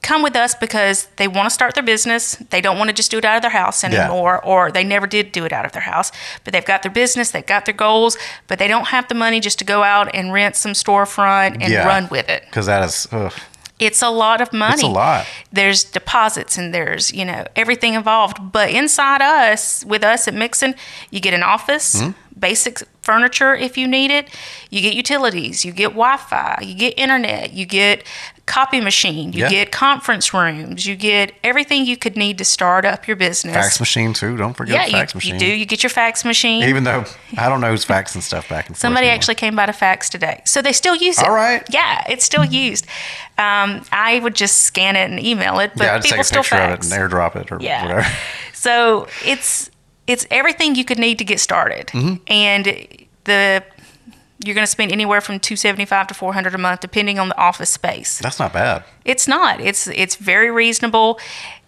come 0.02 0.22
with 0.22 0.36
us 0.36 0.54
because 0.54 1.08
they 1.16 1.26
want 1.26 1.46
to 1.46 1.50
start 1.50 1.74
their 1.74 1.82
business. 1.82 2.36
They 2.50 2.60
don't 2.60 2.78
want 2.78 2.88
to 2.88 2.94
just 2.94 3.10
do 3.10 3.18
it 3.18 3.24
out 3.24 3.34
of 3.36 3.42
their 3.42 3.50
house 3.50 3.82
Yeah. 3.82 3.90
anymore, 3.90 4.40
or 4.44 4.70
they 4.70 4.84
never 4.84 5.08
did 5.08 5.32
do 5.32 5.44
it 5.44 5.52
out 5.52 5.66
of 5.66 5.72
their 5.72 5.82
house. 5.82 6.12
But 6.44 6.52
they've 6.52 6.64
got 6.64 6.82
their 6.84 6.92
business, 6.92 7.32
they've 7.32 7.44
got 7.44 7.64
their 7.64 7.74
goals, 7.74 8.16
but 8.46 8.60
they 8.60 8.68
don't 8.68 8.86
have 8.88 9.08
the 9.08 9.14
money 9.16 9.40
just 9.40 9.58
to 9.58 9.64
go 9.64 9.82
out 9.82 10.08
and 10.14 10.32
rent 10.32 10.54
some 10.54 10.72
storefront 10.72 11.54
and 11.60 11.68
Yeah. 11.72 11.84
run 11.84 12.08
with 12.10 12.28
it. 12.30 12.44
Because 12.46 12.66
that 12.66 12.82
is, 12.84 13.08
ugh, 13.10 13.32
It's 13.80 14.02
a 14.02 14.10
lot 14.10 14.40
of 14.40 14.52
money. 14.52 14.74
It's 14.74 14.82
a 14.82 14.86
lot. 14.88 15.26
There's 15.52 15.82
deposits 15.84 16.58
and 16.58 16.72
there's, 16.74 17.12
you 17.12 17.24
know, 17.24 17.44
everything 17.56 17.94
involved. 17.94 18.52
But 18.52 18.70
inside 18.70 19.22
us, 19.22 19.84
with 19.86 20.04
us 20.04 20.28
at 20.28 20.34
Mixon, 20.34 20.74
you 21.10 21.18
get 21.20 21.34
an 21.34 21.42
office, 21.42 22.00
Hmm? 22.00 22.10
basic 22.38 22.82
furniture 23.02 23.54
if 23.54 23.76
you 23.76 23.88
need 23.88 24.10
it. 24.10 24.28
You 24.70 24.80
get 24.82 24.94
utilities, 24.94 25.64
you 25.64 25.72
get 25.72 25.88
Wi 25.90 26.16
Fi, 26.18 26.58
you 26.62 26.74
get 26.74 26.98
internet, 26.98 27.52
you 27.52 27.66
get 27.66 28.04
copy 28.50 28.80
machine, 28.80 29.32
you 29.32 29.44
Yeah. 29.44 29.48
get 29.50 29.70
conference 29.72 30.34
rooms, 30.34 30.84
you 30.84 30.96
get 30.96 31.32
everything 31.44 31.86
you 31.86 31.96
could 31.96 32.16
need 32.16 32.36
to 32.38 32.44
start 32.44 32.84
up 32.84 33.06
your 33.06 33.16
business. 33.16 33.54
fax 33.54 33.78
machine 33.78 34.12
too. 34.12 34.36
Don't 34.36 34.54
forget 34.54 34.74
yeah, 34.74 34.84
the 34.86 34.90
you, 34.90 34.96
fax 34.96 35.14
machine. 35.14 35.34
you 35.34 35.38
do. 35.40 35.46
You 35.46 35.64
get 35.66 35.82
your 35.82 35.90
fax 35.90 36.24
machine. 36.24 36.64
Even 36.64 36.84
though 36.84 37.04
I 37.38 37.48
don't 37.48 37.60
know 37.60 37.70
who's 37.70 37.84
faxing 37.84 38.22
stuff 38.22 38.48
back 38.48 38.66
and 38.66 38.74
forth. 38.76 38.80
Somebody 38.80 39.06
anymore. 39.06 39.14
actually 39.16 39.34
came 39.36 39.54
by 39.54 39.66
to 39.66 39.72
fax 39.72 40.08
today. 40.10 40.42
So 40.44 40.60
they 40.62 40.72
still 40.72 40.96
use 40.96 41.18
it. 41.20 41.26
All 41.26 41.34
right. 41.34 41.62
Yeah, 41.70 42.02
it's 42.08 42.24
still 42.24 42.44
used. 42.44 42.86
Um, 43.38 43.84
I 43.92 44.18
would 44.22 44.34
just 44.34 44.62
scan 44.62 44.96
it 44.96 45.10
and 45.10 45.18
email 45.20 45.60
it, 45.60 45.70
but 45.76 45.84
yeah, 45.84 45.94
I'd 45.94 46.02
people 46.02 46.16
take 46.16 46.20
a 46.20 46.24
still 46.24 46.42
picture 46.42 46.56
fax. 46.56 46.86
of 46.86 46.92
it 46.92 46.96
and 46.98 47.10
airdrop 47.10 47.36
it 47.36 47.52
or 47.52 47.58
Yeah. 47.60 47.82
whatever. 47.86 48.06
So 48.52 49.06
it's 49.24 49.70
it's 50.06 50.26
everything 50.30 50.74
you 50.74 50.84
could 50.84 50.98
need 50.98 51.18
to 51.18 51.24
get 51.24 51.40
started. 51.40 51.86
Mm-hmm. 51.88 52.14
And 52.26 52.64
the 53.24 53.62
you're 54.44 54.54
going 54.54 54.66
to 54.66 54.70
spend 54.70 54.92
anywhere 54.92 55.20
from 55.20 55.38
275 55.38 56.08
to 56.08 56.14
400 56.14 56.54
a 56.54 56.58
month 56.58 56.80
depending 56.80 57.18
on 57.18 57.28
the 57.28 57.38
office 57.38 57.70
space. 57.70 58.18
That's 58.18 58.38
not 58.38 58.52
bad. 58.52 58.84
It's 59.04 59.28
not. 59.28 59.60
It's 59.60 59.86
it's 59.88 60.16
very 60.16 60.50
reasonable 60.50 61.18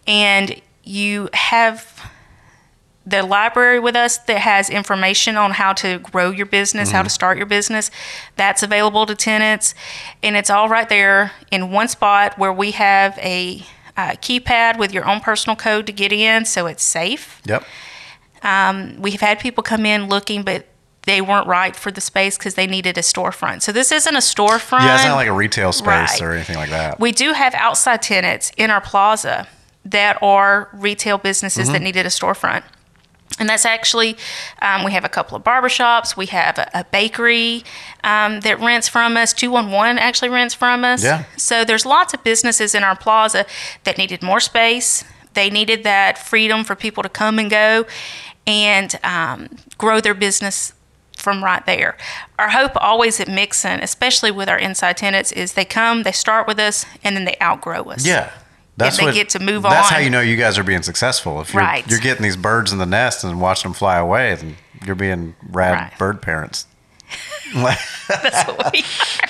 and 0.07 0.59
you 0.83 1.29
have 1.33 2.09
the 3.05 3.21
library 3.21 3.79
with 3.79 3.95
us 3.95 4.17
that 4.17 4.39
has 4.39 4.69
information 4.69 5.35
on 5.35 5.51
how 5.51 5.73
to 5.73 5.99
grow 5.99 6.29
your 6.29 6.45
business, 6.45 6.91
how 6.91 7.03
to 7.03 7.09
start 7.09 7.37
your 7.37 7.45
business. 7.45 7.91
That's 8.37 8.63
available 8.63 9.05
to 9.05 9.15
tenants, 9.15 9.75
and 10.21 10.37
it's 10.37 10.49
all 10.49 10.69
right 10.69 10.87
there 10.87 11.31
in 11.51 11.71
one 11.71 11.89
spot 11.89 12.37
where 12.37 12.53
we 12.53 12.71
have 12.71 13.17
a 13.19 13.65
uh, 13.97 14.11
keypad 14.11 14.79
with 14.79 14.93
your 14.93 15.05
own 15.05 15.19
personal 15.19 15.57
code 15.57 15.85
to 15.87 15.91
get 15.91 16.13
in, 16.13 16.45
so 16.45 16.65
it's 16.65 16.83
safe. 16.83 17.41
Yep. 17.45 17.65
We've 18.99 19.21
had 19.21 19.39
people 19.39 19.63
come 19.63 19.85
in 19.85 20.07
looking, 20.07 20.43
but 20.43 20.65
they 21.05 21.21
weren't 21.21 21.47
right 21.47 21.75
for 21.75 21.91
the 21.91 22.01
space 22.01 22.37
because 22.37 22.55
they 22.55 22.65
needed 22.67 22.97
a 22.97 23.01
storefront. 23.01 23.61
So 23.61 23.71
this 23.71 23.91
isn't 23.91 24.15
a 24.15 24.19
storefront. 24.19 24.81
Yeah, 24.81 24.95
it's 24.95 25.05
not 25.05 25.15
like 25.15 25.27
a 25.27 25.33
retail 25.33 25.71
space 25.73 25.87
Right. 25.87 26.21
or 26.21 26.31
anything 26.33 26.55
like 26.55 26.69
that. 26.69 26.99
We 26.99 27.11
do 27.11 27.33
have 27.33 27.53
outside 27.55 28.01
tenants 28.01 28.51
in 28.57 28.69
our 28.71 28.81
plaza 28.81 29.47
that 29.85 30.17
are 30.21 30.69
retail 30.73 31.17
businesses 31.17 31.69
that 31.71 31.81
needed 31.81 32.05
a 32.05 32.09
storefront. 32.09 32.63
And 33.39 33.49
that's 33.49 33.65
actually, 33.65 34.15
um, 34.61 34.83
we 34.83 34.91
have 34.91 35.03
a 35.03 35.09
couple 35.09 35.35
of 35.35 35.43
barbershops. 35.43 36.15
We 36.15 36.27
have 36.27 36.57
a, 36.59 36.69
a 36.73 36.83
bakery 36.85 37.63
um, 38.03 38.41
that 38.41 38.59
rents 38.59 38.87
from 38.87 39.17
us. 39.17 39.33
211 39.33 39.97
actually 39.97 40.29
rents 40.29 40.53
from 40.53 40.85
us. 40.85 41.03
Yeah. 41.03 41.23
So 41.35 41.65
there's 41.65 41.85
lots 41.85 42.13
of 42.13 42.23
businesses 42.23 42.75
in 42.75 42.83
our 42.83 42.95
plaza 42.95 43.45
that 43.85 43.97
needed 43.97 44.21
more 44.21 44.39
space. 44.39 45.03
They 45.33 45.49
needed 45.49 45.83
that 45.83 46.17
freedom 46.19 46.63
for 46.63 46.75
people 46.75 47.01
to 47.03 47.09
come 47.09 47.39
and 47.39 47.49
go 47.49 47.85
and 48.45 48.97
um, 49.03 49.49
grow 49.79 49.99
their 49.99 50.13
business 50.13 50.73
from 51.23 51.43
right 51.43 51.65
there. 51.65 51.95
Our 52.37 52.49
hope 52.49 52.71
always 52.75 53.19
at 53.21 53.29
Mixon, 53.29 53.79
especially 53.79 54.29
with 54.29 54.49
our 54.49 54.57
inside 54.59 54.97
tenants, 54.97 55.31
is 55.31 55.53
they 55.53 55.63
come, 55.65 56.03
they 56.03 56.11
start 56.11 56.47
with 56.47 56.59
us, 56.59 56.85
and 57.03 57.15
then 57.15 57.23
they 57.25 57.37
outgrow 57.41 57.83
us. 57.85 58.05
Yeah. 58.05 58.29
That's 58.75 58.97
they 58.97 59.05
what, 59.05 59.13
get 59.13 59.29
to 59.29 59.39
move 59.39 59.63
That's 59.63 59.87
on. 59.91 59.93
how 59.95 59.99
you 59.99 60.09
know 60.09 60.19
you 60.19 60.35
guys 60.35 60.57
are 60.57 60.63
being 60.63 60.81
successful. 60.81 61.39
If 61.41 61.53
you're, 61.53 61.61
Right. 61.63 61.87
you're 61.89 61.99
getting 61.99 62.23
these 62.23 62.35
birds 62.35 62.71
in 62.73 62.79
the 62.79 62.85
nest 62.87 63.23
and 63.23 63.39
watching 63.39 63.69
them 63.69 63.73
fly 63.75 63.97
away, 63.97 64.35
then 64.35 64.57
you're 64.85 64.95
being 64.95 65.35
rad 65.49 65.73
Right. 65.91 65.97
bird 65.99 66.21
parents. 66.21 66.65
That's 67.55 68.47
what 68.47 68.73
we 68.73 68.83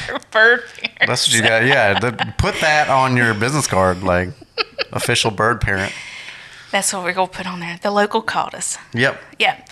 are. 0.10 0.20
Bird 0.32 0.62
parents. 0.78 1.06
That's 1.06 1.28
what 1.28 1.36
you 1.36 1.42
got. 1.44 1.66
Yeah, 1.66 2.00
the, 2.00 2.34
put 2.38 2.56
that 2.62 2.90
on 2.90 3.18
your 3.18 3.34
business 3.34 3.68
card, 3.68 4.02
like 4.02 4.30
official 4.94 5.30
bird 5.30 5.60
parent. 5.62 5.92
That's 6.72 6.92
what 6.94 7.04
we're 7.04 7.14
gonna 7.14 7.28
put 7.28 7.46
on 7.46 7.60
there. 7.60 7.78
The 7.82 7.92
local 7.92 8.22
called 8.22 8.56
us. 8.56 8.78
Yep. 8.94 9.20
Yeah. 9.40 9.64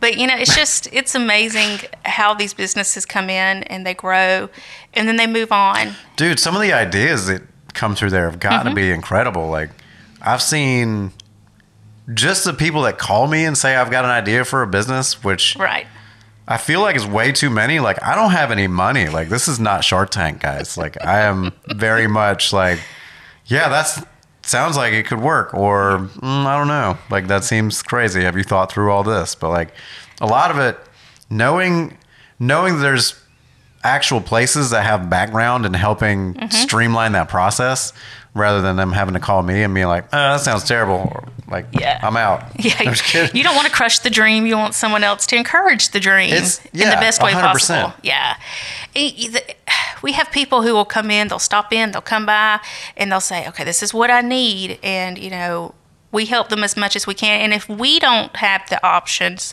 But 0.00 0.16
you 0.16 0.26
know, 0.26 0.36
it's 0.36 0.54
just 0.54 0.88
it's 0.92 1.14
amazing 1.14 1.80
how 2.04 2.34
these 2.34 2.54
businesses 2.54 3.04
come 3.04 3.28
in 3.30 3.62
and 3.64 3.84
they 3.86 3.94
grow 3.94 4.48
and 4.94 5.08
then 5.08 5.16
they 5.16 5.26
move 5.26 5.50
on. 5.52 5.94
Dude, 6.16 6.38
some 6.38 6.54
of 6.54 6.62
the 6.62 6.72
ideas 6.72 7.26
that 7.26 7.42
come 7.74 7.94
through 7.94 8.10
there 8.10 8.30
have 8.30 8.40
got 8.40 8.62
to 8.62 8.66
Mm-hmm. 8.70 8.74
be 8.74 8.90
incredible. 8.90 9.48
Like, 9.48 9.70
I've 10.22 10.42
seen 10.42 11.12
just 12.14 12.44
the 12.44 12.52
people 12.54 12.82
that 12.82 12.98
call 12.98 13.26
me 13.26 13.44
and 13.44 13.56
say 13.58 13.76
I've 13.76 13.90
got 13.90 14.04
an 14.04 14.10
idea 14.10 14.44
for 14.44 14.62
a 14.62 14.66
business, 14.66 15.22
which 15.22 15.56
Right. 15.56 15.86
I 16.46 16.56
feel 16.56 16.80
like 16.80 16.96
it's 16.96 17.04
way 17.06 17.32
too 17.32 17.50
many. 17.50 17.78
Like, 17.80 18.02
I 18.02 18.14
don't 18.14 18.30
have 18.30 18.50
any 18.50 18.66
money. 18.66 19.08
Like, 19.08 19.28
this 19.28 19.48
is 19.48 19.60
not 19.60 19.84
Shark 19.84 20.10
Tank, 20.10 20.40
guys. 20.40 20.78
Like, 20.78 20.96
I 21.04 21.20
am 21.20 21.52
very 21.66 22.06
much 22.06 22.52
like, 22.52 22.80
yeah, 23.46 23.68
that's 23.68 24.00
sounds 24.48 24.76
like 24.76 24.92
it 24.92 25.06
could 25.06 25.20
work, 25.20 25.52
or 25.54 25.98
mm, 26.16 26.46
I 26.46 26.56
don't 26.56 26.68
know. 26.68 26.98
Like, 27.10 27.26
that 27.28 27.44
seems 27.44 27.82
crazy. 27.82 28.22
Have 28.22 28.36
you 28.36 28.44
thought 28.44 28.70
through 28.72 28.90
all 28.90 29.02
this? 29.02 29.34
But 29.34 29.50
like, 29.50 29.74
a 30.20 30.26
lot 30.26 30.50
of 30.50 30.58
it, 30.58 30.78
knowing 31.30 31.96
knowing 32.40 32.80
there's 32.80 33.20
actual 33.84 34.20
places 34.20 34.70
that 34.70 34.84
have 34.84 35.08
background 35.10 35.64
in 35.66 35.74
helping 35.74 36.34
Mm-hmm. 36.34 36.48
streamline 36.50 37.12
that 37.12 37.28
process 37.28 37.92
rather 38.38 38.60
than 38.62 38.76
them 38.76 38.92
having 38.92 39.14
to 39.14 39.20
call 39.20 39.42
me 39.42 39.62
and 39.62 39.74
being 39.74 39.86
like, 39.88 40.04
oh, 40.06 40.16
that 40.16 40.40
sounds 40.40 40.64
terrible. 40.64 41.10
Or 41.12 41.28
like, 41.50 41.66
Yeah. 41.72 41.98
I'm 42.02 42.16
out. 42.16 42.44
Yeah, 42.58 42.74
I'm 42.78 42.94
you 43.34 43.42
don't 43.42 43.54
want 43.56 43.66
to 43.66 43.72
crush 43.72 43.98
the 44.00 44.10
dream. 44.10 44.46
You 44.46 44.56
want 44.56 44.74
someone 44.74 45.02
else 45.04 45.26
to 45.28 45.36
encourage 45.36 45.90
the 45.90 46.00
dream 46.00 46.28
It's- 46.30 46.60
in 46.72 46.80
the 46.88 46.96
best 46.96 47.22
way 47.22 47.32
100%. 47.32 47.40
possible. 47.52 47.92
Yeah, 48.02 48.36
we 50.02 50.12
have 50.12 50.30
people 50.30 50.62
who 50.62 50.72
will 50.74 50.84
come 50.84 51.10
in. 51.10 51.28
They'll 51.28 51.38
stop 51.38 51.72
in. 51.72 51.92
They'll 51.92 52.00
come 52.02 52.26
by, 52.26 52.60
and 52.96 53.10
they'll 53.10 53.20
say, 53.20 53.46
"Okay, 53.48 53.64
this 53.64 53.82
is 53.82 53.92
what 53.94 54.10
I 54.10 54.20
need," 54.20 54.78
and 54.82 55.18
you 55.18 55.30
know, 55.30 55.74
we 56.12 56.26
help 56.26 56.48
them 56.48 56.62
as 56.64 56.76
much 56.76 56.96
as 56.96 57.06
we 57.06 57.14
can. 57.14 57.40
And 57.40 57.52
if 57.52 57.68
we 57.68 57.98
don't 57.98 58.34
have 58.36 58.68
the 58.70 58.84
options 58.86 59.52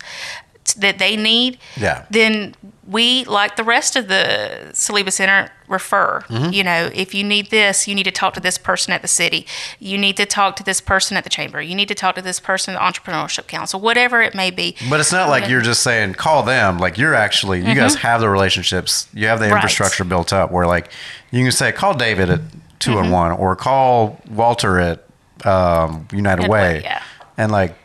that 0.73 0.97
they 0.99 1.15
need, 1.15 1.57
Yeah. 1.77 2.05
then 2.09 2.55
we, 2.87 3.23
like 3.25 3.55
the 3.55 3.63
rest 3.63 3.95
of 3.95 4.07
the 4.07 4.69
Saliba 4.73 5.11
Center, 5.11 5.49
refer. 5.67 6.21
Mm-hmm. 6.29 6.53
You 6.53 6.63
know, 6.63 6.91
if 6.93 7.15
you 7.15 7.23
need 7.23 7.49
this, 7.49 7.87
you 7.87 7.95
need 7.95 8.03
to 8.03 8.11
talk 8.11 8.33
to 8.35 8.39
this 8.39 8.57
person 8.59 8.93
at 8.93 9.01
the 9.01 9.07
city. 9.07 9.47
You 9.79 9.97
need 9.97 10.17
to 10.17 10.25
talk 10.27 10.55
to 10.57 10.63
this 10.63 10.79
person 10.81 11.17
at 11.17 11.23
the 11.23 11.29
chamber. 11.29 11.61
You 11.61 11.73
need 11.73 11.87
to 11.87 11.95
talk 11.95 12.13
to 12.15 12.21
this 12.21 12.39
person 12.39 12.75
at 12.75 12.79
the 12.79 12.99
entrepreneurship 13.01 13.47
council, 13.47 13.79
whatever 13.79 14.21
it 14.21 14.35
may 14.35 14.51
be. 14.51 14.75
But 14.89 14.99
it's 14.99 15.11
not 15.11 15.29
like 15.29 15.49
you're 15.49 15.61
just 15.61 15.81
saying 15.81 16.13
call 16.13 16.43
them. 16.43 16.77
Like 16.77 16.97
you're 16.99 17.15
actually 17.15 17.59
you 17.67 17.73
guys 17.73 17.95
have 17.95 18.21
the 18.21 18.29
relationships. 18.29 19.07
You 19.13 19.27
have 19.27 19.39
the 19.39 19.45
Mm-hmm. 19.45 19.53
Right. 19.55 19.63
infrastructure 19.63 20.03
built 20.03 20.31
up 20.33 20.51
where 20.51 20.67
like 20.67 20.91
you 21.31 21.41
can 21.43 21.51
say 21.51 21.71
call 21.71 21.95
David 21.95 22.29
at 22.29 22.41
2 22.79 22.99
and 22.99 23.11
one 23.11 23.31
or 23.31 23.55
call 23.55 24.21
Walter 24.29 24.79
at 24.79 25.03
um, 25.43 26.07
United 26.11 26.43
United 26.43 26.49
Way. 26.49 26.73
Way, 26.75 26.81
yeah. 26.83 27.01
And 27.37 27.51
like 27.51 27.75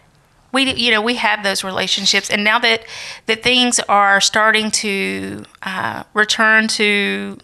we 0.53 0.73
you 0.75 0.91
know 0.91 1.01
we 1.03 1.15
have 1.17 1.43
those 1.43 1.63
relationships 1.65 2.31
and 2.31 2.43
now 2.45 2.59
that 2.59 2.85
that 3.27 3.43
things 3.43 3.79
are 3.89 4.21
starting 4.21 4.71
to 4.71 5.45
uh, 5.63 6.03
return 6.15 6.69
to 6.69 7.39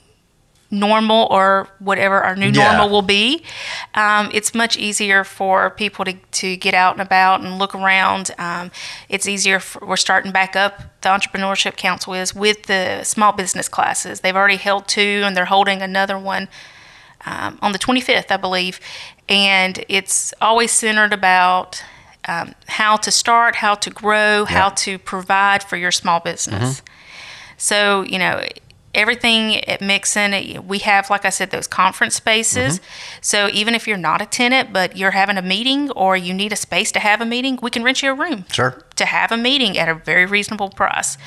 normal 0.69 1.29
or 1.31 1.69
whatever 1.79 2.21
our 2.23 2.35
new 2.35 2.49
Yeah. 2.51 2.73
normal 2.73 2.89
will 2.91 3.03
be 3.03 3.45
um, 3.95 4.31
it's 4.35 4.53
much 4.53 4.77
easier 4.77 5.23
for 5.23 5.71
people 5.71 6.05
to, 6.05 6.15
to 6.33 6.57
get 6.57 6.75
out 6.75 6.95
and 6.95 7.01
about 7.03 7.41
and 7.41 7.57
look 7.59 7.73
around 7.75 8.33
um, 8.37 8.73
it's 9.09 9.29
easier 9.29 9.61
for, 9.61 9.87
we're 9.87 9.97
starting 9.97 10.33
back 10.33 10.57
up 10.57 10.83
the 11.03 11.09
entrepreneurship 11.09 11.77
council 11.77 12.15
is 12.15 12.35
with 12.35 12.65
the 12.65 13.05
small 13.05 13.31
business 13.33 13.69
classes 13.69 14.21
they've 14.21 14.35
already 14.35 14.57
held 14.57 14.89
two 14.89 15.23
and 15.25 15.37
they're 15.37 15.45
holding 15.45 15.83
another 15.83 16.19
one 16.19 16.49
um, 17.25 17.59
on 17.61 17.73
the 17.73 17.79
25th, 17.79 18.31
I 18.31 18.37
believe. 18.37 18.79
And 19.29 19.85
it's 19.89 20.33
always 20.41 20.71
centered 20.71 21.13
about 21.13 21.83
um, 22.27 22.55
how 22.67 22.97
to 22.97 23.11
start, 23.11 23.57
how 23.57 23.75
to 23.75 23.91
grow, 23.91 24.45
how 24.45 24.71
to 24.71 24.99
provide 24.99 25.63
for 25.63 25.77
your 25.77 25.93
small 25.93 26.21
business. 26.21 26.83
So, 27.57 28.03
you 28.03 28.19
know, 28.19 28.43
everything 28.95 29.63
at 29.65 29.81
Mixon, 29.81 30.67
we 30.67 30.79
have, 30.81 31.11
like 31.11 31.25
I 31.25 31.31
said, 31.31 31.51
those 31.51 31.67
conference 31.67 32.17
spaces. 32.17 32.81
So 33.21 33.49
even 33.53 33.75
if 33.75 33.87
you're 33.87 33.97
not 33.97 34.23
a 34.23 34.27
tenant, 34.27 34.73
but 34.73 34.97
you're 34.97 35.13
having 35.13 35.37
a 35.37 35.43
meeting 35.43 35.91
or 35.93 36.17
you 36.17 36.33
need 36.35 36.53
a 36.53 36.57
space 36.57 36.91
to 36.93 36.99
have 36.99 37.21
a 37.21 37.27
meeting, 37.27 37.59
we 37.63 37.71
can 37.71 37.85
rent 37.85 38.03
you 38.03 38.11
a 38.11 38.15
room 38.15 38.45
sure. 38.51 38.83
to 38.97 39.05
have 39.05 39.31
a 39.31 39.37
meeting 39.37 39.79
at 39.79 39.89
a 39.89 39.95
very 39.95 40.27
reasonable 40.27 40.71
price. 40.71 41.19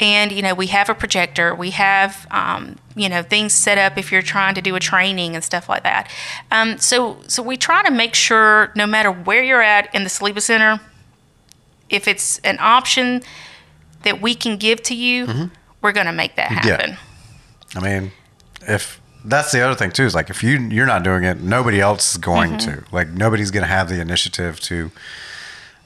And 0.00 0.32
you 0.32 0.42
know, 0.42 0.54
we 0.54 0.68
have 0.68 0.88
a 0.88 0.94
projector. 0.94 1.54
We 1.54 1.70
have 1.70 2.26
um, 2.30 2.76
you 2.96 3.08
know 3.08 3.22
things 3.22 3.52
set 3.52 3.78
up 3.78 3.98
if 3.98 4.10
you're 4.10 4.22
trying 4.22 4.54
to 4.54 4.62
do 4.62 4.74
a 4.76 4.80
training 4.80 5.34
and 5.34 5.44
stuff 5.44 5.68
like 5.68 5.82
that. 5.82 6.10
Um, 6.50 6.78
so 6.78 7.18
so 7.26 7.42
we 7.42 7.56
try 7.56 7.82
to 7.84 7.90
make 7.90 8.14
sure 8.14 8.72
no 8.74 8.86
matter 8.86 9.10
where 9.10 9.42
you're 9.42 9.62
at 9.62 9.94
in 9.94 10.02
the 10.04 10.08
Saliba 10.10 10.40
Center, 10.40 10.80
if 11.88 12.08
it's 12.08 12.38
an 12.38 12.56
option 12.60 13.22
that 14.02 14.20
we 14.22 14.34
can 14.34 14.56
give 14.56 14.82
to 14.84 14.94
you, 14.94 15.50
we're 15.82 15.92
going 15.92 16.06
to 16.06 16.12
make 16.12 16.36
that 16.36 16.50
Mm-hmm. 16.50 16.68
Yeah. 16.68 16.76
happen. 16.76 16.96
I 17.76 17.80
mean, 17.80 18.12
if 18.62 19.00
that's 19.24 19.52
the 19.52 19.60
other 19.60 19.74
thing 19.74 19.90
too 19.90 20.04
is 20.04 20.14
like 20.14 20.30
if 20.30 20.42
you 20.42 20.58
you're 20.58 20.86
not 20.86 21.02
doing 21.02 21.24
it, 21.24 21.40
nobody 21.40 21.80
else 21.80 22.12
is 22.12 22.16
going 22.18 22.52
Mm-hmm. 22.52 22.84
to. 22.84 22.84
Like 22.94 23.08
nobody's 23.08 23.50
going 23.50 23.62
to 23.64 23.68
have 23.68 23.88
the 23.88 24.00
initiative 24.00 24.60
to. 24.60 24.90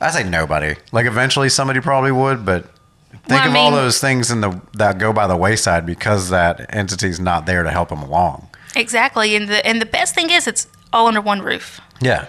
I 0.00 0.10
say 0.10 0.22
nobody. 0.24 0.76
Like 0.92 1.06
eventually 1.06 1.48
somebody 1.48 1.80
probably 1.80 2.12
would, 2.12 2.44
but 2.44 2.66
think 3.26 3.40
Well, 3.40 3.42
I 3.42 3.46
of 3.50 3.56
all 3.56 3.70
those 3.70 4.00
things 4.00 4.30
in 4.30 4.40
the 4.40 4.60
that 4.74 4.98
go 4.98 5.12
by 5.12 5.26
the 5.26 5.36
wayside 5.36 5.84
because 5.86 6.30
that 6.30 6.66
entity's 6.74 7.18
not 7.20 7.46
there 7.46 7.62
to 7.62 7.70
help 7.70 7.88
them 7.88 8.02
along. 8.02 8.48
Exactly, 8.76 9.34
and 9.36 9.48
the 9.48 9.64
and 9.66 9.80
the 9.80 9.86
best 9.86 10.14
thing 10.14 10.30
is 10.30 10.46
it's 10.46 10.66
all 10.92 11.06
under 11.08 11.20
one 11.20 11.42
roof. 11.42 11.80
Yeah. 12.00 12.26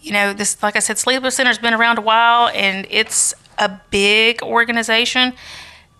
you 0.00 0.12
know, 0.12 0.32
this, 0.32 0.62
like 0.62 0.76
I 0.76 0.78
said, 0.80 0.96
Saliba 0.96 1.32
Center's 1.32 1.58
been 1.58 1.74
around 1.74 1.98
a 1.98 2.02
while 2.02 2.48
and 2.54 2.86
it's 2.90 3.34
a 3.58 3.80
big 3.90 4.42
organization. 4.42 5.32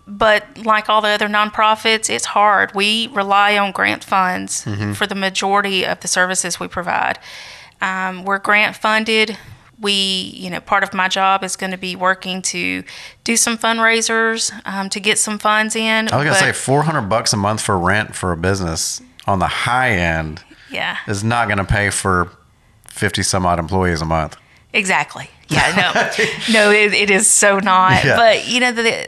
But 0.07 0.45
like 0.63 0.87
all 0.87 1.01
the 1.01 1.09
other 1.09 1.27
nonprofits, 1.27 2.09
it's 2.09 2.25
hard. 2.25 2.73
We 2.73 3.07
rely 3.07 3.57
on 3.57 3.73
grant 3.73 4.05
funds 4.05 4.63
for 4.95 5.05
the 5.05 5.15
majority 5.15 5.85
of 5.85 5.99
the 5.99 6.07
services 6.07 6.59
we 6.61 6.69
provide. 6.69 7.19
Um, 7.81 8.23
we're 8.23 8.39
grant 8.39 8.77
funded. 8.77 9.37
We, 9.79 9.91
you 10.35 10.49
know, 10.49 10.59
part 10.59 10.83
of 10.83 10.93
my 10.93 11.07
job 11.07 11.43
is 11.43 11.55
going 11.55 11.69
to 11.71 11.77
be 11.77 11.95
working 11.95 12.41
to 12.43 12.83
do 13.23 13.37
some 13.37 13.57
fundraisers 13.57 14.51
um, 14.65 14.89
to 14.89 14.99
get 14.99 15.19
some 15.19 15.37
funds 15.37 15.75
in. 15.75 16.11
I 16.11 16.17
was 16.17 16.25
gonna 16.25 16.35
say 16.35 16.51
four 16.51 16.83
hundred 16.83 17.03
bucks 17.03 17.31
a 17.33 17.37
month 17.37 17.61
for 17.61 17.77
rent 17.77 18.15
for 18.15 18.31
a 18.31 18.37
business 18.37 19.01
on 19.27 19.37
the 19.39 19.47
high 19.47 19.91
end 19.91 20.43
yeah. 20.71 20.97
is 21.07 21.23
not 21.23 21.47
gonna 21.47 21.63
pay 21.65 21.91
for 21.91 22.31
fifty 22.87 23.21
some 23.21 23.45
odd 23.45 23.59
employees 23.59 24.01
a 24.01 24.05
month. 24.05 24.35
Exactly. 24.73 25.29
Yeah, 25.49 25.73
no, 25.93 26.23
no, 26.53 26.71
it, 26.71 26.93
it 26.93 27.09
is 27.11 27.27
so 27.27 27.59
not. 27.59 28.03
Yeah. 28.03 28.15
But 28.17 28.47
you 28.47 28.59
know, 28.59 28.71
the, 28.71 28.81
the 28.81 29.07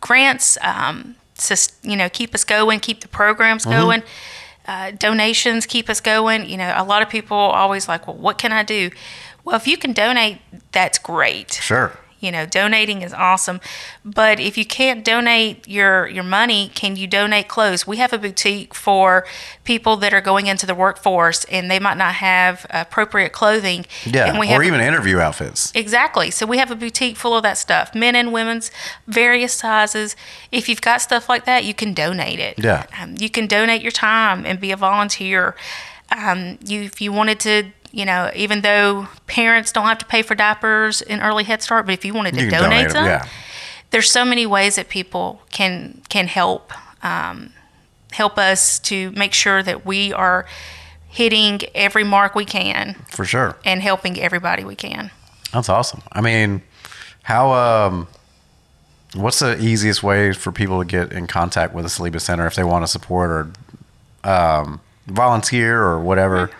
grants, 0.00 0.56
um, 0.62 1.16
sus- 1.34 1.76
you 1.82 1.96
know 1.96 2.08
keep 2.08 2.34
us 2.34 2.44
going, 2.44 2.80
keep 2.80 3.00
the 3.00 3.08
programs 3.08 3.64
Mm-hmm. 3.64 3.80
going. 3.80 4.02
Uh, 4.66 4.90
donations 4.90 5.64
keep 5.64 5.88
us 5.88 5.98
going. 5.98 6.46
You 6.46 6.58
know, 6.58 6.74
a 6.76 6.84
lot 6.84 7.00
of 7.00 7.08
people 7.08 7.36
always 7.38 7.88
like, 7.88 8.06
well, 8.06 8.16
what 8.16 8.36
can 8.36 8.52
I 8.52 8.62
do? 8.62 8.90
Well, 9.48 9.56
if 9.56 9.66
you 9.66 9.78
can 9.78 9.94
donate, 9.94 10.40
that's 10.72 10.98
great. 10.98 11.54
Sure. 11.54 11.98
You 12.20 12.30
know, 12.30 12.44
donating 12.44 13.00
is 13.00 13.14
awesome, 13.14 13.62
but 14.04 14.38
if 14.38 14.58
you 14.58 14.66
can't 14.66 15.02
donate 15.02 15.66
your 15.66 16.06
your 16.06 16.24
money, 16.24 16.70
can 16.74 16.96
you 16.96 17.06
donate 17.06 17.48
clothes? 17.48 17.86
We 17.86 17.96
have 17.96 18.12
a 18.12 18.18
boutique 18.18 18.74
for 18.74 19.24
people 19.64 19.96
that 19.96 20.12
are 20.12 20.20
going 20.20 20.48
into 20.48 20.66
the 20.66 20.74
workforce 20.74 21.44
and 21.44 21.70
they 21.70 21.78
might 21.78 21.96
not 21.96 22.14
have 22.16 22.66
appropriate 22.68 23.32
clothing. 23.32 23.86
Yeah. 24.04 24.26
and 24.26 24.38
we 24.38 24.48
or 24.48 24.54
have 24.54 24.64
even 24.64 24.80
interview 24.82 25.18
outfits. 25.18 25.72
Exactly. 25.74 26.30
So 26.30 26.44
we 26.44 26.58
have 26.58 26.70
a 26.70 26.76
boutique 26.76 27.16
full 27.16 27.34
of 27.34 27.42
that 27.44 27.56
stuff, 27.56 27.94
men 27.94 28.14
and 28.14 28.34
women's, 28.34 28.70
various 29.06 29.54
sizes. 29.54 30.14
If 30.52 30.68
you've 30.68 30.82
got 30.82 31.00
stuff 31.00 31.26
like 31.26 31.46
that, 31.46 31.64
you 31.64 31.72
can 31.72 31.94
donate 31.94 32.38
it. 32.38 32.58
Yeah. 32.58 32.84
Um, 33.00 33.14
you 33.18 33.30
can 33.30 33.46
donate 33.46 33.80
your 33.80 33.92
time 33.92 34.44
and 34.44 34.60
be 34.60 34.72
a 34.72 34.76
volunteer. 34.76 35.54
Um, 36.10 36.58
you, 36.64 36.82
if 36.82 37.00
you 37.00 37.12
wanted 37.12 37.38
to, 37.40 37.72
you 37.98 38.04
know, 38.04 38.30
even 38.36 38.60
though 38.60 39.08
parents 39.26 39.72
don't 39.72 39.86
have 39.86 39.98
to 39.98 40.06
pay 40.06 40.22
for 40.22 40.36
diapers 40.36 41.02
in 41.02 41.20
early 41.20 41.42
Head 41.42 41.62
Start, 41.62 41.84
but 41.84 41.92
if 41.94 42.04
you 42.04 42.14
wanted 42.14 42.34
to 42.34 42.44
You 42.44 42.48
can 42.50 42.62
donate, 42.62 42.92
them, 42.92 43.04
yeah. 43.06 43.26
there's 43.90 44.08
so 44.10 44.24
many 44.24 44.46
ways 44.46 44.76
that 44.76 44.88
people 44.88 45.42
can 45.50 46.00
can 46.08 46.28
help 46.28 46.72
um, 47.02 47.52
help 48.12 48.38
us 48.38 48.78
to 48.90 49.10
make 49.12 49.34
sure 49.34 49.64
that 49.64 49.84
we 49.84 50.12
are 50.12 50.46
hitting 51.08 51.60
every 51.74 52.04
mark 52.04 52.34
we 52.36 52.44
can 52.44 52.94
For 53.10 53.24
sure. 53.24 53.56
and 53.64 53.82
helping 53.82 54.18
everybody 54.20 54.62
we 54.62 54.76
can. 54.76 55.10
That's 55.52 55.68
awesome. 55.68 56.02
I 56.12 56.20
mean, 56.20 56.62
how 57.24 57.52
um 57.52 58.06
what's 59.14 59.40
the 59.40 59.58
easiest 59.58 60.02
way 60.04 60.32
for 60.32 60.52
people 60.52 60.78
to 60.78 60.84
get 60.86 61.12
in 61.12 61.26
contact 61.26 61.74
with 61.74 61.84
the 61.84 61.88
Saliba 61.90 62.20
Center 62.20 62.46
if 62.46 62.54
they 62.54 62.62
want 62.64 62.84
to 62.84 62.88
support 62.88 63.30
or 63.30 64.30
um 64.30 64.80
volunteer 65.08 65.82
or 65.82 65.98
whatever? 65.98 66.50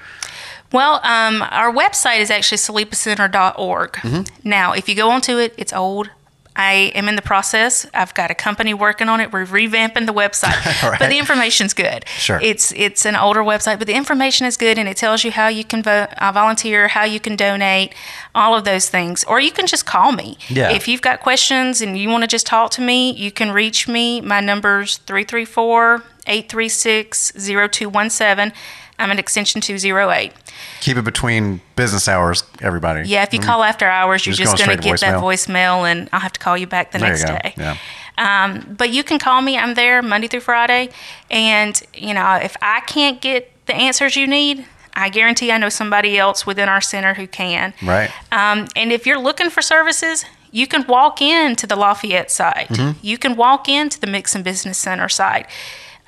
Well, 0.72 1.00
um, 1.02 1.42
our 1.50 1.72
website 1.72 2.20
is 2.20 2.30
actually 2.30 2.58
salibacenter.org. 2.58 3.92
Mm-hmm. 3.92 4.48
Now, 4.48 4.72
if 4.72 4.88
you 4.88 4.94
go 4.94 5.10
onto 5.10 5.38
it, 5.38 5.54
it's 5.56 5.72
old. 5.72 6.10
I 6.58 6.90
am 6.96 7.08
in 7.08 7.14
the 7.14 7.22
process. 7.22 7.86
I've 7.94 8.12
got 8.14 8.32
a 8.32 8.34
company 8.34 8.74
working 8.74 9.08
on 9.08 9.20
it. 9.20 9.32
We're 9.32 9.46
revamping 9.46 10.06
the 10.06 10.12
website, 10.12 10.82
right. 10.82 10.98
but 10.98 11.08
the 11.08 11.16
information's 11.16 11.72
good. 11.72 12.04
Sure. 12.08 12.40
It's 12.42 12.72
it's 12.72 13.06
an 13.06 13.14
older 13.14 13.42
website, 13.42 13.78
but 13.78 13.86
the 13.86 13.94
information 13.94 14.44
is 14.44 14.56
good, 14.56 14.76
and 14.76 14.88
it 14.88 14.96
tells 14.96 15.22
you 15.22 15.30
how 15.30 15.46
you 15.46 15.62
can 15.62 15.84
vo- 15.84 16.08
uh, 16.18 16.32
volunteer, 16.32 16.88
how 16.88 17.04
you 17.04 17.20
can 17.20 17.36
donate, 17.36 17.94
all 18.34 18.56
of 18.56 18.64
those 18.64 18.88
things. 18.88 19.22
Or 19.24 19.38
you 19.38 19.52
can 19.52 19.68
just 19.68 19.86
call 19.86 20.10
me. 20.10 20.36
Yeah. 20.48 20.72
If 20.72 20.88
you've 20.88 21.00
got 21.00 21.20
questions 21.20 21.80
and 21.80 21.96
you 21.96 22.08
want 22.08 22.24
to 22.24 22.28
just 22.28 22.46
talk 22.46 22.72
to 22.72 22.80
me, 22.80 23.12
you 23.12 23.30
can 23.30 23.52
reach 23.52 23.86
me. 23.86 24.20
My 24.20 24.40
number's 24.40 24.96
334 24.98 26.02
836 26.26 27.32
0217. 27.36 28.52
I'm 28.98 29.10
at 29.10 29.18
extension 29.18 29.60
208. 29.60 30.32
Keep 30.80 30.96
it 30.96 31.02
between 31.02 31.60
business 31.76 32.08
hours, 32.08 32.42
everybody. 32.60 33.08
Yeah, 33.08 33.22
if 33.22 33.32
you 33.32 33.40
call 33.40 33.62
after 33.62 33.86
hours, 33.86 34.26
you're 34.26 34.34
Just 34.34 34.56
just, 34.56 34.66
going 34.66 34.76
to 34.76 34.82
get 34.82 35.00
that 35.00 35.22
voicemail, 35.22 35.90
and 35.90 36.08
I'll 36.12 36.20
have 36.20 36.32
to 36.32 36.40
call 36.40 36.58
you 36.58 36.66
back 36.66 36.90
the 36.90 36.98
There 36.98 37.08
next 37.08 37.24
day. 37.24 37.54
Yeah. 37.56 37.76
Um, 38.18 38.74
but 38.76 38.90
you 38.90 39.04
can 39.04 39.18
call 39.18 39.40
me. 39.40 39.56
I'm 39.56 39.74
there 39.74 40.02
Monday 40.02 40.26
through 40.26 40.40
Friday, 40.40 40.90
and 41.30 41.80
you 41.94 42.14
know 42.14 42.34
if 42.34 42.56
I 42.60 42.80
can't 42.80 43.20
get 43.20 43.52
the 43.66 43.74
answers 43.74 44.16
you 44.16 44.26
need, 44.26 44.66
I 44.94 45.08
guarantee 45.08 45.52
I 45.52 45.58
know 45.58 45.68
somebody 45.68 46.18
else 46.18 46.44
within 46.44 46.68
our 46.68 46.80
center 46.80 47.14
who 47.14 47.28
can. 47.28 47.72
Right. 47.82 48.10
Um, 48.32 48.66
and 48.74 48.90
if 48.90 49.06
you're 49.06 49.20
looking 49.20 49.50
for 49.50 49.62
services, 49.62 50.24
you 50.50 50.66
can 50.66 50.84
walk 50.88 51.22
into 51.22 51.66
the 51.66 51.76
Lafayette 51.76 52.32
site. 52.32 52.68
Mm-hmm. 52.68 52.98
You 53.02 53.18
can 53.18 53.36
walk 53.36 53.68
into 53.68 54.00
the 54.00 54.08
Mixon 54.08 54.42
Business 54.42 54.78
Center 54.78 55.08
site. 55.08 55.46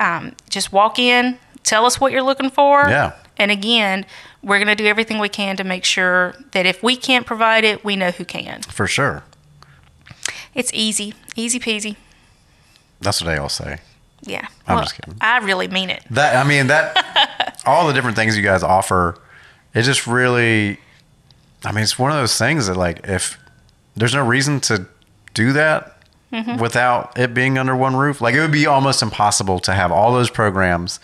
Um, 0.00 0.34
just 0.48 0.72
walk 0.72 0.98
in, 0.98 1.38
tell 1.70 1.86
us 1.86 2.00
what 2.00 2.10
you're 2.12 2.22
looking 2.22 2.50
for. 2.50 2.88
Yeah. 2.88 3.12
And 3.38 3.50
again, 3.50 4.04
we're 4.42 4.58
going 4.58 4.68
to 4.68 4.74
do 4.74 4.86
everything 4.86 5.18
we 5.18 5.28
can 5.28 5.56
to 5.56 5.64
make 5.64 5.84
sure 5.84 6.34
that 6.50 6.66
if 6.66 6.82
we 6.82 6.96
can't 6.96 7.24
provide 7.24 7.64
it, 7.64 7.84
we 7.84 7.96
know 7.96 8.10
who 8.10 8.24
can. 8.24 8.62
For 8.62 8.86
sure. 8.86 9.22
It's 10.54 10.70
easy, 10.74 11.14
easy 11.36 11.58
peasy. 11.60 11.96
That's 13.00 13.20
what 13.22 13.28
they 13.28 13.36
all 13.38 13.48
say. 13.48 13.78
Yeah. 14.22 14.46
I'm 14.66 14.80
just 14.82 14.94
kidding. 14.94 15.16
I 15.20 15.38
really 15.38 15.68
mean 15.68 15.88
it. 15.88 16.04
That 16.10 16.36
I 16.44 16.46
mean 16.46 16.66
that 16.66 17.62
all 17.66 17.86
the 17.86 17.94
different 17.94 18.16
things 18.16 18.36
you 18.36 18.42
guys 18.42 18.62
offer, 18.62 19.18
it 19.72 19.82
just 19.82 20.06
really 20.06 20.78
I 21.64 21.72
mean 21.72 21.84
it's 21.84 21.98
one 21.98 22.10
of 22.10 22.18
those 22.18 22.36
things 22.36 22.66
that 22.66 22.76
like 22.76 23.00
if 23.04 23.38
there's 23.96 24.14
no 24.14 24.26
reason 24.26 24.60
to 24.62 24.86
do 25.34 25.52
that 25.54 25.96
Mm-hmm. 26.32 26.58
without 26.62 27.18
it 27.18 27.34
being 27.34 27.58
under 27.58 27.74
one 27.74 27.96
roof. 27.96 28.20
Like 28.20 28.36
it 28.36 28.40
would 28.40 28.52
be 28.52 28.64
almost 28.64 29.02
impossible 29.02 29.58
to 29.58 29.72
have 29.72 29.90
all 29.90 30.12
those 30.12 30.30
programs 30.30 31.00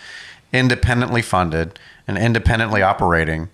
independently 0.52 1.22
funded 1.22 1.78
and 2.08 2.16
independently 2.18 2.82
operating. 2.82 3.48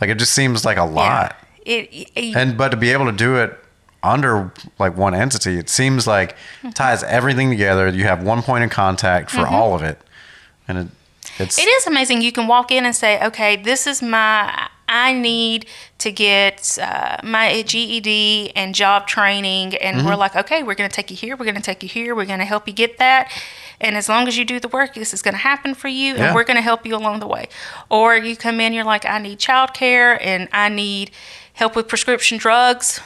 Like 0.00 0.10
it 0.10 0.18
just 0.18 0.32
seems 0.32 0.64
like 0.64 0.76
a 0.76 0.84
lot. 0.84 1.36
Yeah. 1.64 1.72
It, 1.74 2.08
it, 2.16 2.36
And 2.36 2.56
but 2.58 2.70
to 2.70 2.76
be 2.76 2.90
able 2.90 3.06
to 3.06 3.12
do 3.12 3.36
it 3.36 3.56
under 4.02 4.52
like 4.80 4.96
one 4.96 5.14
entity, 5.14 5.58
it 5.58 5.68
seems 5.68 6.06
like 6.06 6.32
Mm-hmm. 6.62 6.70
ties 6.70 7.04
everything 7.04 7.50
together. 7.50 7.88
You 7.88 8.04
have 8.04 8.22
one 8.22 8.42
point 8.42 8.64
of 8.64 8.70
contact 8.70 9.30
for 9.30 9.46
all 9.46 9.74
of 9.74 9.82
it, 9.82 10.00
and 10.66 10.78
it 10.78 10.86
it's 11.38 11.56
It 11.58 11.68
is 11.68 11.86
amazing. 11.86 12.20
You 12.20 12.32
can 12.32 12.48
walk 12.48 12.70
in 12.72 12.84
and 12.84 12.94
say, 12.94 13.24
okay, 13.24 13.54
this 13.56 13.86
is 13.86 14.02
my, 14.02 14.68
I 14.88 15.12
need 15.12 15.66
to 15.98 16.10
get 16.12 16.78
uh, 16.82 17.18
my 17.22 17.62
GED 17.62 18.52
and 18.56 18.74
job 18.74 19.06
training. 19.06 19.76
And 19.76 19.98
Mm-hmm. 19.98 20.06
we're 20.08 20.16
like, 20.16 20.34
okay, 20.36 20.62
we're 20.64 20.74
going 20.74 20.90
to 20.90 20.94
take 20.94 21.10
you 21.10 21.16
here. 21.16 21.36
We're 21.36 21.44
going 21.46 21.54
to 21.54 21.62
take 21.62 21.82
you 21.82 21.88
here. 21.88 22.14
We're 22.16 22.26
going 22.26 22.40
to 22.40 22.44
help 22.44 22.66
you 22.66 22.74
get 22.74 22.98
that. 22.98 23.30
And 23.82 23.96
as 23.96 24.08
long 24.08 24.28
as 24.28 24.38
you 24.38 24.44
do 24.46 24.58
the 24.58 24.68
work, 24.68 24.94
this 24.94 25.12
is 25.12 25.20
going 25.20 25.34
to 25.34 25.40
happen 25.40 25.74
for 25.74 25.88
you. 25.88 26.14
Yeah. 26.14 26.26
And 26.26 26.34
we're 26.34 26.44
going 26.44 26.56
to 26.56 26.62
help 26.62 26.86
you 26.86 26.96
along 26.96 27.20
the 27.20 27.26
way. 27.26 27.48
Or 27.90 28.16
you 28.16 28.36
come 28.36 28.60
in, 28.60 28.72
you're 28.72 28.84
like, 28.84 29.04
I 29.04 29.18
need 29.18 29.38
childcare 29.38 30.16
and 30.20 30.48
I 30.52 30.70
need 30.70 31.10
help 31.52 31.76
with 31.76 31.88
prescription 31.88 32.38
drugs 32.38 33.00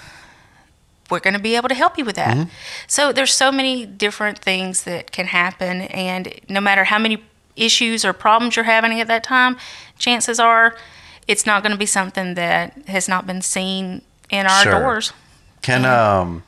we're 1.11 1.21
going 1.21 1.35
to 1.35 1.41
be 1.41 1.57
able 1.57 1.69
to 1.69 1.75
help 1.75 1.99
you 1.99 2.05
with 2.05 2.17
that. 2.17 2.37
Mm-hmm. 2.37 2.51
So 2.87 3.13
there's 3.13 3.33
so 3.33 3.53
many 3.53 3.87
different 3.87 4.39
things 4.39 4.85
that 4.85 5.13
can 5.13 5.27
happen, 5.27 5.83
and 5.83 6.33
no 6.49 6.61
matter 6.61 6.85
how 6.85 6.99
many 6.99 7.23
issues 7.55 8.05
or 8.05 8.13
problems 8.13 8.57
you're 8.57 8.65
having 8.65 9.01
at 9.01 9.09
that 9.09 9.25
time, 9.25 9.57
chances 9.99 10.39
are 10.39 10.77
it's 11.27 11.47
not 11.47 11.63
going 11.63 11.73
to 11.73 11.79
be 11.79 11.87
something 11.87 12.35
that 12.35 12.73
has 12.89 13.09
not 13.09 13.27
been 13.27 13.43
seen 13.43 14.03
in 14.31 14.47
our 14.47 14.63
Sure. 14.63 14.81
doors. 14.81 15.13
Can 15.63 15.85
um 15.85 16.43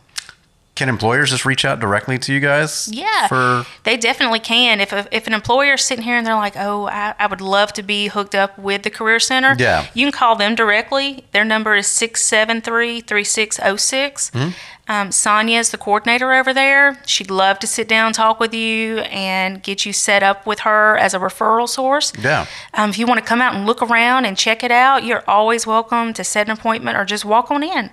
can 0.78 0.88
employers 0.88 1.30
just 1.30 1.44
reach 1.44 1.64
out 1.64 1.80
directly 1.80 2.18
to 2.20 2.32
you 2.32 2.40
guys? 2.40 2.88
Yeah, 2.90 3.26
For 3.26 3.66
they 3.84 3.96
definitely 3.96 4.38
can. 4.40 4.80
If, 4.80 4.92
a, 4.92 5.06
if 5.10 5.26
an 5.26 5.34
employer 5.34 5.74
is 5.74 5.84
sitting 5.84 6.04
here 6.04 6.16
and 6.16 6.26
they're 6.26 6.34
like, 6.36 6.56
"Oh, 6.56 6.86
I, 6.86 7.14
I 7.18 7.26
would 7.26 7.40
love 7.40 7.72
to 7.74 7.82
be 7.82 8.06
hooked 8.08 8.34
up 8.34 8.58
with 8.58 8.82
the 8.84 8.90
Career 8.90 9.18
Center," 9.20 9.54
Yeah. 9.58 9.86
you 9.92 10.06
can 10.06 10.12
call 10.12 10.36
them 10.36 10.54
directly. 10.54 11.24
Their 11.32 11.44
number 11.44 11.74
is 11.74 11.86
six 11.86 12.22
seven 12.24 12.60
three 12.62 13.00
three 13.00 13.24
six 13.24 13.56
zero 13.56 13.76
six. 13.76 14.30
Mm-hmm. 14.30 14.50
Um, 14.90 15.12
Sonia 15.12 15.58
is 15.58 15.70
the 15.70 15.76
coordinator 15.76 16.32
over 16.32 16.54
there. 16.54 16.98
She'd 17.04 17.30
love 17.30 17.58
to 17.58 17.66
sit 17.66 17.88
down, 17.88 18.14
talk 18.14 18.40
with 18.40 18.54
you, 18.54 19.00
and 19.00 19.62
get 19.62 19.84
you 19.84 19.92
set 19.92 20.22
up 20.22 20.46
with 20.46 20.60
her 20.60 20.96
as 20.96 21.12
a 21.12 21.18
referral 21.18 21.68
source. 21.68 22.10
Yeah. 22.18 22.46
Um, 22.72 22.88
if 22.88 22.98
you 22.98 23.06
want 23.06 23.20
to 23.20 23.26
come 23.26 23.42
out 23.42 23.54
and 23.54 23.66
look 23.66 23.82
around 23.82 24.24
and 24.24 24.34
check 24.38 24.64
it 24.64 24.70
out, 24.70 25.04
you're 25.04 25.24
always 25.28 25.66
welcome 25.66 26.14
to 26.14 26.24
set 26.24 26.46
an 26.46 26.52
appointment 26.52 26.96
or 26.96 27.04
just 27.04 27.26
walk 27.26 27.50
on 27.50 27.62
in. 27.62 27.90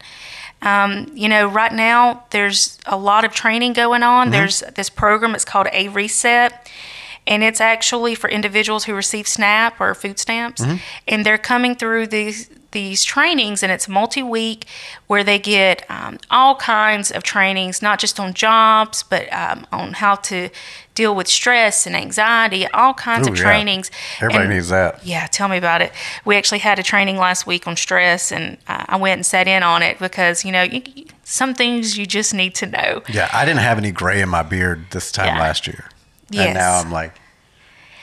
Um, 0.66 1.12
you 1.14 1.30
know, 1.30 1.48
right 1.48 1.72
now 1.72 2.24
there's 2.32 2.78
a 2.86 2.98
lot 2.98 3.24
of 3.24 3.32
training 3.34 3.74
going 3.74 4.04
on. 4.04 4.32
There's 4.32 4.62
this 4.76 4.90
program. 4.90 5.36
It's 5.36 5.46
called 5.46 5.68
A 5.72 5.88
Reset, 5.90 6.70
and 7.28 7.44
it's 7.44 7.62
actually 7.62 8.16
for 8.16 8.30
individuals 8.30 8.86
who 8.86 8.94
receive 8.96 9.28
SNAP 9.28 9.80
or 9.80 9.94
food 9.94 10.18
stamps, 10.20 10.62
and 11.08 11.26
they're 11.26 11.38
coming 11.38 11.76
through 11.76 12.08
these 12.08 12.50
these 12.72 13.06
trainings, 13.06 13.64
and 13.64 13.72
it's 13.72 13.88
multi-week 13.88 14.66
where 15.08 15.24
they 15.24 15.40
get 15.40 15.90
um, 15.90 16.18
all 16.30 16.56
kinds 16.56 17.10
of 17.10 17.24
trainings, 17.24 17.82
not 17.82 18.00
just 18.00 18.20
on 18.20 18.34
jobs, 18.34 19.02
but 19.04 19.32
um, 19.32 19.66
on 19.72 19.94
how 19.94 20.16
to 20.16 20.50
deal 20.96 21.14
with 21.14 21.28
stress 21.28 21.86
and 21.86 21.96
anxiety, 21.96 22.66
all 22.68 22.94
kinds 22.94 23.28
Ooh, 23.28 23.32
of 23.32 23.38
yeah. 23.38 23.44
trainings. 23.44 23.92
Everybody 24.20 24.46
And- 24.46 24.54
needs 24.54 24.70
that. 24.70 25.06
yeah, 25.06 25.28
tell 25.28 25.48
me 25.48 25.58
about 25.58 25.82
it. 25.82 25.92
We 26.26 26.36
actually 26.38 26.60
had 26.60 26.80
a 26.80 26.84
training 26.84 27.18
last 27.18 27.46
week 27.46 27.68
on 27.68 27.76
stress, 27.76 28.32
and 28.32 28.58
uh, 28.68 28.86
I 28.88 28.96
went 28.96 29.20
and 29.20 29.26
sat 29.26 29.48
in 29.48 29.62
on 29.62 29.84
it 29.84 30.00
because 30.00 30.44
you 30.44 30.52
know 30.52 30.64
you- 30.64 31.06
some 31.24 31.54
things 31.54 31.98
you 31.98 32.06
just 32.06 32.34
need 32.34 32.56
to 32.56 32.66
know. 32.66 33.04
Yeah, 33.10 33.30
I 33.34 33.46
didn't 33.46 33.60
have 33.62 33.78
any 33.78 33.92
gray 33.92 34.22
in 34.22 34.30
my 34.30 34.42
beard 34.44 34.86
this 34.92 35.12
time 35.12 35.28
Yeah. 35.36 35.40
last 35.40 35.68
year. 35.68 35.86
Yes. 36.32 36.46
And 36.48 36.54
now 36.56 36.80
I'm 36.80 36.92
like 36.92 37.14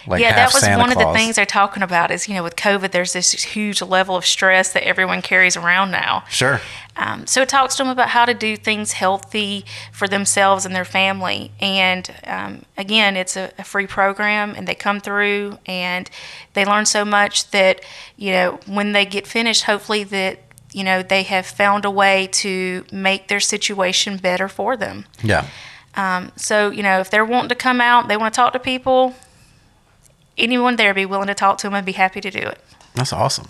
like 0.06 0.20
yeah, 0.20 0.34
that 0.34 0.52
was 0.52 0.62
Santa 0.62 0.78
one 0.78 0.90
of 0.90 0.98
the 0.98 1.12
things 1.12 1.36
they're 1.36 1.46
talking 1.46 1.82
about. 1.82 2.10
Is 2.10 2.28
you 2.28 2.34
know 2.34 2.42
with 2.42 2.56
COVID, 2.56 2.90
there's 2.92 3.12
this 3.12 3.32
huge 3.32 3.82
level 3.82 4.16
of 4.16 4.26
stress 4.26 4.72
that 4.72 4.84
everyone 4.84 5.22
carries 5.22 5.56
around 5.56 5.90
now. 5.90 6.24
Sure. 6.28 6.60
Um, 6.96 7.26
so 7.26 7.40
it 7.42 7.48
talks 7.48 7.76
to 7.76 7.84
them 7.84 7.90
about 7.90 8.10
how 8.10 8.24
to 8.24 8.34
do 8.34 8.56
things 8.56 8.92
healthy 8.92 9.64
for 9.92 10.06
themselves 10.06 10.66
and 10.66 10.74
their 10.74 10.84
family. 10.84 11.50
And 11.58 12.14
um, 12.24 12.64
again, 12.76 13.16
it's 13.16 13.36
a, 13.36 13.50
a 13.58 13.64
free 13.64 13.86
program, 13.86 14.54
and 14.56 14.68
they 14.68 14.74
come 14.74 15.00
through 15.00 15.58
and 15.66 16.10
they 16.52 16.64
learn 16.64 16.84
so 16.84 17.04
much 17.04 17.50
that 17.50 17.82
you 18.16 18.32
know 18.32 18.60
when 18.66 18.92
they 18.92 19.06
get 19.06 19.26
finished, 19.26 19.64
hopefully 19.64 20.04
that 20.04 20.40
you 20.72 20.84
know 20.84 21.02
they 21.02 21.22
have 21.22 21.46
found 21.46 21.84
a 21.84 21.90
way 21.90 22.28
to 22.32 22.84
make 22.92 23.28
their 23.28 23.40
situation 23.40 24.16
better 24.16 24.48
for 24.48 24.76
them. 24.76 25.06
Yeah. 25.22 25.46
Um, 25.94 26.32
so 26.36 26.70
you 26.70 26.82
know, 26.82 27.00
if 27.00 27.10
they're 27.10 27.24
wanting 27.24 27.50
to 27.50 27.54
come 27.54 27.80
out, 27.80 28.08
they 28.08 28.16
want 28.16 28.34
to 28.34 28.36
talk 28.36 28.52
to 28.52 28.58
people. 28.58 29.14
Anyone 30.38 30.76
there 30.76 30.94
be 30.94 31.06
willing 31.06 31.28
to 31.28 31.34
talk 31.34 31.58
to 31.58 31.66
them 31.66 31.74
and 31.74 31.84
be 31.84 31.92
happy 31.92 32.20
to 32.20 32.30
do 32.30 32.38
it. 32.38 32.58
That's 32.94 33.12
awesome. 33.12 33.48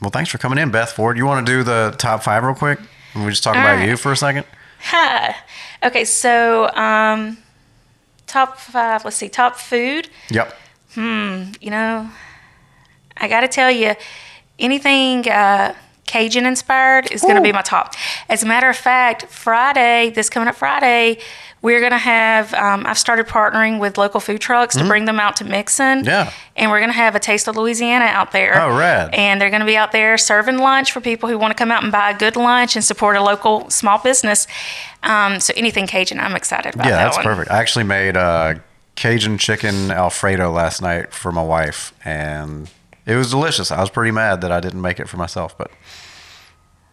Well, 0.00 0.10
thanks 0.10 0.30
for 0.30 0.38
coming 0.38 0.58
in, 0.58 0.70
Beth 0.70 0.92
Ford. 0.92 1.16
You 1.16 1.24
want 1.26 1.46
to 1.46 1.52
do 1.52 1.62
the 1.62 1.94
top 1.98 2.22
five 2.22 2.42
real 2.42 2.54
quick? 2.54 2.78
And 3.14 3.24
we 3.24 3.30
just 3.30 3.42
talk 3.42 3.56
All 3.56 3.62
about 3.62 3.76
right. 3.76 3.88
you 3.88 3.96
for 3.96 4.12
a 4.12 4.16
second. 4.16 4.46
Hi. 4.80 5.34
Okay, 5.84 6.06
so 6.06 6.70
um, 6.74 7.36
top 8.26 8.58
five. 8.58 9.04
Let's 9.04 9.16
see. 9.16 9.28
Top 9.28 9.56
food. 9.56 10.08
Yep. 10.30 10.56
Hmm, 10.94 11.50
you 11.60 11.70
know, 11.70 12.10
I 13.18 13.28
got 13.28 13.42
to 13.42 13.48
tell 13.48 13.70
you, 13.70 13.94
anything 14.58 15.28
uh, 15.28 15.74
Cajun 16.06 16.46
inspired 16.46 17.12
is 17.12 17.20
going 17.20 17.36
to 17.36 17.42
be 17.42 17.52
my 17.52 17.60
top. 17.60 17.94
As 18.30 18.42
a 18.42 18.46
matter 18.46 18.70
of 18.70 18.76
fact, 18.76 19.26
Friday, 19.26 20.10
this 20.10 20.30
coming 20.30 20.48
up 20.48 20.54
Friday, 20.54 21.18
we're 21.62 21.80
going 21.80 21.92
to 21.92 21.98
have. 21.98 22.52
Um, 22.54 22.84
I've 22.86 22.98
started 22.98 23.26
partnering 23.26 23.80
with 23.80 23.98
local 23.98 24.20
food 24.20 24.40
trucks 24.40 24.76
to 24.76 24.84
bring 24.84 25.04
them 25.06 25.18
out 25.18 25.36
to 25.36 25.44
Mixon. 25.44 25.98
Mm-hmm. 25.98 26.06
Yeah. 26.06 26.32
And 26.54 26.70
we're 26.70 26.78
going 26.78 26.90
to 26.90 26.96
have 26.96 27.14
a 27.16 27.18
Taste 27.20 27.48
of 27.48 27.56
Louisiana 27.56 28.04
out 28.04 28.30
there. 28.32 28.60
Oh, 28.62 28.76
rad. 28.76 29.12
And 29.14 29.40
they're 29.40 29.50
going 29.50 29.60
to 29.60 29.66
be 29.66 29.76
out 29.76 29.90
there 29.92 30.16
serving 30.18 30.58
lunch 30.58 30.92
for 30.92 31.00
people 31.00 31.28
who 31.28 31.38
want 31.38 31.50
to 31.50 31.54
come 31.56 31.72
out 31.72 31.82
and 31.82 31.90
buy 31.90 32.10
a 32.10 32.16
good 32.16 32.36
lunch 32.36 32.76
and 32.76 32.84
support 32.84 33.16
a 33.16 33.22
local 33.22 33.68
small 33.70 33.98
business. 33.98 34.46
Um, 35.02 35.40
so 35.40 35.52
anything 35.56 35.86
Cajun, 35.86 36.20
I'm 36.20 36.36
excited 36.36 36.74
about 36.74 36.84
Yeah, 36.86 36.92
that 36.92 37.04
that's 37.04 37.16
one. 37.16 37.24
perfect. 37.24 37.50
I 37.50 37.58
actually 37.58 37.84
made 37.84 38.16
uh, 38.16 38.54
Cajun 38.94 39.38
chicken 39.38 39.90
Alfredo 39.90 40.50
last 40.52 40.80
night 40.82 41.12
for 41.12 41.32
my 41.32 41.42
wife, 41.42 41.92
and 42.04 42.70
it 43.06 43.16
was 43.16 43.30
delicious. 43.30 43.70
I 43.72 43.80
was 43.80 43.90
pretty 43.90 44.10
mad 44.12 44.40
that 44.42 44.52
I 44.52 44.60
didn't 44.60 44.82
make 44.82 45.00
it 45.00 45.08
for 45.08 45.16
myself, 45.16 45.56
but 45.58 45.70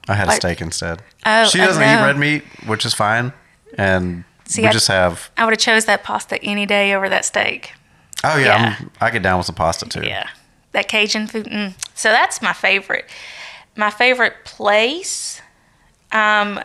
I 0.08 0.16
had 0.16 0.28
a 0.28 0.32
Like- 0.32 0.42
steak 0.42 0.62
instead. 0.62 1.02
Oh, 1.26 1.46
she 1.46 1.62
oh, 1.62 1.66
doesn't 1.66 1.82
eat 1.82 1.86
no. 1.96 2.06
red 2.06 2.18
meat, 2.18 2.44
which 2.66 2.86
is 2.86 2.94
fine, 2.94 3.34
and 3.78 4.24
See, 4.54 4.62
we 4.62 4.68
I- 4.68 4.72
just 4.72 4.88
have. 4.88 5.32
I 5.36 5.46
would 5.46 5.54
have 5.54 5.60
chose 5.60 5.86
that 5.86 6.04
pasta 6.04 6.42
any 6.44 6.68
day 6.68 6.94
over 6.94 7.10
that 7.10 7.26
steak. 7.26 7.74
Oh 8.24 8.38
yeah, 8.38 8.46
yeah. 8.80 8.88
I 9.02 9.10
get 9.10 9.24
down 9.24 9.38
with 9.40 9.48
some 9.48 9.56
pasta 9.56 9.90
too. 9.90 10.02
Yeah, 10.06 10.30
that 10.74 10.88
Cajun 10.88 11.26
food. 11.26 11.48
Mm. 11.48 11.74
So 11.96 12.10
that's 12.10 12.40
my 12.40 12.54
favorite. 12.54 13.06
My 13.76 13.90
favorite 13.90 14.36
place 14.46 15.42
um, 16.12 16.60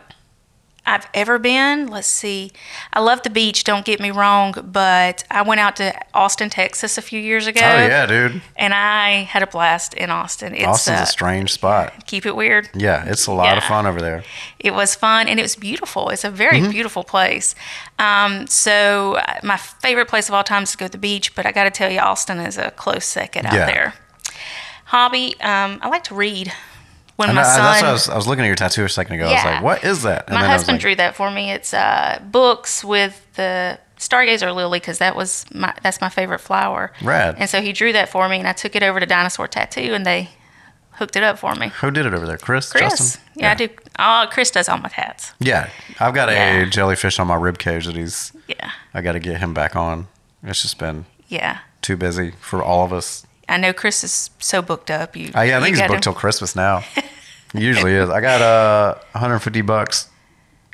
I've 0.93 1.07
ever 1.13 1.39
been. 1.39 1.87
Let's 1.87 2.07
see. 2.07 2.51
I 2.93 2.99
love 2.99 3.23
the 3.23 3.29
beach. 3.29 3.63
Don't 3.63 3.85
get 3.85 3.99
me 3.99 4.11
wrong, 4.11 4.53
but 4.63 5.23
I 5.29 5.41
went 5.43 5.59
out 5.59 5.75
to 5.77 5.93
Austin, 6.13 6.49
Texas, 6.49 6.97
a 6.97 7.01
few 7.01 7.19
years 7.19 7.47
ago. 7.47 7.61
Oh 7.61 7.63
yeah, 7.87 8.05
dude. 8.05 8.41
And 8.55 8.73
I 8.73 9.23
had 9.23 9.43
a 9.43 9.47
blast 9.47 9.93
in 9.93 10.09
Austin. 10.09 10.53
It's 10.55 10.65
Austin's 10.65 10.99
uh, 11.01 11.03
a 11.03 11.05
strange 11.07 11.53
spot. 11.53 12.05
keep 12.07 12.25
it 12.25 12.35
weird. 12.35 12.69
Yeah, 12.73 13.05
it's 13.05 13.27
a 13.27 13.31
lot 13.31 13.57
of 13.57 13.63
fun 13.63 13.85
over 13.85 14.01
there. 14.01 14.23
It 14.59 14.73
was 14.73 14.95
fun 14.95 15.27
and 15.27 15.39
it 15.39 15.43
was 15.43 15.55
beautiful. 15.55 16.09
It's 16.09 16.23
a 16.23 16.31
very 16.31 16.59
Mm-hmm. 16.59 16.71
beautiful 16.71 17.03
place. 17.03 17.55
Um, 17.99 18.47
so 18.47 19.15
uh, 19.15 19.39
my 19.43 19.55
favorite 19.57 20.07
place 20.09 20.27
of 20.27 20.33
all 20.35 20.43
time 20.43 20.63
is 20.63 20.71
to 20.71 20.77
go 20.77 20.87
to 20.87 20.91
the 20.91 20.97
beach, 20.97 21.35
but 21.35 21.45
I 21.45 21.51
got 21.51 21.63
to 21.65 21.71
tell 21.71 21.89
you, 21.91 21.99
Austin 21.99 22.39
is 22.39 22.57
a 22.57 22.71
close 22.71 23.05
second 23.05 23.45
out 23.45 23.53
Yeah. 23.53 23.65
there. 23.65 23.93
Hobby, 24.85 25.39
um, 25.41 25.79
I 25.81 25.87
like 25.89 26.03
to 26.05 26.15
read. 26.15 26.51
When 27.19 27.29
I 27.31 27.33
my 27.33 27.41
I- 27.41 27.43
son, 27.43 27.57
that's 27.63 27.83
I 27.83 27.91
was, 27.91 28.09
I 28.09 28.15
was 28.15 28.27
looking 28.27 28.45
at 28.45 28.47
your 28.47 28.55
tattoo 28.55 28.85
a 28.85 28.89
second 28.89 29.15
ago. 29.15 29.27
I 29.27 29.33
was 29.33 29.43
like, 29.43 29.61
what 29.63 29.83
is 29.83 30.03
that? 30.03 30.27
And 30.27 30.35
my 30.35 30.41
then 30.41 30.49
I 30.51 30.53
was 30.53 30.61
husband 30.61 30.75
like, 30.75 30.81
drew 30.81 30.95
that 30.95 31.15
for 31.17 31.29
me. 31.29 31.51
It's 31.51 31.73
uh, 31.73 32.21
books 32.31 32.81
with 32.83 33.27
the 33.35 33.77
stargazer 33.97 34.55
lily 34.55 34.79
because 34.79 34.99
that 34.99 35.17
was 35.17 35.45
my 35.53 35.73
that's 35.83 35.99
my 35.99 36.07
favorite 36.07 36.39
flower. 36.39 36.93
Rad. 37.01 37.35
And 37.37 37.49
so 37.49 37.61
he 37.61 37.73
drew 37.73 37.91
that 37.91 38.07
for 38.07 38.29
me, 38.29 38.37
and 38.39 38.47
I 38.47 38.53
took 38.53 38.73
it 38.73 38.83
over 38.83 39.01
to 39.01 39.05
Dinosaur 39.05 39.49
Tattoo, 39.49 39.93
and 39.93 40.05
they 40.05 40.29
hooked 40.91 41.17
it 41.17 41.23
up 41.23 41.37
for 41.39 41.53
me. 41.55 41.67
Who 41.81 41.91
did 41.91 42.05
it 42.05 42.13
over 42.13 42.25
there? 42.25 42.37
Chris? 42.37 42.71
Chris, 42.71 42.89
Justin? 42.91 43.21
yeah, 43.35 43.51
I 43.51 43.55
do. 43.55 43.67
Oh, 43.99 44.27
Chris 44.31 44.49
does 44.51 44.69
all 44.69 44.77
my 44.77 44.87
tats. 44.89 45.33
Yeah, 45.39 45.69
I've 45.99 46.13
got 46.13 46.29
Yeah. 46.29 46.61
a 46.61 46.65
jellyfish 46.65 47.19
on 47.19 47.27
my 47.27 47.35
rib 47.35 47.57
cage 47.57 47.85
that 47.85 47.95
he's. 47.97 48.31
Yeah, 48.47 48.71
I 48.93 49.01
got 49.01 49.11
to 49.13 49.19
get 49.19 49.41
him 49.41 49.53
back 49.53 49.75
on. 49.75 50.07
It's 50.41 50.61
just 50.61 50.77
been 50.79 51.05
yeah. 51.27 51.59
too 51.81 51.97
busy 51.97 52.31
for 52.39 52.63
all 52.63 52.85
of 52.85 52.93
us. 52.93 53.25
I 53.49 53.57
know 53.57 53.73
Chris 53.73 54.03
is 54.03 54.29
so 54.39 54.61
booked 54.61 54.89
up. 54.91 55.15
You, 55.15 55.31
Uh, 55.35 55.41
yeah, 55.41 55.57
I 55.57 55.61
think 55.61 55.75
he's 55.77 55.87
booked 55.87 56.03
till 56.03 56.13
Christmas 56.13 56.55
now. 56.55 56.83
He 57.51 57.61
usually 57.65 57.93
is. 57.95 58.11
I 58.11 58.21
got 58.21 58.41
a 58.41 58.99
150 59.13 59.61
bucks, 59.61 60.07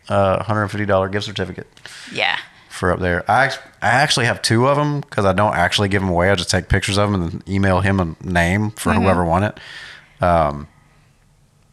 uh, 0.09 0.35
150 0.39 0.85
dollar 0.85 1.07
gift 1.07 1.23
certificate 1.25 1.67
Yeah, 2.11 2.37
for 2.67 2.91
up 2.91 2.99
there. 2.99 3.23
I 3.31 3.45
I 3.81 3.87
actually 4.03 4.25
have 4.25 4.41
two 4.41 4.67
of 4.67 4.75
them 4.75 4.99
because 4.99 5.23
I 5.23 5.31
don't 5.31 5.55
actually 5.55 5.87
give 5.87 6.01
them 6.01 6.09
away. 6.09 6.29
I 6.29 6.35
just 6.35 6.49
take 6.49 6.67
pictures 6.67 6.97
of 6.97 7.09
them 7.09 7.21
and 7.21 7.49
email 7.49 7.79
him 7.79 8.01
a 8.01 8.15
name 8.27 8.71
for 8.71 8.91
Mm-hmm. 8.91 9.03
whoever 9.03 9.23
won 9.23 9.43
it. 9.45 9.57
Um, 10.19 10.67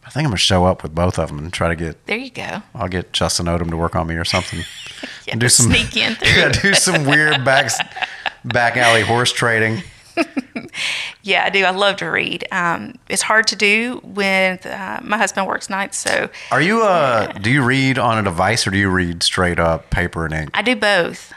I 0.05 0.09
think 0.09 0.23
I'm 0.23 0.29
gonna 0.31 0.37
show 0.37 0.63
up 0.63 0.83
with 0.83 0.95
both 0.95 1.19
of 1.19 1.27
them 1.27 1.37
and 1.39 1.51
try 1.51 1.67
to 1.67 1.75
get. 1.75 2.05
there 2.05 2.17
you 2.17 2.31
go. 2.31 2.61
I'll 2.73 2.87
get 2.87 3.11
Justin 3.11 3.47
Odom 3.47 3.69
to 3.71 3.75
work 3.77 3.97
on 3.97 4.07
me 4.07 4.15
or 4.15 4.23
something. 4.23 4.61
Yeah, 5.27 5.35
do 5.35 5.49
some 5.49 5.65
sneak 5.67 5.97
in 5.97 6.15
through. 6.19 6.29
yeah, 6.29 6.49
do 6.49 6.73
some 6.73 7.03
weird 7.05 7.43
back 7.43 7.71
back 8.45 8.77
alley 8.77 9.01
horse 9.01 9.33
trading. 9.33 9.83
Yeah, 11.21 11.45
I 11.45 11.49
do. 11.49 11.63
I 11.63 11.71
love 11.71 11.97
to 11.97 12.05
read. 12.05 12.45
Um, 12.51 12.95
it's 13.09 13.21
hard 13.21 13.47
to 13.47 13.55
do 13.55 14.01
when 14.03 14.57
uh, 14.59 14.99
my 15.03 15.17
husband 15.17 15.47
works 15.47 15.69
nights, 15.69 15.97
so 15.97 16.29
Are 16.51 16.61
you 16.61 16.83
uh? 16.83 17.31
Do 17.33 17.49
you 17.49 17.63
read 17.63 17.97
on 17.97 18.17
a 18.17 18.23
device 18.23 18.67
or 18.67 18.71
do 18.71 18.77
you 18.77 18.89
read 18.89 19.23
straight 19.23 19.59
up 19.59 19.89
paper 19.89 20.25
and 20.25 20.33
ink? 20.33 20.49
I 20.53 20.61
do 20.61 20.75
both. 20.75 21.33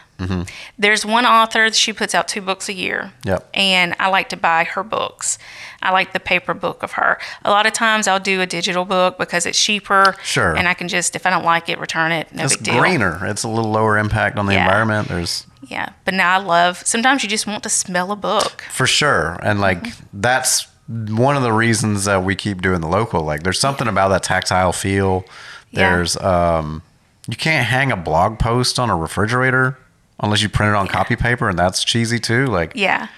There's 0.78 1.04
one 1.04 1.26
author, 1.26 1.72
she 1.72 1.92
puts 1.92 2.14
out 2.14 2.28
two 2.28 2.40
books 2.40 2.68
a 2.68 2.72
year. 2.72 3.12
Mm-hmm. 3.20 3.28
Yep. 3.28 3.48
And 3.54 3.94
I 3.98 4.08
like 4.08 4.28
to 4.30 4.36
buy 4.36 4.64
her 4.64 4.82
books. 4.82 5.38
I 5.82 5.90
like 5.92 6.12
the 6.12 6.20
paper 6.20 6.54
book 6.54 6.82
of 6.82 6.92
her. 6.92 7.18
A 7.44 7.50
lot 7.50 7.66
of 7.66 7.72
times 7.72 8.08
I'll 8.08 8.18
do 8.20 8.40
a 8.40 8.46
digital 8.46 8.84
book 8.84 9.18
because 9.18 9.46
it's 9.46 9.62
cheaper. 9.62 10.16
Sure. 10.24 10.56
And 10.56 10.66
I 10.68 10.74
can 10.74 10.88
just, 10.88 11.14
if 11.16 11.26
I 11.26 11.30
don't 11.30 11.44
like 11.44 11.68
it, 11.68 11.78
return 11.78 12.12
it. 12.12 12.32
No 12.34 12.44
It's 12.44 12.56
big 12.56 12.64
deal. 12.64 12.80
greener. 12.80 13.24
It's 13.26 13.42
a 13.44 13.48
little 13.48 13.70
lower 13.70 13.98
impact 13.98 14.38
on 14.38 14.46
the 14.46 14.54
Yeah. 14.54 14.64
environment. 14.64 15.08
There's 15.08 15.46
Yeah. 15.68 15.90
But 16.04 16.14
now 16.14 16.34
I 16.34 16.42
love, 16.42 16.82
sometimes 16.86 17.22
you 17.22 17.28
just 17.28 17.46
want 17.46 17.62
to 17.64 17.68
smell 17.68 18.10
a 18.12 18.16
book. 18.16 18.62
for 18.70 18.86
sure, 18.86 19.38
and 19.42 19.60
like 19.60 19.84
that's 20.12 20.66
one 20.88 21.36
of 21.36 21.42
the 21.42 21.52
reasons 21.52 22.04
that 22.04 22.22
we 22.22 22.34
keep 22.36 22.62
doing 22.62 22.80
the 22.80 22.86
local. 22.88 23.22
Like, 23.22 23.42
there's 23.42 23.58
something 23.58 23.88
about 23.88 24.08
that 24.10 24.22
tactile 24.22 24.72
feel. 24.72 25.24
Yeah. 25.72 25.90
There's 25.96 26.16
um, 26.18 26.82
you 27.28 27.36
can't 27.36 27.66
hang 27.66 27.90
a 27.90 27.96
blog 27.96 28.38
post 28.38 28.78
on 28.78 28.88
a 28.88 28.96
refrigerator 28.96 29.76
unless 30.20 30.42
you 30.42 30.48
print 30.48 30.70
it 30.70 30.76
on 30.76 30.88
copy 30.88 31.16
paper, 31.16 31.48
and 31.48 31.58
that's 31.58 31.84
cheesy 31.84 32.18
too. 32.18 32.46
Like, 32.46 32.72
Yeah. 32.74 33.08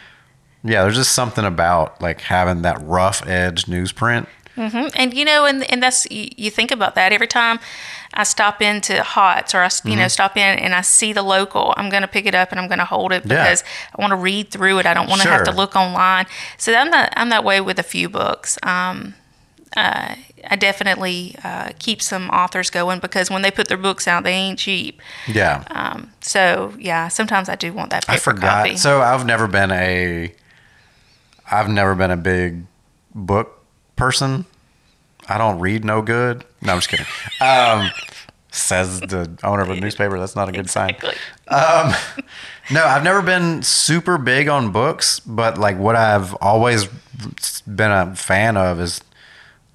yeah, 0.64 0.82
there's 0.82 0.96
just 0.96 1.12
something 1.12 1.44
about 1.44 2.00
like 2.00 2.20
having 2.22 2.62
that 2.62 2.78
rough 2.82 3.26
edge 3.26 3.64
newsprint. 3.66 4.26
hmm 4.56 4.88
And 4.96 5.14
you 5.14 5.24
know, 5.24 5.44
and 5.44 5.62
and 5.70 5.80
that's 5.82 6.10
you, 6.10 6.28
you 6.36 6.50
think 6.50 6.70
about 6.72 6.94
that 6.96 7.12
every 7.12 7.28
time 7.28 7.60
I 8.14 8.24
stop 8.24 8.60
into 8.60 9.02
Hots 9.04 9.54
or 9.54 9.58
I 9.58 9.64
you 9.66 9.68
Mm-hmm. 9.68 9.98
know 10.00 10.08
stop 10.08 10.36
in 10.36 10.58
and 10.58 10.74
I 10.74 10.80
see 10.80 11.12
the 11.12 11.22
local, 11.22 11.74
I'm 11.76 11.88
gonna 11.90 12.08
pick 12.08 12.26
it 12.26 12.34
up 12.34 12.50
and 12.50 12.58
I'm 12.58 12.66
gonna 12.68 12.84
hold 12.84 13.12
it 13.12 13.22
Yeah. 13.24 13.28
because 13.44 13.62
I 13.96 14.00
want 14.00 14.10
to 14.10 14.16
read 14.16 14.50
through 14.50 14.78
it. 14.80 14.86
I 14.86 14.94
don't 14.94 15.08
want 15.08 15.22
to 15.22 15.28
have 15.28 15.44
to 15.44 15.52
look 15.52 15.76
online. 15.76 16.26
So 16.56 16.74
I'm 16.74 16.90
that 16.90 17.12
I'm 17.16 17.28
that 17.28 17.44
way 17.44 17.60
with 17.60 17.78
a 17.78 17.84
few 17.84 18.08
books. 18.08 18.58
Um, 18.64 19.14
uh, 19.76 20.16
I 20.50 20.56
definitely 20.56 21.36
uh, 21.44 21.70
keep 21.78 22.00
some 22.00 22.30
authors 22.30 22.70
going 22.70 23.00
because 23.00 23.30
when 23.30 23.42
they 23.42 23.50
put 23.50 23.68
their 23.68 23.76
books 23.76 24.08
out, 24.08 24.24
they 24.24 24.32
ain't 24.32 24.58
cheap. 24.58 25.00
Yeah. 25.26 25.64
Um, 25.70 26.12
so 26.20 26.74
yeah, 26.78 27.08
sometimes 27.08 27.48
I 27.48 27.54
do 27.54 27.72
want 27.72 27.90
that 27.90 28.04
I 28.08 28.16
forgot. 28.18 28.64
copy. 28.64 28.76
So 28.76 29.00
I've 29.00 29.26
never 29.26 29.46
been 29.46 29.70
a 29.70 30.32
I've 31.50 31.68
never 31.68 31.94
been 31.94 32.10
a 32.10 32.16
big 32.16 32.64
book 33.14 33.62
person. 33.96 34.46
I 35.28 35.36
don't 35.38 35.60
read 35.60 35.84
no 35.84 36.00
good. 36.02 36.44
No, 36.62 36.72
I'm 36.72 36.78
just 36.78 36.88
kidding. 36.88 37.06
Um, 37.40 37.90
says 38.50 39.00
the 39.00 39.30
owner 39.44 39.62
of 39.62 39.70
a 39.70 39.76
newspaper. 39.78 40.18
That's 40.18 40.34
not 40.34 40.48
a 40.48 40.52
good 40.52 40.70
sign. 40.70 40.90
Exactly. 40.90 42.24
No, 42.70 42.84
I've 42.84 43.02
never 43.02 43.22
been 43.22 43.62
super 43.62 44.18
big 44.18 44.48
on 44.48 44.72
books, 44.72 45.20
but 45.20 45.56
like 45.56 45.78
what 45.78 45.96
I've 45.96 46.34
always 46.34 46.86
been 47.66 47.90
a 47.90 48.14
fan 48.14 48.56
of 48.56 48.78
is 48.80 49.00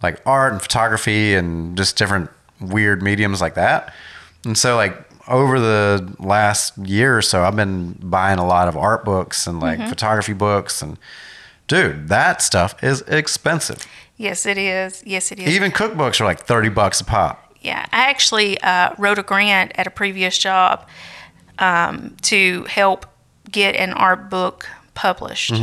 like 0.04 0.22
art 0.26 0.51
and 0.54 0.62
photography 0.62 1.34
and 1.34 1.76
just 1.78 1.97
different 1.97 2.30
weird 2.60 3.01
mediums 3.01 3.41
like 3.41 3.56
that. 3.56 3.93
And 4.45 4.58
so 4.58 4.76
like 4.76 5.01
over 5.28 5.60
the 5.60 6.16
last 6.20 6.78
year 6.78 7.18
or 7.18 7.22
so, 7.22 7.43
I've 7.43 7.56
been 7.56 7.93
buying 8.01 8.38
a 8.38 8.45
lot 8.45 8.68
of 8.68 8.76
art 8.78 9.06
books 9.06 9.47
and 9.47 9.60
like 9.60 9.80
photography 9.88 10.34
books 10.34 10.82
and 10.82 10.97
dude, 11.68 12.10
that 12.10 12.41
stuff 12.41 12.82
is 12.84 13.01
expensive. 13.08 13.86
Yes, 14.18 14.45
it 14.45 14.58
is. 14.58 15.01
Yes, 15.06 15.32
it 15.32 15.39
is. 15.39 15.47
Even 15.47 15.72
cookbooks 15.72 16.22
are 16.22 16.26
like 16.26 16.41
30 16.41 16.70
bucks 16.70 17.01
a 17.01 17.06
pop. 17.06 17.56
Yeah, 17.62 17.86
I 17.91 18.10
actually 18.10 18.60
uh, 18.62 18.93
wrote 18.97 19.18
a 19.18 19.24
grant 19.24 19.72
at 19.76 19.88
a 19.88 19.89
previous 19.89 20.38
job 20.38 20.86
um, 21.60 22.16
to 22.24 22.64
help 22.66 23.06
get 23.49 23.76
an 23.76 23.93
art 23.93 24.30
book 24.30 24.68
published. 24.93 25.54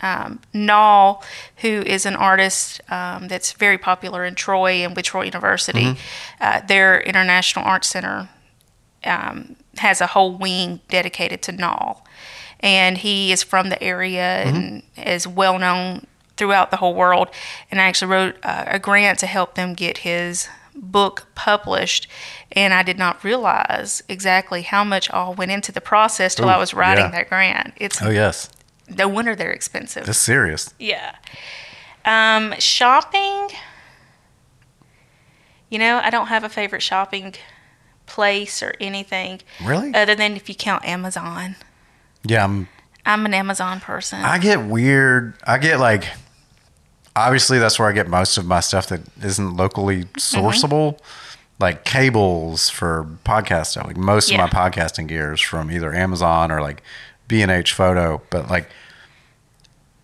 Um, 0.00 0.40
Nall, 0.52 1.22
who 1.58 1.68
is 1.68 2.04
an 2.04 2.16
artist 2.16 2.80
um, 2.90 3.28
that's 3.28 3.52
very 3.52 3.78
popular 3.78 4.24
in 4.24 4.34
Troy 4.34 4.84
and 4.84 4.94
with 4.94 5.06
Troy 5.06 5.24
University, 5.24 5.96
uh, 6.40 6.60
their 6.60 7.00
International 7.00 7.64
Arts 7.64 7.88
Center 7.88 8.28
um, 9.04 9.56
has 9.78 10.00
a 10.00 10.08
whole 10.08 10.36
wing 10.36 10.80
dedicated 10.88 11.42
to 11.42 11.52
Nall. 11.52 12.02
And 12.60 12.98
he 12.98 13.32
is 13.32 13.42
from 13.42 13.68
the 13.68 13.82
area 13.82 14.42
and 14.42 14.82
is 14.96 15.26
well 15.26 15.58
known 15.58 16.06
throughout 16.36 16.70
the 16.70 16.78
whole 16.78 16.94
world. 16.94 17.28
And 17.70 17.80
I 17.80 17.84
actually 17.84 18.10
wrote 18.10 18.36
uh, 18.42 18.64
a 18.66 18.78
grant 18.78 19.18
to 19.20 19.26
help 19.26 19.54
them 19.54 19.74
get 19.74 19.98
his 19.98 20.48
book 20.76 21.26
published, 21.34 22.08
and 22.52 22.74
I 22.74 22.82
did 22.82 22.98
not 22.98 23.24
realize 23.24 24.02
exactly 24.08 24.62
how 24.62 24.84
much 24.84 25.10
all 25.10 25.34
went 25.34 25.50
into 25.50 25.72
the 25.72 25.80
process 25.80 26.34
till 26.34 26.48
I 26.48 26.58
was 26.58 26.74
writing 26.74 27.06
yeah. 27.06 27.10
that 27.12 27.28
grant. 27.28 27.74
It's 27.76 28.00
Oh 28.02 28.10
yes, 28.10 28.50
no 28.88 29.08
wonder 29.08 29.34
they're 29.34 29.52
expensive. 29.52 30.08
it's 30.08 30.18
serious. 30.18 30.72
Yeah. 30.78 31.16
Um, 32.04 32.54
shopping. 32.58 33.48
You 35.70 35.78
know, 35.78 36.00
I 36.02 36.10
don't 36.10 36.28
have 36.28 36.44
a 36.44 36.48
favorite 36.48 36.82
shopping 36.82 37.34
place 38.06 38.62
or 38.62 38.72
anything 38.80 39.40
Really? 39.64 39.92
other 39.94 40.14
than 40.14 40.36
if 40.36 40.48
you 40.48 40.54
count 40.54 40.84
Amazon. 40.84 41.56
Yeah, 42.22 42.44
I'm 42.44 42.68
I'm 43.04 43.24
an 43.26 43.34
Amazon 43.34 43.80
person. 43.80 44.20
I 44.20 44.38
get 44.38 44.62
weird. 44.64 45.34
I 45.46 45.58
get 45.58 45.78
like, 45.80 46.04
obviously, 47.14 47.58
that's 47.58 47.78
where 47.78 47.88
I 47.88 47.92
get 47.92 48.08
most 48.08 48.36
of 48.38 48.46
my 48.46 48.60
stuff 48.60 48.88
that 48.88 49.00
isn't 49.22 49.56
locally 49.56 50.04
sourceable, 50.18 50.98
like 51.60 51.84
cables 51.84 52.68
for 52.68 53.06
podcast 53.24 53.66
stuff. 53.66 53.86
Like 53.86 53.96
most 53.96 54.30
Yeah. 54.30 54.44
of 54.44 54.52
my 54.52 54.70
podcasting 54.70 55.06
gear 55.08 55.32
is 55.32 55.40
from 55.40 55.70
either 55.70 55.92
Amazon 55.94 56.50
or 56.52 56.60
like 56.60 56.82
B 57.28 57.42
and 57.42 57.50
H 57.50 57.72
Photo. 57.72 58.22
But 58.30 58.48
like, 58.48 58.68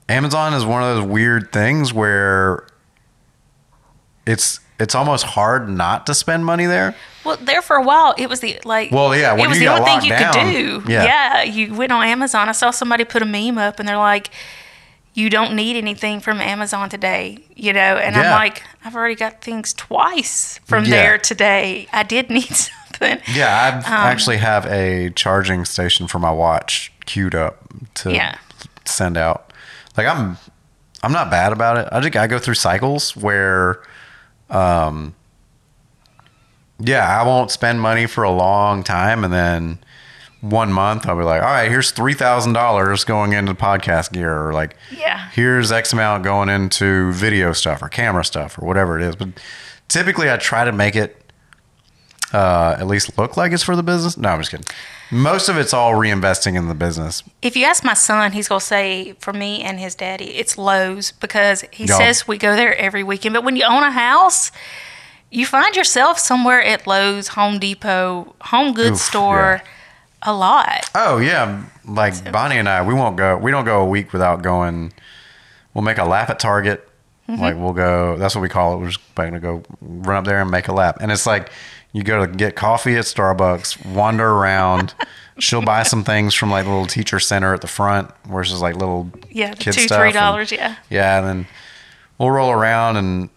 Amazon 0.09 0.55
is 0.55 0.65
one 0.65 0.83
of 0.83 0.97
those 0.97 1.07
weird 1.07 1.53
things 1.53 1.93
where 1.93 2.67
it's 4.27 4.61
it's 4.79 4.95
almost 4.95 5.25
hard 5.25 5.69
not 5.69 6.07
to 6.07 6.15
spend 6.15 6.45
money 6.45 6.67
there. 6.67 6.95
well, 7.25 7.37
there 7.41 7.63
for 7.63 7.77
a 7.77 7.83
while, 7.83 8.15
it 8.19 8.29
was 8.29 8.41
the 8.41 8.59
like. 8.65 8.91
Well, 8.91 9.15
yeah, 9.17 9.33
when 9.33 9.45
it 9.45 9.49
was 9.49 9.61
you 9.61 9.67
the 9.69 9.73
only 9.75 9.85
thing 9.85 10.03
you 10.05 10.11
down, 10.11 10.33
could 10.33 10.53
do. 10.53 10.83
yeah. 10.93 11.05
yeah, 11.05 11.43
you 11.43 11.75
went 11.75 11.93
on 11.93 12.05
Amazon. 12.05 12.49
I 12.49 12.53
saw 12.53 12.71
somebody 12.71 13.05
put 13.05 13.23
a 13.23 13.27
meme 13.27 13.59
up, 13.59 13.79
and 13.79 13.89
they're 13.89 13.97
like, 13.97 14.31
"You 15.15 15.31
don't 15.31 15.55
need 15.55 15.77
anything 15.77 16.21
from 16.21 16.41
Amazon 16.41 16.89
today," 16.89 17.39
you 17.55 17.73
know. 17.73 17.97
And 17.97 18.17
I'm 18.17 18.31
like, 18.33 18.63
I've 18.85 18.97
already 18.97 19.15
got 19.15 19.41
things 19.41 19.73
twice 19.73 20.59
from 20.65 20.85
Yeah. 20.85 20.91
there 20.91 21.19
today. 21.19 21.87
I 21.93 22.03
did 22.03 22.29
need 22.29 22.49
something. 22.55 23.21
Yeah, 23.33 23.83
Um, 23.87 23.93
I 23.93 24.11
actually 24.11 24.39
have 24.39 24.67
a 24.67 25.11
charging 25.11 25.65
station 25.65 26.09
for 26.09 26.19
my 26.19 26.33
watch 26.33 26.93
queued 27.07 27.35
up 27.35 27.63
to 27.95 28.13
Yeah. 28.13 28.37
send 28.85 29.17
out. 29.17 29.53
Like 29.97 30.07
I'm, 30.07 30.37
I'm 31.03 31.13
not 31.13 31.31
bad 31.31 31.53
about 31.53 31.79
it. 31.79 31.89
I 31.93 32.01
just 32.01 32.17
I 32.17 32.27
go 32.27 32.39
through 32.39 32.55
cycles 32.55 33.17
where, 33.17 33.83
um, 34.51 35.15
yeah, 36.79 37.21
I 37.21 37.27
won't 37.27 37.51
spend 37.51 37.81
money 37.81 38.07
for 38.07 38.25
a 38.25 38.31
long 38.31 38.83
time, 38.83 39.23
and 39.25 39.33
then 39.33 39.79
one 40.41 40.73
month 40.73 41.07
I'll 41.07 41.17
be 41.17 41.23
like, 41.23 41.41
all 41.43 41.49
right, 41.49 41.71
here's 41.71 41.91
three 41.93 42.15
thousand 42.15 42.55
dollars 42.55 43.05
going 43.05 43.33
into 43.33 43.55
podcast 43.55 44.13
gear, 44.13 44.49
or 44.49 44.53
like, 44.53 44.77
Yeah. 44.91 45.29
here's 45.31 45.71
X 45.71 45.93
amount 45.93 46.25
going 46.25 46.49
into 46.49 47.13
video 47.13 47.53
stuff 47.53 47.83
or 47.83 47.89
camera 47.89 48.25
stuff 48.25 48.59
or 48.59 48.67
whatever 48.67 48.99
it 48.99 49.05
is. 49.05 49.15
But 49.17 49.29
typically, 49.89 50.31
I 50.31 50.37
try 50.39 50.65
to 50.65 50.73
make 50.73 50.97
it 50.97 51.17
uh, 52.33 52.77
at 52.79 52.87
least 52.87 53.17
look 53.19 53.37
like 53.37 53.53
it's 53.53 53.63
for 53.63 53.77
the 53.77 53.83
business. 53.85 54.17
No, 54.17 54.31
I'm 54.31 54.41
just 54.41 54.51
kidding. 54.51 54.67
Most 55.13 55.51
of 55.51 55.59
it's 55.59 55.75
all 55.75 55.93
reinvesting 55.93 56.57
in 56.57 56.69
the 56.69 56.75
business. 56.75 57.23
If 57.43 57.55
you 57.55 57.67
ask 57.67 57.85
my 57.85 57.93
son, 57.95 58.33
he's 58.33 58.49
gonna 58.49 58.61
say 58.61 59.13
for 59.21 59.33
me 59.35 59.61
and 59.63 59.79
his 59.79 59.95
daddy, 59.95 60.37
it's 60.37 60.57
Lowe's 60.57 61.13
because 61.13 61.65
he 61.71 61.85
Y'all- 61.85 61.99
says 61.99 62.27
we 62.27 62.39
go 62.39 62.57
there 62.57 62.75
every 62.77 63.05
weekend. 63.05 63.35
But 63.35 63.45
when 63.45 63.55
you 63.57 63.65
own 63.65 63.83
a 63.83 63.91
house, 63.91 64.51
you 65.31 65.45
find 65.45 65.77
yourself 65.77 66.19
somewhere 66.19 66.63
at 66.63 66.87
Lowe's, 66.87 67.29
Home 67.29 67.59
Depot, 67.59 68.35
Home 68.41 68.73
Goods 68.73 68.93
Oof, 68.93 69.01
store, 69.01 69.63
a 70.23 70.33
lot. 70.33 70.89
Oh 70.95 71.19
yeah, 71.19 71.63
like 71.85 72.33
Bonnie 72.33 72.57
and 72.57 72.69
I, 72.69 72.83
we 72.87 72.95
won't 72.95 73.17
go. 73.19 73.37
We 73.37 73.51
don't 73.51 73.67
go 73.67 73.83
a 73.83 73.87
week 73.87 74.15
without 74.15 74.41
going. 74.43 74.93
We'll 75.75 75.85
make 75.85 75.99
a 75.99 76.05
lap 76.05 76.31
at 76.31 76.39
Target. 76.39 76.89
Mm-hmm. 77.29 77.41
Like 77.41 77.57
we'll 77.57 77.73
go. 77.75 78.17
That's 78.17 78.35
what 78.35 78.41
we 78.41 78.49
call 78.49 78.75
it. 78.75 78.79
We're 78.79 78.89
just 78.89 79.15
going 79.15 79.33
to 79.35 79.41
go 79.41 79.63
run 79.81 80.17
up 80.17 80.25
there 80.25 80.41
and 80.41 80.51
make 80.51 80.69
a 80.69 80.73
lap. 80.73 80.99
And 81.01 81.13
it's 81.13 81.27
like 81.27 81.51
you 81.93 82.03
go 82.03 82.25
to 82.25 82.33
get 82.33 82.57
coffee 82.57 82.97
at 82.97 83.05
Starbucks, 83.05 83.85
wander 83.87 84.29
around. 84.29 84.95
She'll 85.39 85.63
buy 85.63 85.83
some 85.83 86.05
things 86.05 86.35
from 86.35 86.51
like 86.51 86.67
little 86.67 86.87
teacher 86.87 87.19
center 87.19 87.55
at 87.55 87.63
the 87.63 87.67
front, 87.67 88.11
where 88.27 88.43
it's 88.43 88.51
just 88.51 88.63
like 88.63 88.77
little 88.77 89.11
Yeah, 89.31 89.55
kid 89.55 89.73
two 89.73 89.81
stuff 89.83 90.01
three 90.01 90.13
dollars, 90.13 90.53
Yeah, 90.53 90.77
Yeah, 90.91 91.19
and 91.19 91.27
then 91.27 91.47
we'll 92.19 92.31
roll 92.31 92.51
around 92.51 92.97
and 92.97 93.31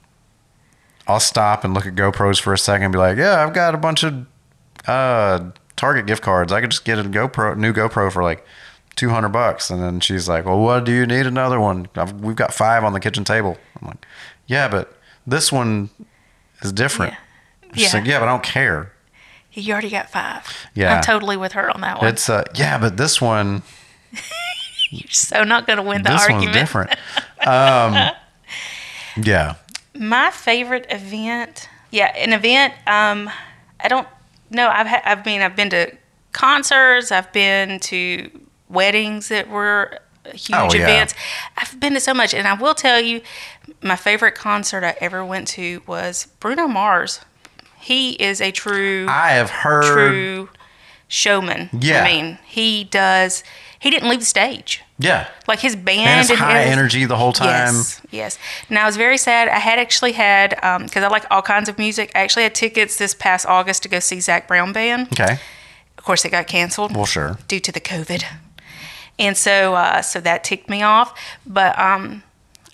I'll 1.07 1.19
stop 1.19 1.63
and 1.63 1.73
look 1.73 1.85
at 1.85 1.95
GoPros 1.95 2.39
for 2.41 2.53
a 2.53 2.57
second 2.57 2.85
and 2.85 2.91
be 2.91 2.99
like, 2.99 3.17
yeah, 3.17 3.43
I've 3.43 3.53
got 3.53 3.75
a 3.75 3.77
bunch 3.77 4.03
of 4.03 4.25
uh, 4.87 5.51
Target 5.75 6.05
gift 6.05 6.21
cards. 6.21 6.51
I 6.51 6.61
could 6.61 6.71
just 6.71 6.85
get 6.85 6.99
a 6.99 7.03
GoPro, 7.03 7.57
new 7.57 7.73
GoPro 7.73 8.11
for 8.11 8.23
like 8.23 8.45
200 8.95 9.29
bucks. 9.29 9.69
And 9.69 9.81
then 9.81 9.99
she's 9.99 10.27
like, 10.27 10.45
well, 10.45 10.59
what 10.59 10.83
do 10.85 10.91
you 10.91 11.05
need 11.05 11.27
another 11.27 11.59
one? 11.59 11.87
I've, 11.95 12.13
we've 12.21 12.35
got 12.35 12.53
five 12.53 12.83
on 12.83 12.93
the 12.93 12.99
kitchen 12.99 13.23
table. 13.23 13.57
I'm 13.81 13.89
like, 13.89 14.05
yeah, 14.47 14.67
but 14.67 14.97
this 15.27 15.51
one 15.51 15.89
is 16.61 16.71
different. 16.71 17.13
She's 17.73 17.91
Yeah. 17.93 17.99
like, 17.99 18.07
yeah, 18.07 18.19
but 18.19 18.27
I 18.27 18.31
don't 18.31 18.43
care. 18.43 18.91
you 19.53 19.71
already 19.73 19.89
got 19.89 20.09
five. 20.09 20.45
Yeah. 20.73 20.95
I'm 20.95 21.01
totally 21.03 21.37
with 21.37 21.53
her 21.53 21.69
on 21.73 21.81
that 21.81 21.99
one. 21.99 22.07
It's, 22.09 22.29
uh, 22.29 22.43
yeah, 22.55 22.77
but 22.77 22.97
this 22.97 23.21
one, 23.21 23.63
You're 24.91 25.09
so 25.09 25.43
not 25.43 25.65
gonna 25.67 25.81
win 25.81 26.03
the 26.03 26.09
this 26.11 26.21
argument. 26.21 26.53
This 26.53 26.73
one's 26.73 26.87
different. 26.89 26.99
Um, 27.47 28.09
yeah. 29.23 29.55
My 29.93 30.31
favorite 30.31 30.87
event, 30.89 31.69
yeah, 31.91 32.07
an 32.17 32.33
event. 32.33 32.73
Um, 32.87 33.29
I 33.79 33.87
don't 33.87 34.07
know. 34.49 34.67
I've 34.67 34.87
ha- 34.87 35.01
I 35.05 35.21
mean, 35.23 35.41
I've 35.41 35.55
been 35.55 35.69
to 35.69 35.95
concerts. 36.31 37.11
I've 37.11 37.31
been 37.33 37.79
to 37.81 38.29
weddings 38.67 39.27
that 39.29 39.47
were 39.47 39.99
huge 40.33 40.51
Oh, 40.53 40.69
yeah. 40.73 40.83
events. 40.83 41.13
I've 41.55 41.79
been 41.79 41.93
to 41.93 41.99
so 41.99 42.13
much, 42.15 42.33
and 42.33 42.47
I 42.47 42.53
will 42.55 42.73
tell 42.73 42.99
you, 42.99 43.21
my 43.83 43.95
favorite 43.95 44.33
concert 44.33 44.83
I 44.83 44.95
ever 44.99 45.23
went 45.23 45.47
to 45.49 45.83
was 45.85 46.27
Bruno 46.39 46.67
Mars. 46.67 47.19
He 47.85 48.13
is 48.13 48.41
a 48.41 48.51
true, 48.51 49.05
I 49.07 49.29
have 49.31 49.49
heard. 49.49 49.83
true 49.83 50.49
showman. 51.07 51.69
Yeah. 51.71 52.03
I 52.03 52.05
mean, 52.11 52.39
he 52.45 52.83
does. 52.85 53.43
He 53.79 53.91
didn't 53.91 54.09
leave 54.09 54.21
the 54.21 54.25
stage. 54.25 54.81
Yeah. 54.97 55.27
Like 55.47 55.59
his 55.59 55.75
band 55.75 55.99
And 55.99 56.19
it's 56.21 56.39
high 56.39 56.53
everything- 56.61 56.71
energy 56.79 57.05
the 57.05 57.17
whole 57.17 57.33
time. 57.33 57.75
Yes, 57.75 58.01
yes. 58.11 58.39
And 58.69 58.79
I 58.79 58.85
was 58.85 58.97
very 58.97 59.17
sad. 59.17 59.47
I 59.49 59.59
had 59.59 59.77
actually 59.77 60.13
had 60.13 60.49
because 60.81 61.03
I 61.03 61.07
like 61.09 61.25
all 61.29 61.43
kinds 61.43 61.69
of 61.69 61.77
music. 61.77 62.11
I 62.15 62.19
actually 62.21 62.43
had 62.43 62.55
tickets 62.55 62.95
this 62.97 63.13
past 63.13 63.45
August 63.45 63.83
to 63.83 63.89
go 63.89 63.99
see 63.99 64.19
Zac 64.19 64.47
Brown 64.47 64.73
Band. 64.73 65.09
Okay. 65.13 65.37
Of 65.97 66.03
course, 66.03 66.25
it 66.25 66.29
got 66.31 66.47
canceled 66.47 66.95
Well, 66.95 67.05
sure. 67.05 67.37
due 67.47 67.59
to 67.59 67.71
the 67.71 67.81
COVID, 67.81 68.23
and 69.19 69.35
so 69.37 69.75
uh, 69.75 70.01
so 70.01 70.19
that 70.21 70.43
ticked 70.43 70.69
me 70.69 70.81
off. 70.81 71.13
But 71.45 71.77
um, 71.77 72.23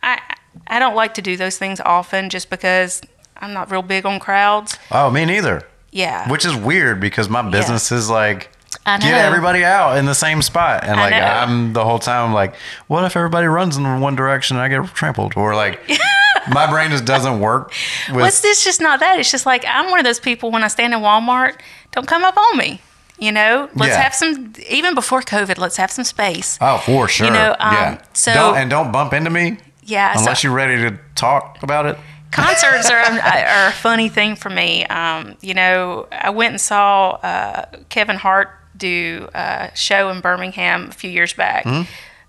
I 0.02 0.20
I 0.68 0.80
don't 0.80 0.96
like 0.96 1.14
to 1.16 1.22
do 1.22 1.36
those 1.38 1.58
things 1.58 1.80
often 1.82 2.30
just 2.30 2.50
because 2.50 3.02
I'm 3.42 3.54
not 3.54 3.72
real 3.72 3.82
big 3.82 4.06
on 4.06 4.20
crowds. 4.20 4.78
Oh, 4.92 5.10
me 5.10 5.26
neither. 5.26 5.68
Yeah, 5.92 6.30
Which 6.32 6.46
is 6.46 6.56
weird 6.56 7.02
because 7.02 7.28
my 7.28 7.42
business 7.50 7.92
is 7.92 8.10
like 8.10 8.50
get 8.86 9.04
everybody 9.04 9.66
out 9.66 9.98
in 9.98 10.06
the 10.06 10.16
same 10.16 10.42
spot, 10.42 10.86
and 10.86 10.98
like. 10.98 11.14
I'm 11.14 11.74
the 11.74 11.84
whole 11.84 12.00
time 12.00 12.32
like, 12.34 12.56
what 12.88 13.04
if 13.04 13.18
everybody 13.18 13.48
runs 13.48 13.76
in 13.76 14.00
one 14.00 14.16
direction 14.16 14.56
and 14.56 14.64
I 14.64 14.70
get 14.70 14.88
trampled, 14.96 15.34
or 15.36 15.54
like 15.54 15.82
my 16.54 16.66
brain 16.70 16.92
just 16.92 17.04
doesn't 17.04 17.42
work. 17.42 17.74
With, 18.08 18.22
What's 18.22 18.40
this? 18.40 18.64
Just 18.64 18.80
not 18.80 19.02
that. 19.02 19.20
It's 19.20 19.30
just 19.32 19.46
like 19.46 19.66
I'm 19.68 19.90
one 19.92 20.00
of 20.00 20.06
those 20.06 20.20
people 20.22 20.50
when 20.50 20.64
I 20.64 20.70
stand 20.70 20.94
in 20.94 21.02
Walmart, 21.02 21.56
don't 21.92 22.08
come 22.08 22.24
up 22.24 22.38
on 22.38 22.58
me. 22.58 22.80
You 23.20 23.34
know, 23.34 23.70
let's 23.76 23.90
Yeah. 23.92 24.02
have 24.02 24.16
some. 24.16 24.54
Even 24.70 24.96
before 24.96 25.22
COVID, 25.22 25.58
let's 25.58 25.76
have 25.76 25.92
some 25.92 26.06
space. 26.06 26.58
oh, 26.62 26.78
for 26.78 27.10
sure. 27.10 27.28
You 27.28 27.34
know, 27.34 27.56
um, 27.60 27.74
yeah. 27.74 28.02
so- 28.14 28.34
don't, 28.34 28.56
and 28.58 28.70
don't 28.70 28.92
bump 28.94 29.12
into 29.14 29.30
me 29.30 29.58
Yeah, 29.84 30.14
so- 30.14 30.22
unless 30.22 30.44
you're 30.44 30.54
ready 30.54 30.78
to 30.90 30.98
talk 31.16 31.62
about 31.62 31.86
it. 31.86 31.98
Concerts 32.32 32.90
are, 32.90 32.98
are 32.98 33.68
a 33.68 33.72
funny 33.72 34.10
thing 34.10 34.36
for 34.36 34.50
me. 34.50 34.86
Um, 34.86 35.36
you 35.42 35.54
know, 35.54 36.08
I 36.12 36.30
went 36.30 36.52
and 36.54 36.62
saw 36.62 37.12
uh, 37.22 37.66
Kevin 37.90 38.16
Hart 38.18 38.50
do 38.78 39.28
a 39.34 39.70
show 39.76 40.10
in 40.10 40.22
Birmingham 40.22 40.90
a 40.90 40.92
few 40.94 41.10
years 41.10 41.34
back. 41.34 41.66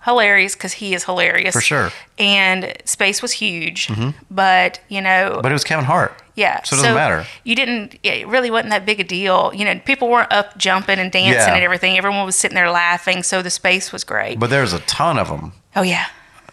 Hilarious 0.05 0.55
because 0.57 0.73
he 0.73 0.95
is 0.95 1.05
hilarious? 1.05 1.55
For 1.55 1.61
sure. 1.61 1.91
And 2.19 2.73
space 2.85 3.23
was 3.23 3.31
huge, 3.31 3.89
but 4.33 4.81
you 4.89 5.01
know, 5.01 5.39
But 5.41 5.53
it 5.53 5.55
was 5.55 5.63
Kevin 5.63 5.85
Hart. 5.85 6.13
yeah, 6.35 6.61
So 6.65 6.75
it 6.75 6.79
doesn't 6.81 6.95
matter. 6.97 7.25
You 7.45 7.55
didn't. 7.55 7.97
It 8.03 8.27
really 8.27 8.51
wasn't 8.51 8.71
that 8.71 8.85
big 8.85 8.99
a 8.99 9.05
deal. 9.05 9.53
You 9.55 9.65
know, 9.65 9.79
people 9.79 10.09
weren't 10.09 10.33
up 10.33 10.59
jumping 10.59 10.99
and 10.99 11.13
dancing 11.13 11.35
Yeah. 11.35 11.55
and 11.55 11.63
everything. 11.63 11.97
Everyone 11.97 12.27
was 12.27 12.35
sitting 12.35 12.57
there 12.57 12.69
laughing, 12.71 13.23
so 13.23 13.43
the 13.43 13.51
space 13.51 13.93
was 13.93 14.03
great. 14.03 14.41
But 14.41 14.51
there's 14.51 14.73
a 14.73 14.81
ton 14.81 15.19
of 15.21 15.29
them. 15.29 15.53
oh 15.77 15.83
yeah, 15.83 16.07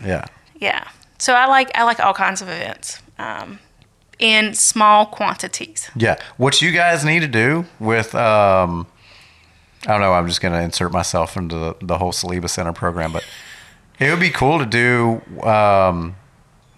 Yeah. 0.06 0.26
yeah. 0.56 0.88
So 1.18 1.34
I 1.34 1.47
like 1.47 1.72
I 1.76 1.84
like 1.86 2.00
all 2.00 2.14
kinds 2.14 2.43
of 2.43 2.50
events 2.50 3.02
um, 3.20 3.60
in 4.18 4.54
small 4.54 5.06
quantities. 5.06 5.90
Yeah. 5.96 6.16
What 6.38 6.62
you 6.62 6.72
guys 6.72 7.06
need 7.06 7.20
to 7.20 7.28
do 7.28 7.66
with, 7.80 8.16
um, 8.16 8.88
I 9.86 9.92
don't 9.92 10.02
know, 10.02 10.14
I'm 10.14 10.28
just 10.28 10.42
going 10.42 10.54
to 10.54 10.62
insert 10.62 10.92
myself 10.92 11.38
into 11.38 11.56
the, 11.58 11.76
the 11.82 11.98
whole 12.00 12.12
Saliba 12.12 12.50
Center 12.50 12.74
program, 12.74 13.12
but 13.14 13.24
it 14.00 14.10
would 14.10 14.20
be 14.20 14.30
cool 14.30 14.60
to 14.60 14.66
do 14.66 15.22
um, 15.48 16.16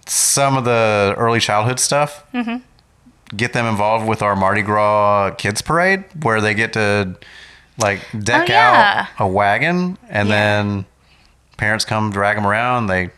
some 0.06 0.58
of 0.58 0.66
the 0.66 1.16
early 1.18 1.40
childhood 1.40 1.80
stuff. 1.80 2.24
Mm-hmm. 2.34 2.58
Get 3.38 3.54
them 3.54 3.66
involved 3.66 4.08
with 4.08 4.22
our 4.22 4.36
Mardi 4.36 4.62
Gras 4.62 5.32
Kids 5.38 5.62
Parade, 5.62 6.04
where 6.22 6.42
they 6.42 6.54
get 6.54 6.74
to 6.74 7.16
like 7.78 8.02
deck 8.24 8.50
Oh, 8.50 8.54
yeah. 8.54 9.08
out 9.18 9.26
a 9.26 9.28
wagon 9.28 9.98
and 10.10 10.28
Yeah. 10.30 10.36
then 10.36 10.86
parents 11.58 11.86
come 11.86 12.12
drag 12.12 12.36
them 12.36 12.46
around. 12.46 12.88
They, 12.88 13.10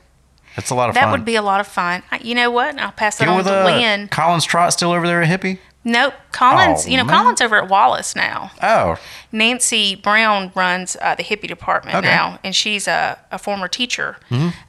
it's 0.57 0.69
a 0.69 0.75
lot 0.75 0.89
of 0.89 0.95
That 0.95 1.01
fun. 1.01 1.09
That 1.11 1.17
would 1.19 1.25
be 1.25 1.35
a 1.35 1.41
lot 1.41 1.59
of 1.59 1.67
fun. 1.67 2.03
You 2.21 2.35
know 2.35 2.51
what? 2.51 2.77
I'll 2.79 2.91
pass 2.91 3.17
that 3.17 3.25
Get 3.25 3.31
on 3.31 3.37
with 3.37 3.47
to 3.47 3.61
uh, 3.61 3.65
Lynn. 3.65 4.07
Collins 4.09 4.45
Trot 4.45 4.73
still 4.73 4.91
over 4.91 5.07
there 5.07 5.21
at 5.21 5.27
HIPPY. 5.29 5.59
Nope. 5.85 6.13
Collins, 6.31 6.85
Oh, 6.85 6.89
you 6.89 6.95
know, 6.95 7.03
man. 7.03 7.13
Collins 7.13 7.41
over 7.41 7.57
at 7.57 7.67
Wallace 7.67 8.15
now. 8.15 8.51
Oh, 8.61 8.95
Nancy 9.33 9.95
Brown 9.95 10.51
runs 10.55 10.95
uh, 11.01 11.15
the 11.15 11.23
HIPPY 11.23 11.47
department 11.47 11.97
Okay. 11.97 12.07
Mm-hmm. 12.07 12.15
now, 12.33 12.39
and 12.43 12.55
she's 12.55 12.87
a, 12.87 13.19
a 13.31 13.37
former 13.37 13.67
teacher 13.67 14.15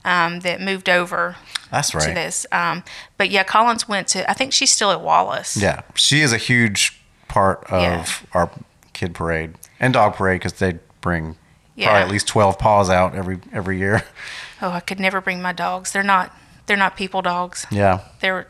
um, 0.05 0.41
that 0.41 0.61
moved 0.61 0.89
over 0.89 1.37
that's 1.71 1.95
right. 1.95 2.09
to 2.09 2.15
this. 2.15 2.47
Um, 2.51 2.83
but 3.17 3.31
yeah, 3.31 3.45
Collins 3.45 3.89
went 3.89 4.09
to, 4.09 4.29
I 4.29 4.35
think 4.35 4.53
she's 4.53 4.73
still 4.73 4.91
at 4.91 5.01
Wallace. 5.03 5.57
Yeah, 5.57 5.83
she 5.95 6.21
is 6.21 6.33
a 6.33 6.37
huge 6.39 7.01
part 7.29 7.63
of 7.71 7.81
Yeah. 7.83 8.07
our 8.33 8.51
kid 8.93 9.15
parade 9.15 9.55
and 9.79 9.93
dog 9.95 10.15
parade 10.15 10.41
because 10.41 10.55
they 10.55 10.79
bring 11.01 11.37
Yeah. 11.77 11.87
probably 11.89 12.03
at 12.03 12.11
least 12.11 12.29
twelve 12.29 12.59
paws 12.59 12.89
out 12.91 13.15
every 13.15 13.39
every 13.53 13.79
year. 13.79 14.05
Oh, 14.63 14.71
I 14.71 14.81
could 14.81 15.01
never 15.01 15.21
bring 15.21 15.43
my 15.43 15.53
dogs. 15.53 15.93
They're 15.93 16.03
not, 16.03 16.33
they're 16.67 16.77
not 16.77 16.97
people 16.97 17.21
dogs. 17.21 17.67
Yeah, 17.71 18.01
They're, 18.21 18.47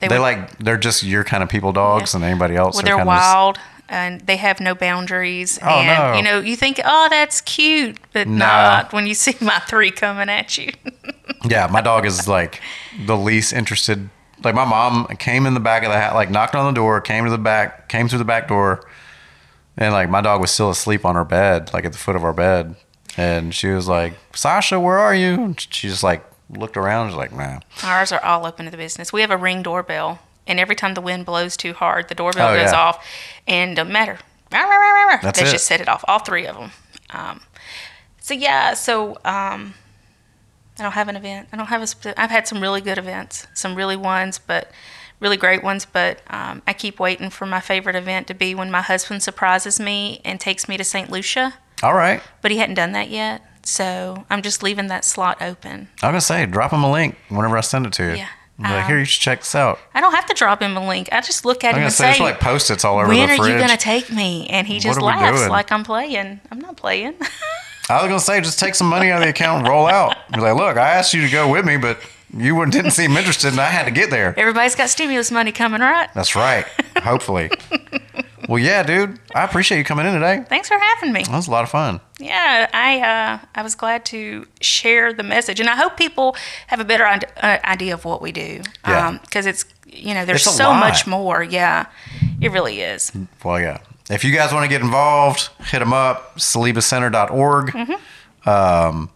they 0.00 0.08
they 0.08 0.18
like 0.18 0.56
they're 0.58 0.78
just 0.78 1.02
your 1.02 1.24
kind 1.24 1.42
of 1.42 1.48
people 1.48 1.72
dogs, 1.72 2.14
and 2.14 2.22
anybody 2.24 2.54
else. 2.56 2.76
well, 2.76 2.84
they're 2.84 2.96
kinda 2.96 3.10
just- 3.12 3.34
wild 3.34 3.58
and 3.88 4.20
they 4.22 4.36
have 4.36 4.58
no 4.60 4.74
boundaries. 4.74 5.58
Oh, 5.62 5.66
and 5.68 5.86
no. 6.12 6.16
you 6.16 6.22
know, 6.24 6.40
you 6.40 6.56
think, 6.56 6.80
oh, 6.84 7.06
that's 7.08 7.40
cute, 7.42 7.98
but 8.12 8.26
No. 8.26 8.38
not 8.46 8.92
when 8.92 9.06
you 9.06 9.14
see 9.14 9.36
my 9.40 9.58
three 9.60 9.90
coming 9.92 10.28
at 10.28 10.56
you. 10.58 10.72
Yeah, 11.44 11.68
my 11.70 11.80
dog 11.82 12.06
is 12.06 12.26
like 12.26 12.60
the 13.06 13.16
least 13.16 13.52
interested. 13.52 14.08
Like 14.42 14.54
my 14.54 14.64
mom 14.64 15.06
came 15.18 15.46
in 15.46 15.54
the 15.54 15.60
back 15.60 15.84
of 15.84 15.90
the 15.92 15.98
house, 16.00 16.14
like 16.14 16.30
knocked 16.30 16.54
on 16.56 16.66
the 16.72 16.76
door, 16.76 17.00
came 17.00 17.24
to 17.24 17.30
the 17.30 17.38
back, 17.38 17.88
came 17.88 18.08
through 18.08 18.18
the 18.18 18.24
back 18.24 18.48
door, 18.48 18.84
and 19.76 19.92
like 19.92 20.08
my 20.10 20.20
dog 20.20 20.40
was 20.40 20.50
still 20.50 20.70
asleep 20.70 21.04
on 21.04 21.14
her 21.14 21.24
bed, 21.24 21.72
like 21.72 21.84
at 21.84 21.92
the 21.92 21.98
foot 21.98 22.16
of 22.16 22.24
our 22.24 22.32
bed, 22.32 22.76
and 23.16 23.54
she 23.54 23.68
was 23.68 23.88
like, 23.88 24.14
"Sasha, 24.34 24.78
where 24.80 24.98
are 24.98 25.14
you?" 25.14 25.34
And 25.34 25.60
she 25.70 25.88
just 25.88 26.02
like 26.02 26.24
looked 26.50 26.76
around, 26.76 27.08
she's 27.10 27.16
like, 27.16 27.32
"Nah." 27.32 27.60
Ours 27.82 28.12
are 28.12 28.22
all 28.24 28.46
open 28.46 28.64
to 28.66 28.70
the 28.70 28.76
business. 28.76 29.12
We 29.12 29.20
have 29.20 29.30
a 29.30 29.36
ring 29.36 29.62
doorbell, 29.62 30.20
and 30.46 30.58
every 30.60 30.76
time 30.76 30.94
the 30.94 31.00
wind 31.00 31.26
blows 31.26 31.56
too 31.56 31.72
hard, 31.72 32.08
the 32.08 32.14
doorbell 32.14 32.48
Oh, 32.50 32.54
goes 32.56 32.72
yeah. 32.72 32.78
off, 32.80 33.06
and 33.46 33.74
don't 33.76 33.90
matter. 33.92 34.18
That's 34.50 35.38
they 35.40 35.46
it. 35.46 35.50
just 35.52 35.66
set 35.66 35.80
it 35.80 35.88
off. 35.88 36.04
All 36.08 36.18
three 36.20 36.46
of 36.46 36.56
them. 36.56 36.70
Um, 37.10 37.40
so 38.20 38.32
yeah, 38.34 38.74
so 38.74 39.12
um, 39.24 39.74
I 40.78 40.82
don't 40.82 40.92
have 40.92 41.08
an 41.08 41.16
event. 41.16 41.48
I 41.52 41.56
don't 41.56 41.66
have 41.66 41.82
a. 41.82 42.20
I've 42.20 42.30
had 42.30 42.46
some 42.46 42.60
really 42.60 42.80
good 42.80 42.98
events, 42.98 43.46
some 43.54 43.74
really 43.74 43.96
ones, 43.96 44.38
but 44.38 44.70
really 45.20 45.36
great 45.36 45.62
ones. 45.62 45.84
But 45.86 46.20
um, 46.28 46.62
I 46.66 46.72
keep 46.72 46.98
waiting 47.00 47.30
for 47.30 47.46
my 47.46 47.60
favorite 47.60 47.96
event 47.96 48.26
to 48.28 48.34
be 48.34 48.54
when 48.54 48.70
my 48.70 48.82
husband 48.82 49.22
surprises 49.22 49.78
me 49.80 50.20
and 50.24 50.38
takes 50.40 50.68
me 50.68 50.76
to 50.76 50.84
St. 50.84 51.10
Lucia. 51.10 51.54
All 51.82 51.94
right, 51.94 52.22
But 52.40 52.50
he 52.50 52.56
hadn't 52.58 52.76
done 52.76 52.92
that 52.92 53.10
yet, 53.10 53.42
so 53.62 54.24
I'm 54.30 54.40
just 54.40 54.62
leaving 54.62 54.86
that 54.86 55.04
slot 55.04 55.42
open. 55.42 55.88
I'm 56.02 56.08
gonna 56.08 56.20
say, 56.22 56.46
drop 56.46 56.72
him 56.72 56.82
a 56.82 56.90
link 56.90 57.16
whenever 57.28 57.58
I 57.58 57.60
send 57.60 57.84
it 57.86 57.92
to 57.94 58.02
you. 58.04 58.16
Yeah. 58.16 58.28
Like, 58.58 58.70
Um, 58.70 58.86
here, 58.86 58.98
you 58.98 59.04
should 59.04 59.20
check 59.20 59.40
this 59.40 59.54
out. 59.54 59.78
I 59.92 60.00
don't 60.00 60.14
have 60.14 60.24
to 60.26 60.34
drop 60.34 60.62
him 60.62 60.74
a 60.78 60.88
link. 60.88 61.10
I 61.12 61.20
just 61.20 61.44
look 61.44 61.62
at 61.64 61.74
I'm 61.74 61.80
him 61.80 61.84
and 61.84 61.92
say, 61.92 62.14
say, 62.14 62.22
like 62.22 62.40
post-its 62.40 62.82
all 62.86 62.98
over 62.98 63.08
"When 63.08 63.28
the 63.28 63.36
are 63.42 63.48
you 63.50 63.58
gonna 63.58 63.76
take 63.76 64.10
me?" 64.10 64.46
And 64.48 64.66
he 64.66 64.78
just 64.78 65.02
laughs 65.02 65.50
like 65.50 65.70
I'm 65.70 65.84
playing. 65.84 66.40
I'm 66.50 66.58
not 66.60 66.78
playing. 66.78 67.14
I 67.90 68.00
was 68.00 68.08
gonna 68.08 68.18
say, 68.18 68.40
just 68.40 68.58
take 68.58 68.74
some 68.74 68.88
money 68.88 69.10
out 69.10 69.18
of 69.18 69.24
the 69.24 69.28
account 69.30 69.58
and 69.58 69.68
roll 69.68 69.86
out. 69.86 70.16
Be 70.32 70.40
like, 70.40 70.56
look, 70.56 70.78
I 70.78 70.92
asked 70.94 71.12
you 71.12 71.20
to 71.20 71.28
go 71.30 71.48
with 71.50 71.66
me, 71.66 71.76
but 71.76 72.00
you 72.36 72.64
didn't 72.66 72.92
seem 72.92 73.16
interested, 73.16 73.52
and 73.52 73.60
I 73.60 73.66
had 73.66 73.84
to 73.84 73.90
get 73.90 74.10
there. 74.10 74.34
Everybody's 74.38 74.74
got 74.74 74.88
stimulus 74.88 75.30
money 75.30 75.52
coming, 75.52 75.80
right? 75.80 76.08
That's 76.14 76.36
right. 76.36 76.66
Hopefully. 76.98 77.50
well, 78.48 78.58
yeah, 78.58 78.82
dude. 78.82 79.18
I 79.34 79.44
appreciate 79.44 79.78
you 79.78 79.84
coming 79.84 80.06
in 80.06 80.14
today. 80.14 80.44
Thanks 80.48 80.68
for 80.68 80.78
having 80.78 81.12
me. 81.12 81.24
That 81.24 81.36
was 81.36 81.48
a 81.48 81.50
lot 81.50 81.64
of 81.64 81.70
fun. 81.70 82.00
Yeah, 82.18 82.68
I 82.72 83.00
uh, 83.00 83.46
I 83.54 83.62
was 83.62 83.74
glad 83.74 84.04
to 84.06 84.46
share 84.60 85.12
the 85.12 85.22
message, 85.22 85.60
and 85.60 85.68
I 85.68 85.76
hope 85.76 85.96
people 85.96 86.36
have 86.68 86.80
a 86.80 86.84
better 86.84 87.04
uh, 87.04 87.58
idea 87.64 87.94
of 87.94 88.04
what 88.04 88.22
we 88.22 88.32
do. 88.32 88.62
Yeah. 88.86 89.18
Because 89.20 89.46
it's 89.46 89.64
you 89.86 90.14
know 90.14 90.24
there's 90.24 90.44
so 90.44 90.68
lot. 90.68 90.80
much 90.80 91.06
more. 91.06 91.42
Yeah, 91.42 91.86
it 92.40 92.52
really 92.52 92.80
is. 92.80 93.12
Well, 93.44 93.60
yeah. 93.60 93.80
If 94.08 94.24
you 94.24 94.32
guys 94.32 94.52
want 94.52 94.64
to 94.64 94.68
get 94.68 94.82
involved, 94.82 95.48
hit 95.58 95.80
them 95.80 95.92
up, 95.92 96.36
salibacenter.org. 96.36 97.72
Mm-hmm. 97.72 98.48
Um, 98.48 99.10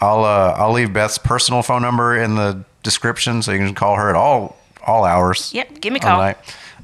I'll 0.00 0.24
uh, 0.24 0.54
I'll 0.56 0.72
leave 0.72 0.92
Beth's 0.92 1.18
personal 1.18 1.62
phone 1.62 1.82
number 1.82 2.16
in 2.16 2.34
the 2.34 2.64
description, 2.82 3.42
so 3.42 3.52
you 3.52 3.58
can 3.58 3.74
call 3.74 3.96
her 3.96 4.08
at 4.10 4.16
all 4.16 4.56
all 4.86 5.04
hours. 5.04 5.52
Yep, 5.54 5.80
give 5.80 5.92
me 5.92 6.00
a 6.02 6.06
all 6.06 6.34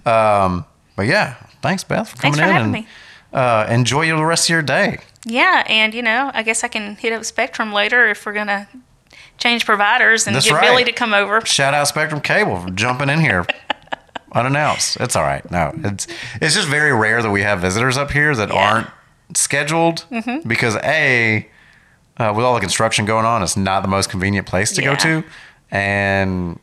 call. 0.05 0.47
Um, 0.47 0.65
but 0.97 1.07
yeah, 1.07 1.35
thanks, 1.63 1.85
Beth, 1.85 2.09
for 2.11 2.17
coming 2.17 2.35
Thanks 2.35 2.39
for 2.39 2.45
in 2.45 2.51
having 2.51 2.65
and 2.65 2.73
me. 2.73 2.87
Uh, 3.33 3.67
enjoy 3.71 4.07
the 4.07 4.25
rest 4.25 4.47
of 4.47 4.53
your 4.55 4.63
day. 4.63 4.99
Yeah, 5.25 5.65
and 5.69 5.93
you 5.95 6.03
know, 6.03 6.31
I 6.33 6.43
guess 6.43 6.65
I 6.65 6.69
can 6.69 6.97
hit 6.97 7.13
up 7.13 7.25
Spectrum 7.25 7.73
later 7.73 8.09
if 8.09 8.25
we're 8.25 8.33
gonna 8.33 8.69
change 9.39 9.65
providers 9.67 10.27
and 10.27 10.35
That's 10.35 10.47
get 10.47 10.55
right. 10.55 10.63
Billy 10.69 10.85
to 10.85 10.93
come 10.93 11.13
over. 11.15 11.41
Shout 11.45 11.75
out 11.75 11.89
Spectrum 11.89 12.21
Cable 12.21 12.61
for 12.61 12.71
jumping 12.71 13.09
in 13.11 13.21
here 13.21 13.47
unannounced. 14.33 14.97
It's 15.01 15.17
all 15.17 15.23
right. 15.23 15.49
No, 15.51 15.73
it's 15.85 16.07
it's 16.41 16.55
just 16.55 16.69
very 16.69 16.93
rare 16.93 17.23
that 17.23 17.31
we 17.31 17.43
have 17.43 17.61
visitors 17.61 17.97
up 17.97 18.11
here 18.13 18.35
that 18.35 18.49
Yeah. 18.49 18.55
Mm-hmm. 18.55 18.75
aren't 18.77 18.89
scheduled 19.37 20.05
because 20.47 20.77
a 20.77 21.47
uh, 22.21 22.33
with 22.37 22.45
all 22.45 22.55
the 22.55 22.61
construction 22.61 23.05
going 23.07 23.25
on, 23.27 23.43
it's 23.43 23.57
not 23.57 23.81
the 23.83 23.89
most 23.89 24.11
convenient 24.11 24.47
place 24.47 24.71
to 24.73 24.83
Yeah. 24.83 24.91
go 24.91 24.95
to, 24.97 25.25
and 25.71 26.59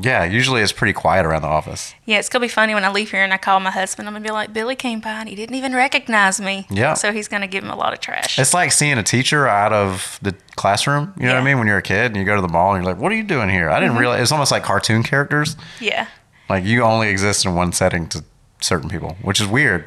yeah, 0.00 0.24
usually 0.24 0.62
it's 0.62 0.72
pretty 0.72 0.92
quiet 0.94 1.26
around 1.26 1.42
the 1.42 1.48
office. 1.48 1.94
Yeah, 2.06 2.18
it's 2.18 2.28
gonna 2.30 2.44
be 2.44 2.48
funny 2.48 2.72
when 2.74 2.84
I 2.84 2.90
leave 2.90 3.10
here 3.10 3.22
and 3.22 3.34
I 3.34 3.36
call 3.36 3.60
my 3.60 3.70
husband. 3.70 4.08
I'm 4.08 4.14
gonna 4.14 4.24
be 4.24 4.30
like, 4.30 4.52
Billy 4.52 4.74
came 4.76 5.00
by 5.00 5.10
and 5.20 5.28
he 5.28 5.34
didn't 5.34 5.56
even 5.56 5.74
recognize 5.74 6.40
me. 6.40 6.66
Yeah. 6.70 6.94
So 6.94 7.12
he's 7.12 7.28
gonna 7.28 7.48
give 7.48 7.64
him 7.64 7.70
a 7.70 7.76
lot 7.76 7.92
of 7.92 8.00
trash. 8.00 8.38
It's 8.38 8.54
like 8.54 8.72
seeing 8.72 8.96
a 8.98 9.02
teacher 9.02 9.46
out 9.46 9.72
of 9.72 10.18
the 10.22 10.34
classroom. 10.56 11.12
You 11.18 11.24
know 11.26 11.34
what 11.34 11.40
I 11.40 11.44
mean? 11.44 11.58
When 11.58 11.66
you're 11.66 11.78
a 11.78 11.82
kid 11.82 12.06
and 12.06 12.16
you 12.16 12.24
go 12.24 12.34
to 12.36 12.40
the 12.40 12.48
mall 12.48 12.74
and 12.74 12.82
you're 12.82 12.92
like, 12.92 13.02
"What 13.02 13.12
are 13.12 13.16
you 13.16 13.24
doing 13.24 13.50
here?" 13.50 13.68
I 13.68 13.74
Mm-hmm. 13.74 13.82
didn't 13.82 13.98
realize 13.98 14.22
it's 14.22 14.32
almost 14.32 14.52
like 14.52 14.62
cartoon 14.62 15.02
characters. 15.02 15.56
yeah. 15.80 16.06
Like 16.48 16.64
you 16.64 16.82
only 16.82 17.08
exist 17.10 17.44
in 17.44 17.54
one 17.54 17.72
setting 17.72 18.08
to 18.08 18.24
certain 18.60 18.88
people, 18.88 19.16
which 19.22 19.40
is 19.40 19.46
weird. 19.46 19.84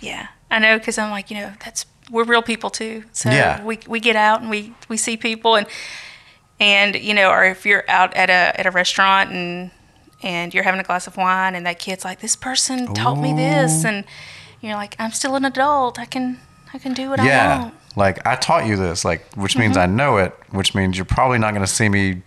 Yeah. 0.00 0.26
I 0.50 0.58
know 0.58 0.78
because 0.78 0.98
I'm 0.98 1.10
like, 1.10 1.30
you 1.30 1.36
know, 1.38 1.52
that's 1.64 1.84
we're 2.10 2.24
real 2.24 2.42
people 2.42 2.70
too. 2.70 3.04
So 3.12 3.30
Yeah. 3.30 3.64
we 3.64 3.78
we 3.86 4.00
get 4.00 4.16
out 4.16 4.40
and 4.40 4.50
we 4.50 4.74
we 4.88 4.96
see 4.96 5.16
people 5.16 5.56
and 5.56 5.66
and 6.60 6.94
you 6.94 7.14
know, 7.14 7.30
or 7.30 7.44
if 7.44 7.66
you're 7.66 7.84
out 7.88 8.14
at 8.14 8.30
a 8.30 8.58
at 8.60 8.66
a 8.66 8.70
restaurant 8.70 9.30
and 9.30 9.70
and 10.22 10.54
you're 10.54 10.64
having 10.64 10.80
a 10.80 10.84
glass 10.84 11.06
of 11.06 11.16
wine 11.16 11.54
and 11.54 11.66
that 11.66 11.78
kid's 11.78 12.04
like, 12.04 12.20
this 12.20 12.34
person 12.36 12.94
taught 12.94 13.16
me 13.20 13.34
this, 13.34 13.84
and 13.84 14.04
you're 14.62 14.74
like, 14.74 14.96
I'm 14.98 15.10
still 15.12 15.34
an 15.36 15.44
adult. 15.44 15.98
I 15.98 16.04
can 16.06 16.38
I 16.72 16.78
can 16.78 16.94
do 16.94 17.10
what 17.10 17.20
I 17.20 17.26
yeah 17.26 17.60
want. 17.62 17.74
like 17.96 18.26
i 18.26 18.34
taught 18.34 18.66
you 18.66 18.76
this 18.76 19.04
like 19.04 19.24
which 19.36 19.56
means 19.56 19.76
Mm-hmm. 19.76 19.92
i 19.92 19.94
know 19.94 20.16
it 20.16 20.32
which 20.50 20.74
means 20.74 20.96
you're 20.96 21.04
probably 21.04 21.38
not 21.38 21.54
going 21.54 21.64
to 21.64 21.72
see 21.72 21.88
me 21.88 22.22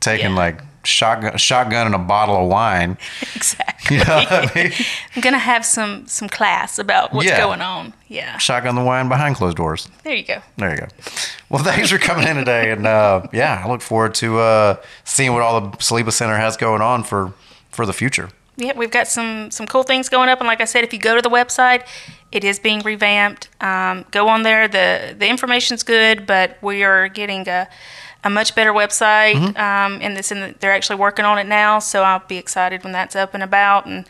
taking 0.00 0.30
Yeah. 0.30 0.36
like 0.36 0.60
shotgun 0.84 1.36
shotgun 1.36 1.86
and 1.86 1.94
a 1.94 1.98
bottle 1.98 2.36
of 2.36 2.48
wine 2.48 2.96
Exactly. 3.34 3.96
you 3.98 4.04
know 4.04 4.24
i 4.30 4.50
mean 4.54 4.72
I'm 5.16 5.22
gonna 5.22 5.38
have 5.38 5.64
some 5.64 6.06
some 6.06 6.28
class 6.28 6.78
about 6.78 7.12
what's 7.12 7.26
Yeah. 7.28 7.38
going 7.40 7.60
on. 7.60 7.92
Yeah. 8.08 8.38
shotgun 8.38 8.74
the 8.74 8.84
wine 8.84 9.08
behind 9.08 9.36
closed 9.36 9.56
doors 9.56 9.88
There 10.04 10.14
you 10.14 10.24
go. 10.24 10.40
there 10.56 10.70
you 10.70 10.76
go 10.80 10.86
well 11.48 11.62
thanks 11.68 11.90
for 11.90 11.98
coming 11.98 12.26
in 12.28 12.36
today 12.36 12.70
and 12.70 12.86
uh, 12.86 13.26
yeah 13.32 13.62
i 13.64 13.68
look 13.68 13.80
forward 13.80 14.14
to 14.16 14.38
uh, 14.38 14.76
seeing 15.04 15.32
what 15.32 15.42
all 15.42 15.60
the 15.60 15.76
saliba 15.78 16.12
center 16.12 16.36
has 16.36 16.56
going 16.56 16.82
on 16.82 17.02
for 17.04 17.32
for 17.70 17.86
the 17.86 17.92
future 17.92 18.28
Yeah, 18.56 18.72
we've 18.76 18.90
got 18.92 19.08
some 19.08 19.50
some 19.50 19.66
cool 19.66 19.82
things 19.82 20.08
going 20.08 20.28
up, 20.28 20.38
and 20.40 20.46
like 20.46 20.60
I 20.62 20.64
said, 20.66 20.84
if 20.84 20.92
you 20.92 21.00
go 21.00 21.16
to 21.16 21.22
the 21.22 21.34
website, 21.40 21.82
it 22.30 22.44
is 22.44 22.60
being 22.60 22.82
revamped. 22.84 23.48
Um, 23.60 24.04
go 24.12 24.28
on 24.28 24.42
there. 24.44 24.68
the 24.68 25.12
The 25.18 25.26
information's 25.26 25.82
good, 25.82 26.24
but 26.24 26.56
we 26.62 26.84
are 26.84 27.08
getting 27.08 27.48
a 27.48 27.66
a 28.24 28.30
much 28.30 28.54
better 28.54 28.72
website, 28.72 29.36
um, 29.58 29.98
and 30.02 30.16
this 30.16 30.32
in 30.32 30.40
the, 30.40 30.54
they're 30.60 30.72
actually 30.72 30.96
working 30.96 31.24
on 31.24 31.38
it 31.38 31.46
now. 31.46 31.78
So 31.78 32.02
I'll 32.02 32.22
be 32.26 32.38
excited 32.38 32.82
when 32.82 32.92
that's 32.92 33.14
up 33.14 33.34
and 33.34 33.42
about. 33.42 33.86
And 33.86 34.06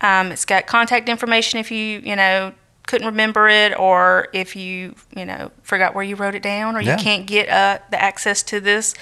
um, 0.00 0.30
it's 0.32 0.44
got 0.44 0.66
contact 0.66 1.08
information 1.08 1.58
if 1.58 1.70
you 1.70 2.00
you 2.00 2.14
know 2.16 2.52
couldn't 2.86 3.06
remember 3.06 3.48
it, 3.48 3.78
or 3.78 4.28
if 4.34 4.54
you 4.54 4.94
you 5.16 5.24
know 5.24 5.50
forgot 5.62 5.94
where 5.94 6.04
you 6.04 6.16
wrote 6.16 6.34
it 6.34 6.42
down, 6.42 6.76
or 6.76 6.80
Yeah. 6.82 6.96
you 6.98 7.02
can't 7.02 7.26
get 7.26 7.48
uh, 7.48 7.78
the 7.90 8.00
access 8.00 8.42
to 8.44 8.60
this. 8.60 8.94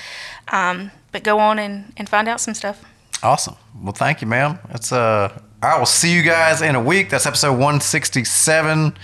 Um, 0.49 0.91
but 1.11 1.23
go 1.25 1.39
on 1.41 1.59
and, 1.59 1.93
and 1.99 2.09
find 2.09 2.27
out 2.29 2.41
some 2.41 2.55
stuff. 2.55 2.83
Awesome. 3.23 3.57
Well, 3.83 3.93
thank 3.93 4.21
you, 4.23 4.27
ma'am. 4.27 4.59
It's 4.71 4.93
uh, 4.93 5.37
I 5.63 5.79
will 5.79 5.87
see 5.87 6.13
you 6.15 6.23
guys 6.23 6.63
in 6.63 6.75
a 6.75 6.83
week. 6.83 7.11
That's 7.11 7.27
episode 7.27 7.53
167 7.53 8.97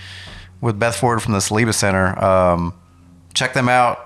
with 0.61 0.79
Beth 0.79 0.95
Ford 0.95 1.21
from 1.21 1.33
the 1.33 1.39
Saliba 1.39 1.73
Center. 1.73 2.17
Um, 2.23 2.73
check 3.33 3.53
them 3.53 3.69
out. 3.69 4.05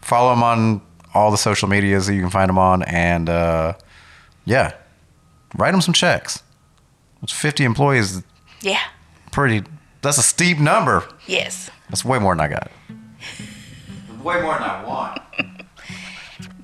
Follow 0.00 0.30
them 0.30 0.42
on 0.42 0.80
all 1.14 1.30
the 1.30 1.36
social 1.38 1.68
medias 1.68 2.06
that 2.06 2.14
you 2.14 2.20
can 2.20 2.30
find 2.30 2.48
them 2.48 2.58
on, 2.58 2.82
and 2.82 3.28
uh, 3.28 3.74
yeah, 4.44 4.72
write 5.56 5.72
them 5.72 5.80
some 5.80 5.94
checks. 5.94 6.42
It's 7.22 7.32
50 7.32 7.64
employees. 7.64 8.22
Yeah. 8.60 8.80
Pretty. 9.30 9.64
That's 10.02 10.18
a 10.18 10.22
steep 10.22 10.58
number. 10.58 11.04
Yes. 11.26 11.70
That's 11.88 12.04
way 12.04 12.18
more 12.18 12.34
than 12.34 12.40
I 12.40 12.48
got. 12.48 12.70
way 14.22 14.40
more 14.42 14.54
than 14.54 14.62
I 14.62 14.84
want. 14.84 15.20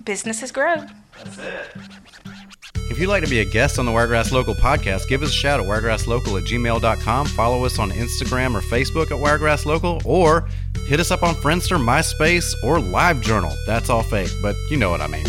businesses 0.05 0.51
grow. 0.51 0.77
That's 1.23 1.39
it. 1.39 1.71
If 2.91 2.99
you'd 2.99 3.09
like 3.09 3.23
to 3.23 3.29
be 3.29 3.41
a 3.41 3.45
guest 3.45 3.79
on 3.79 3.85
the 3.85 3.93
Wiregrass 3.93 4.33
Local 4.33 4.55
podcast, 4.55 5.09
give 5.09 5.23
us 5.23 5.29
a 5.29 5.33
shout 5.35 5.61
at 5.61 5.67
wiregrasslocal 5.67 6.41
at 6.41 6.49
gmail.com. 6.49 7.27
Follow 7.27 7.65
us 7.67 7.79
on 7.79 7.91
Instagram 7.91 8.55
or 8.55 8.63
Facebook 8.63 9.11
at 9.11 9.19
Wiregrass 9.19 9.67
Local, 9.67 10.01
or 10.07 10.49
hit 10.89 11.01
us 11.01 11.11
up 11.11 11.23
on 11.23 11.35
Friendster, 11.35 11.77
MySpace, 11.77 12.55
or 12.63 12.79
LiveJournal. 12.79 13.55
That's 13.67 13.91
all 13.91 14.03
fake, 14.03 14.31
but 14.41 14.57
you 14.71 14.79
know 14.79 14.91
what 14.91 15.03
I 15.03 15.07
mean. 15.07 15.27